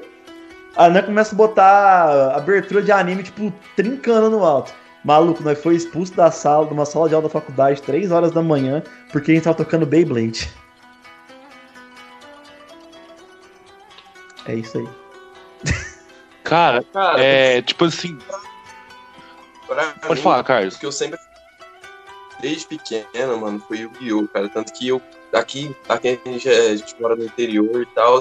A 0.75 0.85
Ana 0.85 1.03
começa 1.03 1.33
a 1.33 1.37
botar 1.37 2.35
abertura 2.35 2.81
de 2.81 2.91
anime, 2.91 3.23
tipo, 3.23 3.51
trincando 3.75 4.29
no 4.29 4.45
alto. 4.45 4.73
Maluco, 5.03 5.41
nós 5.43 5.61
foi 5.61 5.75
expulso 5.75 6.13
da 6.13 6.29
sala, 6.29 6.65
de 6.65 6.73
uma 6.73 6.85
sala 6.85 7.07
de 7.07 7.15
aula 7.15 7.27
da 7.27 7.31
faculdade, 7.31 7.81
3 7.81 8.11
horas 8.11 8.31
da 8.31 8.41
manhã, 8.41 8.83
porque 9.11 9.31
a 9.31 9.35
gente 9.35 9.43
tava 9.43 9.57
tocando 9.57 9.85
Beyblade. 9.85 10.49
É 14.45 14.55
isso 14.55 14.77
aí. 14.77 14.87
Cara, 16.43 16.83
Cara, 16.91 17.21
é 17.23 17.61
tipo 17.61 17.85
assim. 17.85 18.17
pra 19.67 19.85
Pode 20.01 20.15
mim, 20.15 20.21
falar, 20.23 20.43
Carlos. 20.43 20.77
que 20.77 20.85
eu 20.85 20.91
sempre 20.91 21.19
desde 22.41 22.67
pequeno, 22.67 23.37
mano, 23.37 23.63
foi 23.67 23.85
o 23.85 23.91
Yu-Gi-Oh, 24.01 24.27
cara. 24.27 24.49
Tanto 24.49 24.73
que 24.73 24.87
eu 24.87 25.01
aqui, 25.33 25.75
aqui 25.87 26.19
a 26.25 26.29
gente, 26.29 26.49
é, 26.49 26.69
a 26.71 26.75
gente 26.75 26.99
mora 26.99 27.15
no 27.15 27.25
interior 27.25 27.81
e 27.81 27.85
tal, 27.87 28.19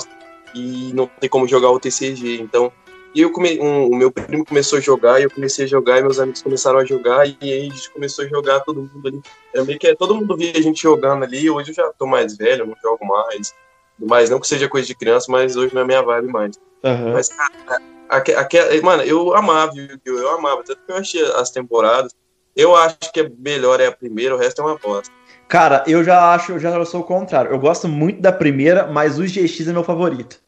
e 0.54 0.92
não 0.94 1.06
tem 1.06 1.28
como 1.28 1.46
jogar 1.48 1.70
o 1.70 1.80
TCG. 1.80 2.40
Então, 2.40 2.72
eu 3.14 3.32
come, 3.32 3.58
um, 3.60 3.86
o 3.88 3.96
meu 3.96 4.10
primo 4.10 4.44
começou 4.44 4.78
a 4.78 4.82
jogar 4.82 5.20
e 5.20 5.24
eu 5.24 5.30
comecei 5.30 5.64
a 5.64 5.68
jogar 5.68 5.98
e 5.98 6.02
meus 6.02 6.18
amigos 6.18 6.42
começaram 6.42 6.78
a 6.78 6.84
jogar 6.84 7.26
e 7.26 7.36
aí 7.42 7.60
a 7.68 7.74
gente 7.74 7.90
começou 7.90 8.24
a 8.24 8.28
jogar 8.28 8.60
todo 8.60 8.82
mundo 8.82 9.08
ali. 9.08 9.20
Era 9.54 9.64
meio 9.64 9.78
que 9.78 9.86
é, 9.88 9.94
todo 9.94 10.14
mundo 10.14 10.36
via 10.36 10.52
a 10.54 10.60
gente 10.60 10.82
jogando 10.82 11.24
ali. 11.24 11.48
Hoje 11.48 11.70
eu 11.70 11.74
já 11.74 11.92
tô 11.92 12.06
mais 12.06 12.36
velho, 12.36 12.66
não 12.66 12.76
jogo 12.82 13.04
mais. 13.06 13.54
Mas 13.98 14.30
não 14.30 14.38
que 14.38 14.46
seja 14.46 14.68
coisa 14.68 14.86
de 14.86 14.94
criança, 14.94 15.26
mas 15.30 15.56
hoje 15.56 15.74
não 15.74 15.82
é 15.82 15.84
minha 15.84 16.02
vibe 16.02 16.28
mais. 16.28 16.56
Aham. 16.84 17.12
Mas, 17.12 17.28
cara, 17.28 17.82
aque, 18.08 18.32
aque- 18.32 18.80
mano, 18.82 19.02
eu 19.02 19.34
amava 19.34 19.72
Yu-Gi-Oh! 19.74 20.18
Eu 20.18 20.30
amava, 20.30 20.62
tanto 20.62 20.80
que 20.84 20.92
eu 20.92 20.96
achei 20.96 21.22
as 21.32 21.50
temporadas. 21.50 22.14
Eu 22.58 22.74
acho 22.74 22.98
que 23.14 23.20
é 23.20 23.30
melhor 23.38 23.80
é 23.80 23.86
a 23.86 23.92
primeira, 23.92 24.34
o 24.34 24.38
resto 24.38 24.60
é 24.60 24.64
uma 24.64 24.76
bosta. 24.76 25.14
Cara, 25.46 25.84
eu 25.86 26.02
já 26.02 26.34
acho, 26.34 26.50
eu 26.50 26.58
já 26.58 26.84
sou 26.84 27.02
o 27.02 27.04
contrário. 27.04 27.52
Eu 27.52 27.58
gosto 27.60 27.86
muito 27.86 28.20
da 28.20 28.32
primeira, 28.32 28.88
mas 28.88 29.16
o 29.16 29.22
GX 29.22 29.68
é 29.68 29.72
meu 29.72 29.84
favorito. 29.84 30.40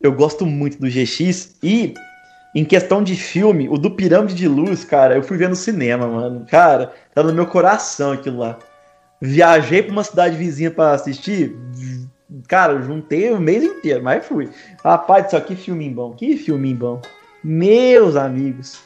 Eu 0.00 0.10
gosto 0.10 0.44
muito 0.44 0.76
do 0.80 0.88
GX 0.90 1.56
e 1.62 1.94
em 2.52 2.64
questão 2.64 3.00
de 3.00 3.14
filme, 3.14 3.68
o 3.68 3.78
do 3.78 3.92
Pirâmide 3.92 4.34
de 4.34 4.48
Luz, 4.48 4.84
cara, 4.84 5.14
eu 5.14 5.22
fui 5.22 5.36
ver 5.36 5.48
no 5.48 5.54
cinema, 5.54 6.08
mano. 6.08 6.44
Cara, 6.50 6.92
tá 7.14 7.22
no 7.22 7.32
meu 7.32 7.46
coração 7.46 8.10
aquilo 8.10 8.38
lá. 8.38 8.58
Viajei 9.20 9.84
pra 9.84 9.92
uma 9.92 10.02
cidade 10.02 10.36
vizinha 10.36 10.72
pra 10.72 10.90
assistir. 10.90 11.56
Cara, 12.48 12.82
juntei 12.82 13.30
o 13.30 13.38
mês 13.38 13.62
inteiro, 13.62 14.02
mas 14.02 14.26
fui. 14.26 14.50
Rapaz 14.82 15.30
céu, 15.30 15.40
que 15.40 15.54
filminho 15.54 15.94
bom, 15.94 16.12
que 16.12 16.36
filminho 16.36 16.76
bom. 16.76 17.02
Meus 17.44 18.16
amigos. 18.16 18.85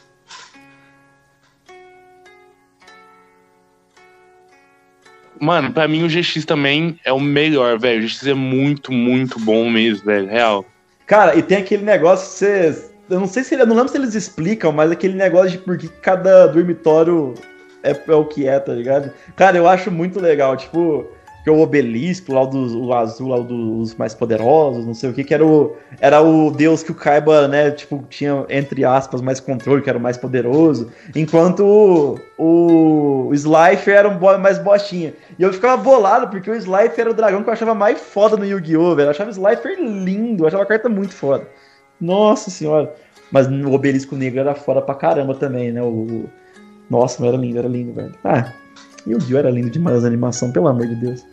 Mano, 5.41 5.73
pra 5.73 5.87
mim 5.87 6.03
o 6.03 6.07
GX 6.07 6.45
também 6.45 6.99
é 7.03 7.11
o 7.11 7.19
melhor, 7.19 7.79
velho. 7.79 8.03
O 8.03 8.07
GX 8.07 8.27
é 8.27 8.33
muito, 8.35 8.91
muito 8.91 9.39
bom 9.39 9.71
mesmo, 9.71 10.05
velho. 10.05 10.27
Real. 10.27 10.63
Cara, 11.07 11.35
e 11.35 11.41
tem 11.41 11.57
aquele 11.57 11.83
negócio 11.83 12.27
que 12.27 12.33
você. 12.37 12.91
Eu 13.09 13.19
não 13.19 13.27
sei 13.27 13.43
se 13.43 13.55
ele. 13.55 13.65
Não 13.65 13.75
lembro 13.75 13.91
se 13.91 13.97
eles 13.97 14.13
explicam, 14.13 14.71
mas 14.71 14.91
aquele 14.91 15.15
negócio 15.15 15.49
de 15.49 15.57
por 15.57 15.79
que 15.79 15.87
cada 15.87 16.45
dormitório 16.45 17.33
é, 17.81 17.91
é 18.07 18.15
o 18.15 18.25
que 18.25 18.47
é, 18.47 18.59
tá 18.59 18.71
ligado? 18.71 19.11
Cara, 19.35 19.57
eu 19.57 19.67
acho 19.67 19.89
muito 19.89 20.19
legal. 20.19 20.55
Tipo, 20.55 21.07
que 21.43 21.49
o 21.49 21.59
obelisco, 21.59 22.31
lá 22.33 22.43
o, 22.43 22.47
dos, 22.47 22.73
o 22.73 22.93
azul, 22.93 23.29
lá 23.29 23.39
dos 23.39 23.95
mais 23.95 24.13
poderosos, 24.13 24.85
não 24.85 24.93
sei 24.93 25.09
o 25.09 25.13
que, 25.13 25.23
que 25.23 25.33
era 25.33 25.45
o. 25.45 25.75
Era 25.99 26.21
o 26.21 26.51
deus 26.51 26.83
que 26.83 26.91
o 26.91 26.95
Kaiba, 26.95 27.47
né, 27.47 27.71
tipo, 27.71 28.03
tinha, 28.09 28.45
entre 28.49 28.85
aspas, 28.85 29.21
mais 29.21 29.39
controle, 29.39 29.81
que 29.81 29.89
era 29.89 29.97
o 29.97 30.01
mais 30.01 30.17
poderoso. 30.17 30.91
Enquanto 31.15 31.65
o, 32.37 33.27
o, 33.27 33.33
Slifer 33.33 33.95
era 33.95 34.09
um 34.09 34.17
bo- 34.17 34.37
mais 34.37 34.59
bostinha. 34.59 35.13
E 35.39 35.41
eu 35.43 35.51
ficava 35.51 35.81
bolado, 35.81 36.27
porque 36.27 36.49
o 36.51 36.55
Slifer 36.55 36.99
era 36.99 37.11
o 37.11 37.13
dragão 37.13 37.41
que 37.43 37.49
eu 37.49 37.53
achava 37.53 37.73
mais 37.73 37.99
foda 37.99 38.37
no 38.37 38.45
Yu-Gi-Oh! 38.45 38.95
velho. 38.95 39.07
Eu 39.07 39.11
achava 39.11 39.29
o 39.29 39.33
Slifer 39.33 39.79
lindo, 39.79 40.43
eu 40.43 40.47
achava 40.47 40.63
a 40.63 40.67
carta 40.67 40.87
muito 40.89 41.13
foda. 41.13 41.47
Nossa 41.99 42.49
senhora. 42.51 42.93
Mas 43.31 43.47
o 43.47 43.71
obelisco 43.71 44.15
negro 44.15 44.39
era 44.41 44.53
foda 44.53 44.81
pra 44.81 44.93
caramba 44.93 45.33
também, 45.33 45.71
né? 45.71 45.81
O, 45.81 46.25
Nossa, 46.89 47.17
mas 47.19 47.29
era 47.33 47.37
lindo, 47.41 47.57
era 47.57 47.67
lindo, 47.67 47.93
velho. 47.93 48.13
Ah, 48.23 48.51
Yu-Gi-Oh! 49.07 49.37
era 49.37 49.49
lindo 49.49 49.69
demais 49.69 50.03
a 50.03 50.07
animação, 50.07 50.51
pelo 50.51 50.67
amor 50.67 50.87
de 50.87 50.95
Deus. 50.95 51.25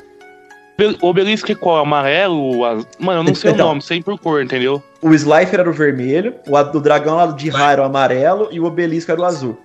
O 1.02 1.08
obelisco 1.08 1.50
é 1.50 1.54
qual? 1.56 1.78
Amarelo? 1.78 2.64
Az- 2.64 2.86
Mano, 3.00 3.20
eu 3.20 3.24
não 3.24 3.34
sei 3.34 3.50
o 3.50 3.54
Então. 3.54 3.66
nome, 3.68 3.82
sei 3.82 4.00
por 4.02 4.16
cor, 4.18 4.42
entendeu? 4.42 4.80
O 5.02 5.12
Slifer 5.12 5.58
era 5.60 5.68
o 5.68 5.72
vermelho, 5.72 6.36
o, 6.48 6.56
a- 6.56 6.62
o 6.62 6.80
dragão 6.80 7.16
lá 7.16 7.26
de 7.26 7.48
Ra 7.50 7.72
era 7.72 7.82
o 7.82 7.84
amarelo 7.84 8.48
e 8.52 8.60
o 8.60 8.64
obelisco 8.64 9.10
era 9.10 9.20
o 9.20 9.24
azul. 9.24 9.58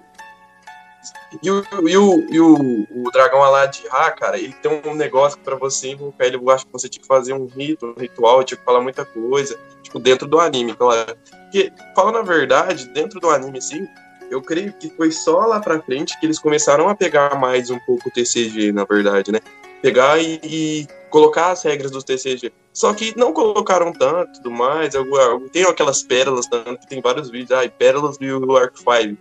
E 1.42 1.50
o, 1.52 1.64
e 1.88 1.98
o, 1.98 2.28
e 2.32 2.40
o, 2.40 2.54
o 3.06 3.12
dragão 3.12 3.40
lá 3.42 3.66
de 3.68 3.88
Ra, 3.88 4.12
cara, 4.12 4.38
ele 4.40 4.54
tem 4.54 4.82
um 4.86 4.96
negócio 4.96 5.38
pra 5.40 5.56
você 5.56 5.90
invocar 5.92 6.28
ele, 6.28 6.38
eu 6.38 6.50
acho 6.50 6.66
que 6.66 6.72
você 6.74 6.88
tinha 6.90 7.02
que 7.02 7.08
fazer 7.08 7.34
um 7.34 7.46
rito, 7.46 7.88
um 7.96 8.00
ritual, 8.00 8.44
tinha 8.44 8.58
que 8.58 8.64
falar 8.64 8.82
muita 8.82 9.04
coisa, 9.06 9.58
tipo, 9.82 10.00
dentro 10.00 10.28
do 10.28 10.40
anime, 10.40 10.74
claro. 10.74 11.16
Porque, 11.44 11.72
falando 11.96 12.20
a 12.20 12.22
verdade, 12.24 12.88
dentro 12.90 13.20
do 13.20 13.30
anime, 13.30 13.58
assim, 13.60 13.88
eu 14.30 14.42
creio 14.42 14.74
que 14.74 14.90
foi 14.90 15.12
só 15.12 15.46
lá 15.46 15.60
pra 15.60 15.82
frente 15.82 16.20
que 16.20 16.26
eles 16.26 16.40
começaram 16.40 16.90
a 16.90 16.96
pegar 16.96 17.40
mais 17.40 17.70
um 17.70 17.80
pouco 17.80 18.10
o 18.10 18.12
TCG, 18.12 18.72
na 18.72 18.84
verdade, 18.84 19.32
né? 19.32 19.40
Pegar 19.82 20.22
e, 20.22 20.40
e 20.44 20.88
colocar 21.10 21.52
as 21.52 21.64
regras 21.64 21.92
do 21.92 22.02
TCG. 22.02 22.52
Só 22.74 22.94
que 22.94 23.18
não 23.18 23.34
colocaram 23.34 23.92
tanto, 23.92 24.34
tudo 24.34 24.50
mais. 24.50 24.94
Tem 25.52 25.64
aquelas 25.64 26.02
pérolas, 26.02 26.48
tanto 26.48 26.80
que 26.80 26.88
tem 26.88 27.02
vários 27.02 27.30
vídeos. 27.30 27.52
Ai, 27.52 27.70
pérolas 27.70 28.18
do 28.18 28.26
Yu-Gi-Oh! 28.26 28.58
Arc 28.58 28.78
5, 28.78 29.18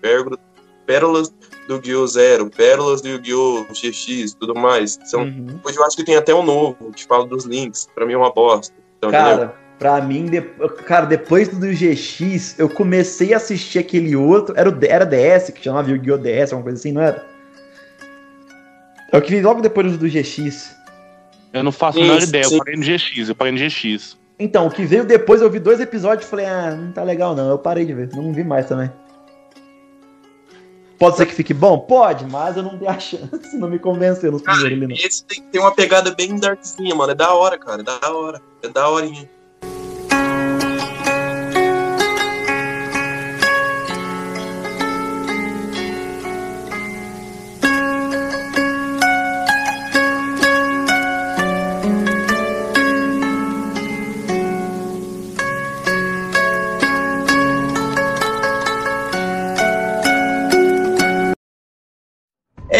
pérolas, 0.86 1.28
do 1.68 1.74
Yu-Gi-Oh! 1.74 2.06
Zero, 2.06 2.50
pérolas 2.50 3.02
do 3.02 3.08
Yu-Gi-Oh! 3.08 3.66
GX, 3.72 4.34
tudo 4.34 4.54
mais. 4.54 4.98
São, 5.04 5.24
Uhum. 5.24 5.60
Hoje 5.64 5.76
eu 5.76 5.84
acho 5.84 5.96
que 5.96 6.04
tem 6.04 6.16
até 6.16 6.34
um 6.34 6.42
novo, 6.42 6.92
que 6.92 7.04
fala 7.04 7.26
dos 7.26 7.44
links. 7.44 7.86
Pra 7.94 8.06
mim 8.06 8.14
é 8.14 8.16
uma 8.16 8.32
bosta. 8.32 8.74
Então, 8.96 9.10
entendeu? 9.10 9.52
Pra 9.82 10.00
mim, 10.00 10.26
de- 10.26 10.40
cara, 10.86 11.06
depois 11.06 11.48
do 11.48 11.66
GX, 11.66 12.56
eu 12.56 12.68
comecei 12.68 13.34
a 13.34 13.36
assistir 13.38 13.80
aquele 13.80 14.14
outro. 14.14 14.54
Era, 14.56 14.68
o, 14.68 14.72
D- 14.72 14.86
era 14.86 15.04
DS, 15.04 15.50
que 15.50 15.60
chamava 15.60 15.90
Yu-Gi-Oh! 15.90 16.18
DS, 16.18 16.52
alguma 16.52 16.62
coisa 16.62 16.78
assim, 16.78 16.92
não 16.92 17.02
era? 17.02 17.26
É 19.10 19.18
o 19.18 19.20
que 19.20 19.30
vi 19.32 19.42
logo 19.42 19.60
depois 19.60 19.96
do 19.98 20.08
GX. 20.08 20.72
Eu 21.52 21.64
não 21.64 21.72
faço 21.72 21.98
a 21.98 22.00
menor 22.02 22.22
ideia. 22.22 22.44
sim. 22.44 22.54
Eu 22.54 22.58
parei 22.64 22.76
no 22.76 22.84
GX, 22.84 23.28
eu 23.28 23.34
parei 23.34 23.52
no 23.52 23.58
GX. 23.58 24.16
Então, 24.38 24.68
o 24.68 24.70
que 24.70 24.84
veio 24.84 25.04
depois, 25.04 25.42
eu 25.42 25.50
vi 25.50 25.58
dois 25.58 25.80
episódios 25.80 26.28
e 26.28 26.30
falei, 26.30 26.46
ah, 26.46 26.70
não 26.76 26.92
tá 26.92 27.02
legal 27.02 27.34
não. 27.34 27.48
Eu 27.50 27.58
parei 27.58 27.84
de 27.84 27.92
ver, 27.92 28.08
não 28.14 28.32
vi 28.32 28.44
mais 28.44 28.66
também. 28.68 28.88
Pode 30.96 31.16
ser 31.16 31.26
que 31.26 31.34
fique 31.34 31.52
bom? 31.52 31.76
Pode, 31.80 32.24
mas 32.26 32.56
eu 32.56 32.62
não 32.62 32.76
dei 32.76 32.86
a 32.86 32.94
chance, 33.00 33.56
não 33.56 33.68
me 33.68 33.80
convenceu 33.80 34.30
nos 34.30 34.42
primeiros 34.42 34.78
não. 34.78 34.94
esse 34.94 35.24
tem, 35.24 35.42
tem 35.42 35.60
uma 35.60 35.74
pegada 35.74 36.14
bem 36.14 36.38
darkzinha, 36.38 36.94
mano. 36.94 37.10
É 37.10 37.14
da 37.16 37.34
hora, 37.34 37.58
cara. 37.58 37.80
É 37.80 37.84
da 37.84 38.12
hora. 38.14 38.40
É 38.62 38.68
da 38.68 38.88
horinha. 38.88 39.28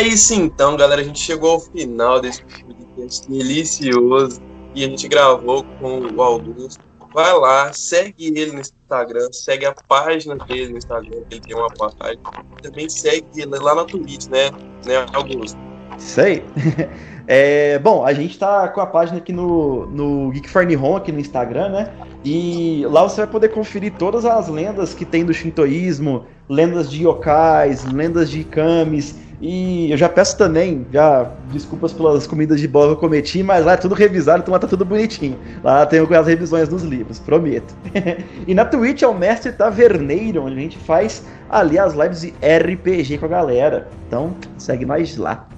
É 0.03 0.09
isso 0.09 0.35
então, 0.35 0.77
galera. 0.77 1.01
A 1.01 1.05
gente 1.05 1.21
chegou 1.21 1.53
ao 1.53 1.61
final 1.61 2.21
desse 2.21 2.43
podcast 2.43 3.31
delicioso 3.31 4.43
e 4.75 4.85
a 4.85 4.89
gente 4.89 5.07
gravou 5.07 5.65
com 5.79 6.01
o 6.01 6.21
Augusto. 6.21 6.83
Vai 7.15 7.33
lá, 7.39 7.73
segue 7.73 8.37
ele 8.37 8.51
no 8.51 8.61
Instagram, 8.61 9.29
segue 9.31 9.65
a 9.65 9.73
página 9.87 10.35
dele 10.35 10.73
no 10.73 10.79
Instagram, 10.79 11.21
ele 11.31 11.41
tem 11.41 11.55
uma 11.55 11.69
página. 11.69 12.21
Também 12.61 12.89
segue 12.89 13.27
ele 13.37 13.57
lá 13.57 13.77
na 13.77 13.85
Twitch, 13.85 14.27
né, 14.27 14.51
né 14.85 15.07
Augusto? 15.13 15.57
Isso 15.97 16.21
aí. 16.21 16.43
É, 17.29 17.79
bom, 17.79 18.05
a 18.05 18.13
gente 18.13 18.37
tá 18.37 18.69
com 18.69 18.81
a 18.81 18.87
página 18.87 19.19
aqui 19.19 19.33
no, 19.33 19.87
no 19.87 20.31
Geek 20.33 20.51
for 20.51 20.67
Nihon, 20.67 20.97
aqui 20.97 21.13
no 21.13 21.21
Instagram, 21.21 21.69
né? 21.69 21.93
E 22.25 22.85
lá 22.91 23.05
você 23.05 23.19
vai 23.19 23.27
poder 23.29 23.49
conferir 23.51 23.93
todas 23.93 24.25
as 24.25 24.49
lendas 24.49 24.93
que 24.93 25.05
tem 25.05 25.25
do 25.25 25.33
shintoísmo, 25.33 26.27
lendas 26.49 26.91
de 26.91 27.05
yokais, 27.05 27.85
lendas 27.85 28.31
de 28.31 28.41
ikamis. 28.41 29.15
E 29.41 29.91
eu 29.91 29.97
já 29.97 30.09
peço 30.09 30.39
também, 30.39 30.87
já 30.93 31.29
desculpas 31.53 31.93
pelas 31.93 32.29
comidas 32.29 32.61
de 32.61 32.69
bola 32.69 32.89
que 32.89 32.93
eu 32.93 32.97
cometi, 32.97 33.43
mas 33.43 33.65
lá 33.65 33.73
é 33.73 33.77
tudo 33.77 33.93
revisado, 33.93 34.43
então 34.43 34.53
lá 34.53 34.59
tá 34.61 34.69
tudo 34.69 34.85
bonitinho. 34.85 35.37
Lá 35.65 35.85
tem 35.85 35.99
as 36.01 36.27
revisões 36.29 36.69
dos 36.69 36.85
livros, 36.85 37.19
prometo. 37.19 37.75
e 38.47 38.55
na 38.55 38.65
Twitch 38.65 39.03
é 39.03 39.09
o 39.09 39.15
Mestre 39.15 39.51
Taverneiro, 39.51 40.45
onde 40.45 40.57
a 40.57 40.61
gente 40.61 40.79
faz 40.79 41.25
ali 41.51 41.77
as 41.77 41.93
lives 41.95 42.21
de 42.21 42.29
RPG 42.41 43.19
com 43.19 43.27
a 43.27 43.29
galera. 43.29 43.89
Então 44.07 44.37
segue 44.57 44.87
nós 44.87 45.17
lá. 45.17 45.49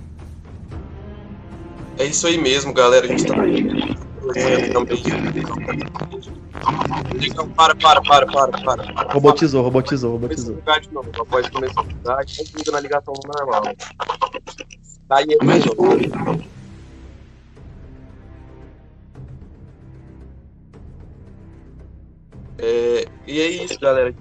É 1.99 2.07
isso 2.07 2.27
aí 2.27 2.39
mesmo, 2.39 2.73
galera. 2.73 3.05
A 3.05 3.09
gente 3.09 3.27
tá 3.27 3.35
também. 3.35 3.95
Para, 7.57 7.75
para, 7.75 8.01
para, 8.03 8.27
para, 8.27 8.53
para. 8.63 9.13
Robotizou, 9.13 9.63
robotizou, 9.63 10.13
robotizou. 10.13 10.57
De 10.81 10.93
novo, 10.93 11.11
após 11.21 11.49
começar 11.51 11.81
a 11.81 11.85
cidade, 11.85 12.53
liga 12.57 12.73
na 12.73 12.81
ligação 12.81 13.15
normal. 13.27 13.63
Tá 15.09 15.17
aí, 15.19 15.27
novo. 15.41 16.45
É, 22.59 23.05
e 23.27 23.41
é 23.41 23.49
isso, 23.49 23.79
galera. 23.81 24.15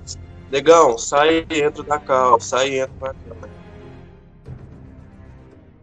Negão, 0.51 0.97
sai 0.97 1.45
e 1.49 1.61
entra 1.61 1.83
da 1.83 1.99
cal, 1.99 2.39
sai 2.39 2.69
e 2.69 2.79
entra 2.79 2.95
da 2.99 3.13
cal. 3.13 3.49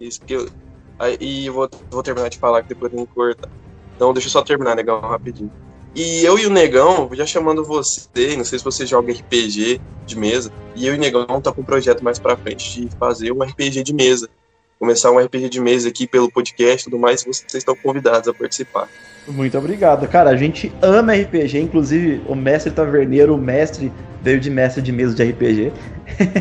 Isso 0.00 0.20
que 0.22 0.34
eu. 0.34 0.48
Aí, 0.98 1.16
e 1.20 1.48
vou, 1.48 1.68
vou 1.90 2.02
terminar 2.02 2.28
de 2.28 2.38
falar 2.38 2.62
que 2.62 2.68
depois 2.68 2.92
não 2.92 3.06
corta. 3.06 3.48
Então 3.96 4.12
deixa 4.12 4.28
eu 4.28 4.32
só 4.32 4.42
terminar, 4.42 4.74
Negão, 4.74 5.00
rapidinho. 5.00 5.50
E 5.94 6.24
eu 6.24 6.38
e 6.38 6.46
o 6.46 6.50
Negão, 6.50 7.10
já 7.12 7.26
chamando 7.26 7.64
você, 7.64 8.36
não 8.36 8.44
sei 8.44 8.58
se 8.58 8.64
você 8.64 8.86
joga 8.86 9.12
RPG 9.12 9.80
de 10.06 10.16
mesa, 10.16 10.52
e 10.76 10.86
eu 10.86 10.94
e 10.94 10.96
o 10.96 11.00
Negão 11.00 11.40
tá 11.40 11.52
com 11.52 11.62
um 11.62 11.64
projeto 11.64 12.02
mais 12.04 12.18
pra 12.18 12.36
frente 12.36 12.82
de 12.82 12.96
fazer 12.96 13.32
um 13.32 13.42
RPG 13.42 13.82
de 13.82 13.92
mesa. 13.92 14.28
Começar 14.78 15.10
um 15.10 15.18
RPG 15.18 15.48
de 15.48 15.60
mesa 15.60 15.88
aqui 15.88 16.06
pelo 16.06 16.30
podcast 16.30 16.82
e 16.82 16.90
tudo 16.90 17.00
mais, 17.00 17.24
vocês 17.24 17.54
estão 17.54 17.74
convidados 17.76 18.28
a 18.28 18.32
participar. 18.32 18.88
Muito 19.26 19.58
obrigado. 19.58 20.06
Cara, 20.08 20.30
a 20.30 20.36
gente 20.36 20.72
ama 20.80 21.12
RPG, 21.12 21.58
inclusive 21.58 22.22
o 22.26 22.34
mestre 22.34 22.70
taverneiro, 22.72 23.34
o 23.34 23.38
mestre 23.38 23.92
veio 24.22 24.40
de 24.40 24.48
mestre 24.48 24.80
de 24.80 24.92
mesa 24.92 25.14
de 25.14 25.24
RPG. 25.24 25.72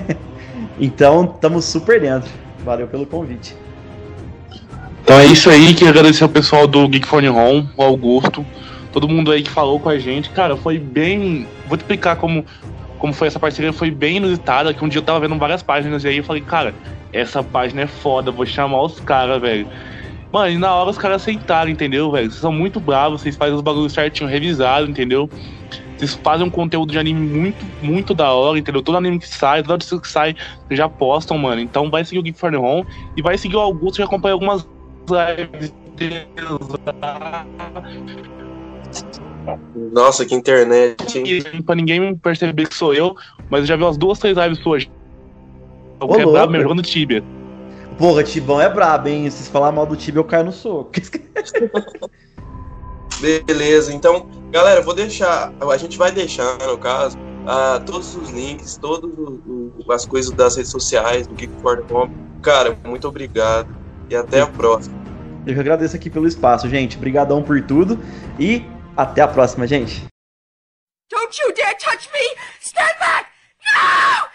então, 0.80 1.34
estamos 1.36 1.66
super 1.66 2.00
dentro. 2.00 2.30
Valeu 2.64 2.88
pelo 2.88 3.06
convite. 3.06 3.56
Então 5.04 5.18
é 5.18 5.26
isso 5.26 5.50
aí, 5.50 5.74
queria 5.74 5.90
agradecer 5.90 6.24
ao 6.24 6.30
pessoal 6.30 6.68
do 6.68 6.88
Geek 6.88 7.08
Phone 7.08 7.30
Home, 7.30 7.68
o 7.76 7.82
Augusto, 7.82 8.46
todo 8.92 9.08
mundo 9.08 9.32
aí 9.32 9.44
que 9.44 9.50
falou 9.50 9.80
com 9.80 9.90
a 9.90 9.98
gente. 9.98 10.30
Cara, 10.30 10.56
foi 10.56 10.78
bem. 10.78 11.48
Vou 11.68 11.78
te 11.78 11.82
explicar 11.82 12.16
como, 12.16 12.46
como 12.98 13.14
foi 13.14 13.28
essa 13.28 13.40
parceria, 13.40 13.72
foi 13.72 13.92
bem 13.92 14.18
inusitada, 14.18 14.74
que 14.74 14.84
um 14.84 14.88
dia 14.88 15.00
eu 15.00 15.06
tava 15.06 15.20
vendo 15.20 15.38
várias 15.38 15.64
páginas 15.64 16.04
e 16.04 16.08
aí 16.08 16.18
eu 16.18 16.24
falei, 16.24 16.42
cara, 16.42 16.74
essa 17.14 17.44
página 17.44 17.82
é 17.82 17.88
foda, 17.88 18.32
vou 18.32 18.46
chamar 18.46 18.82
os 18.82 19.00
caras, 19.00 19.42
velho. 19.42 19.68
Mano, 20.32 20.52
e 20.52 20.58
na 20.58 20.74
hora 20.74 20.92
os 20.92 20.98
caras 20.98 21.24
aceitaram, 21.24 21.72
entendeu, 21.72 22.12
velho? 22.12 22.30
Vocês 22.30 22.42
são 22.42 22.52
muito 22.52 22.80
bravos, 22.80 23.22
vocês 23.22 23.36
fazem 23.36 23.56
os 23.56 23.62
bagulhos 23.62 23.94
certinho, 23.94 24.30
revisado, 24.30 24.88
entendeu? 24.88 25.28
Vocês 25.98 26.14
fazem 26.14 26.46
um 26.46 26.50
conteúdo 26.50 26.92
de 26.92 27.00
anime 27.00 27.20
muito, 27.20 27.66
muito 27.82 28.14
da 28.14 28.32
hora, 28.32 28.58
entendeu? 28.60 28.82
Todo 28.82 28.98
anime 28.98 29.20
que 29.20 29.28
sai, 29.28 29.62
toda 29.62 29.74
notícia 29.74 30.00
que 30.00 30.08
sai, 30.08 30.36
vocês 30.68 30.78
já 30.78 30.88
postam, 30.88 31.38
mano. 31.38 31.60
Então 31.60 31.90
vai 31.90 32.06
seguir 32.06 32.20
o 32.20 32.24
Geek 32.24 32.40
for 32.40 32.52
the 32.52 32.58
Home 32.58 32.86
e 33.18 33.22
vai 33.22 33.38
seguir 33.38 33.56
o 33.56 33.60
Augusto, 33.60 33.98
que 33.98 34.04
acompanha 34.04 34.34
algumas 34.34 34.68
lives 35.10 35.74
Nossa, 39.92 40.26
que 40.26 40.36
internet, 40.36 41.18
hein? 41.18 41.64
Pra 41.66 41.76
ninguém 41.76 42.16
perceber 42.16 42.68
que 42.68 42.76
sou 42.76 42.94
eu, 42.94 43.16
mas 43.50 43.62
eu 43.62 43.68
já 43.68 43.76
vi 43.76 43.84
umas 43.84 43.98
duas, 43.98 44.20
três 44.20 44.38
lives 44.38 44.60
suas. 44.60 44.84
Quero 46.00 46.08
louco. 46.08 46.32
brabo 46.32 46.52
mesmo, 46.52 46.64
jogando 46.64 46.84
Tibia. 46.84 47.24
Porra, 47.98 48.24
Tibão 48.24 48.62
é 48.62 48.70
brabo, 48.70 49.10
hein? 49.10 49.30
Se 49.30 49.50
falar 49.50 49.72
mal 49.72 49.86
do 49.86 49.96
Tibia, 49.96 50.20
eu 50.20 50.24
caio 50.24 50.46
no 50.46 50.52
soco. 50.52 50.92
Beleza, 53.20 53.94
então, 53.94 54.28
galera, 54.50 54.80
eu 54.80 54.84
vou 54.84 54.94
deixar, 54.94 55.52
a 55.60 55.78
gente 55.78 55.98
vai 55.98 56.10
deixar, 56.10 56.58
no 56.60 56.78
caso, 56.78 57.18
ah, 57.46 57.82
todos 57.86 58.16
os 58.16 58.30
links, 58.30 58.78
todas 58.78 59.12
as 59.90 60.06
coisas 60.06 60.32
das 60.32 60.56
redes 60.56 60.72
sociais, 60.72 61.28
do 61.28 61.36
Geek 61.36 61.52
for 61.62 61.84
Home. 61.92 62.16
Cara, 62.42 62.78
muito 62.86 63.08
obrigado 63.08 63.68
e 64.10 64.16
até 64.16 64.40
a 64.42 64.48
próxima. 64.48 64.98
Eu 65.46 65.54
que 65.54 65.60
agradeço 65.60 65.96
aqui 65.96 66.10
pelo 66.10 66.28
espaço, 66.28 66.70
gente. 66.70 66.96
Obrigadão 66.96 67.42
por 67.42 67.62
tudo 67.62 68.00
e 68.40 68.64
até 69.00 69.22
a 69.22 69.30
próxima, 69.30 69.66
gente. 69.66 70.06
Don't 71.10 71.40
you 71.40 71.54
dare 71.54 71.74
touch 71.76 72.12
me! 72.12 72.36
Stand 72.60 73.00
back! 73.00 73.32
No! 73.74 74.28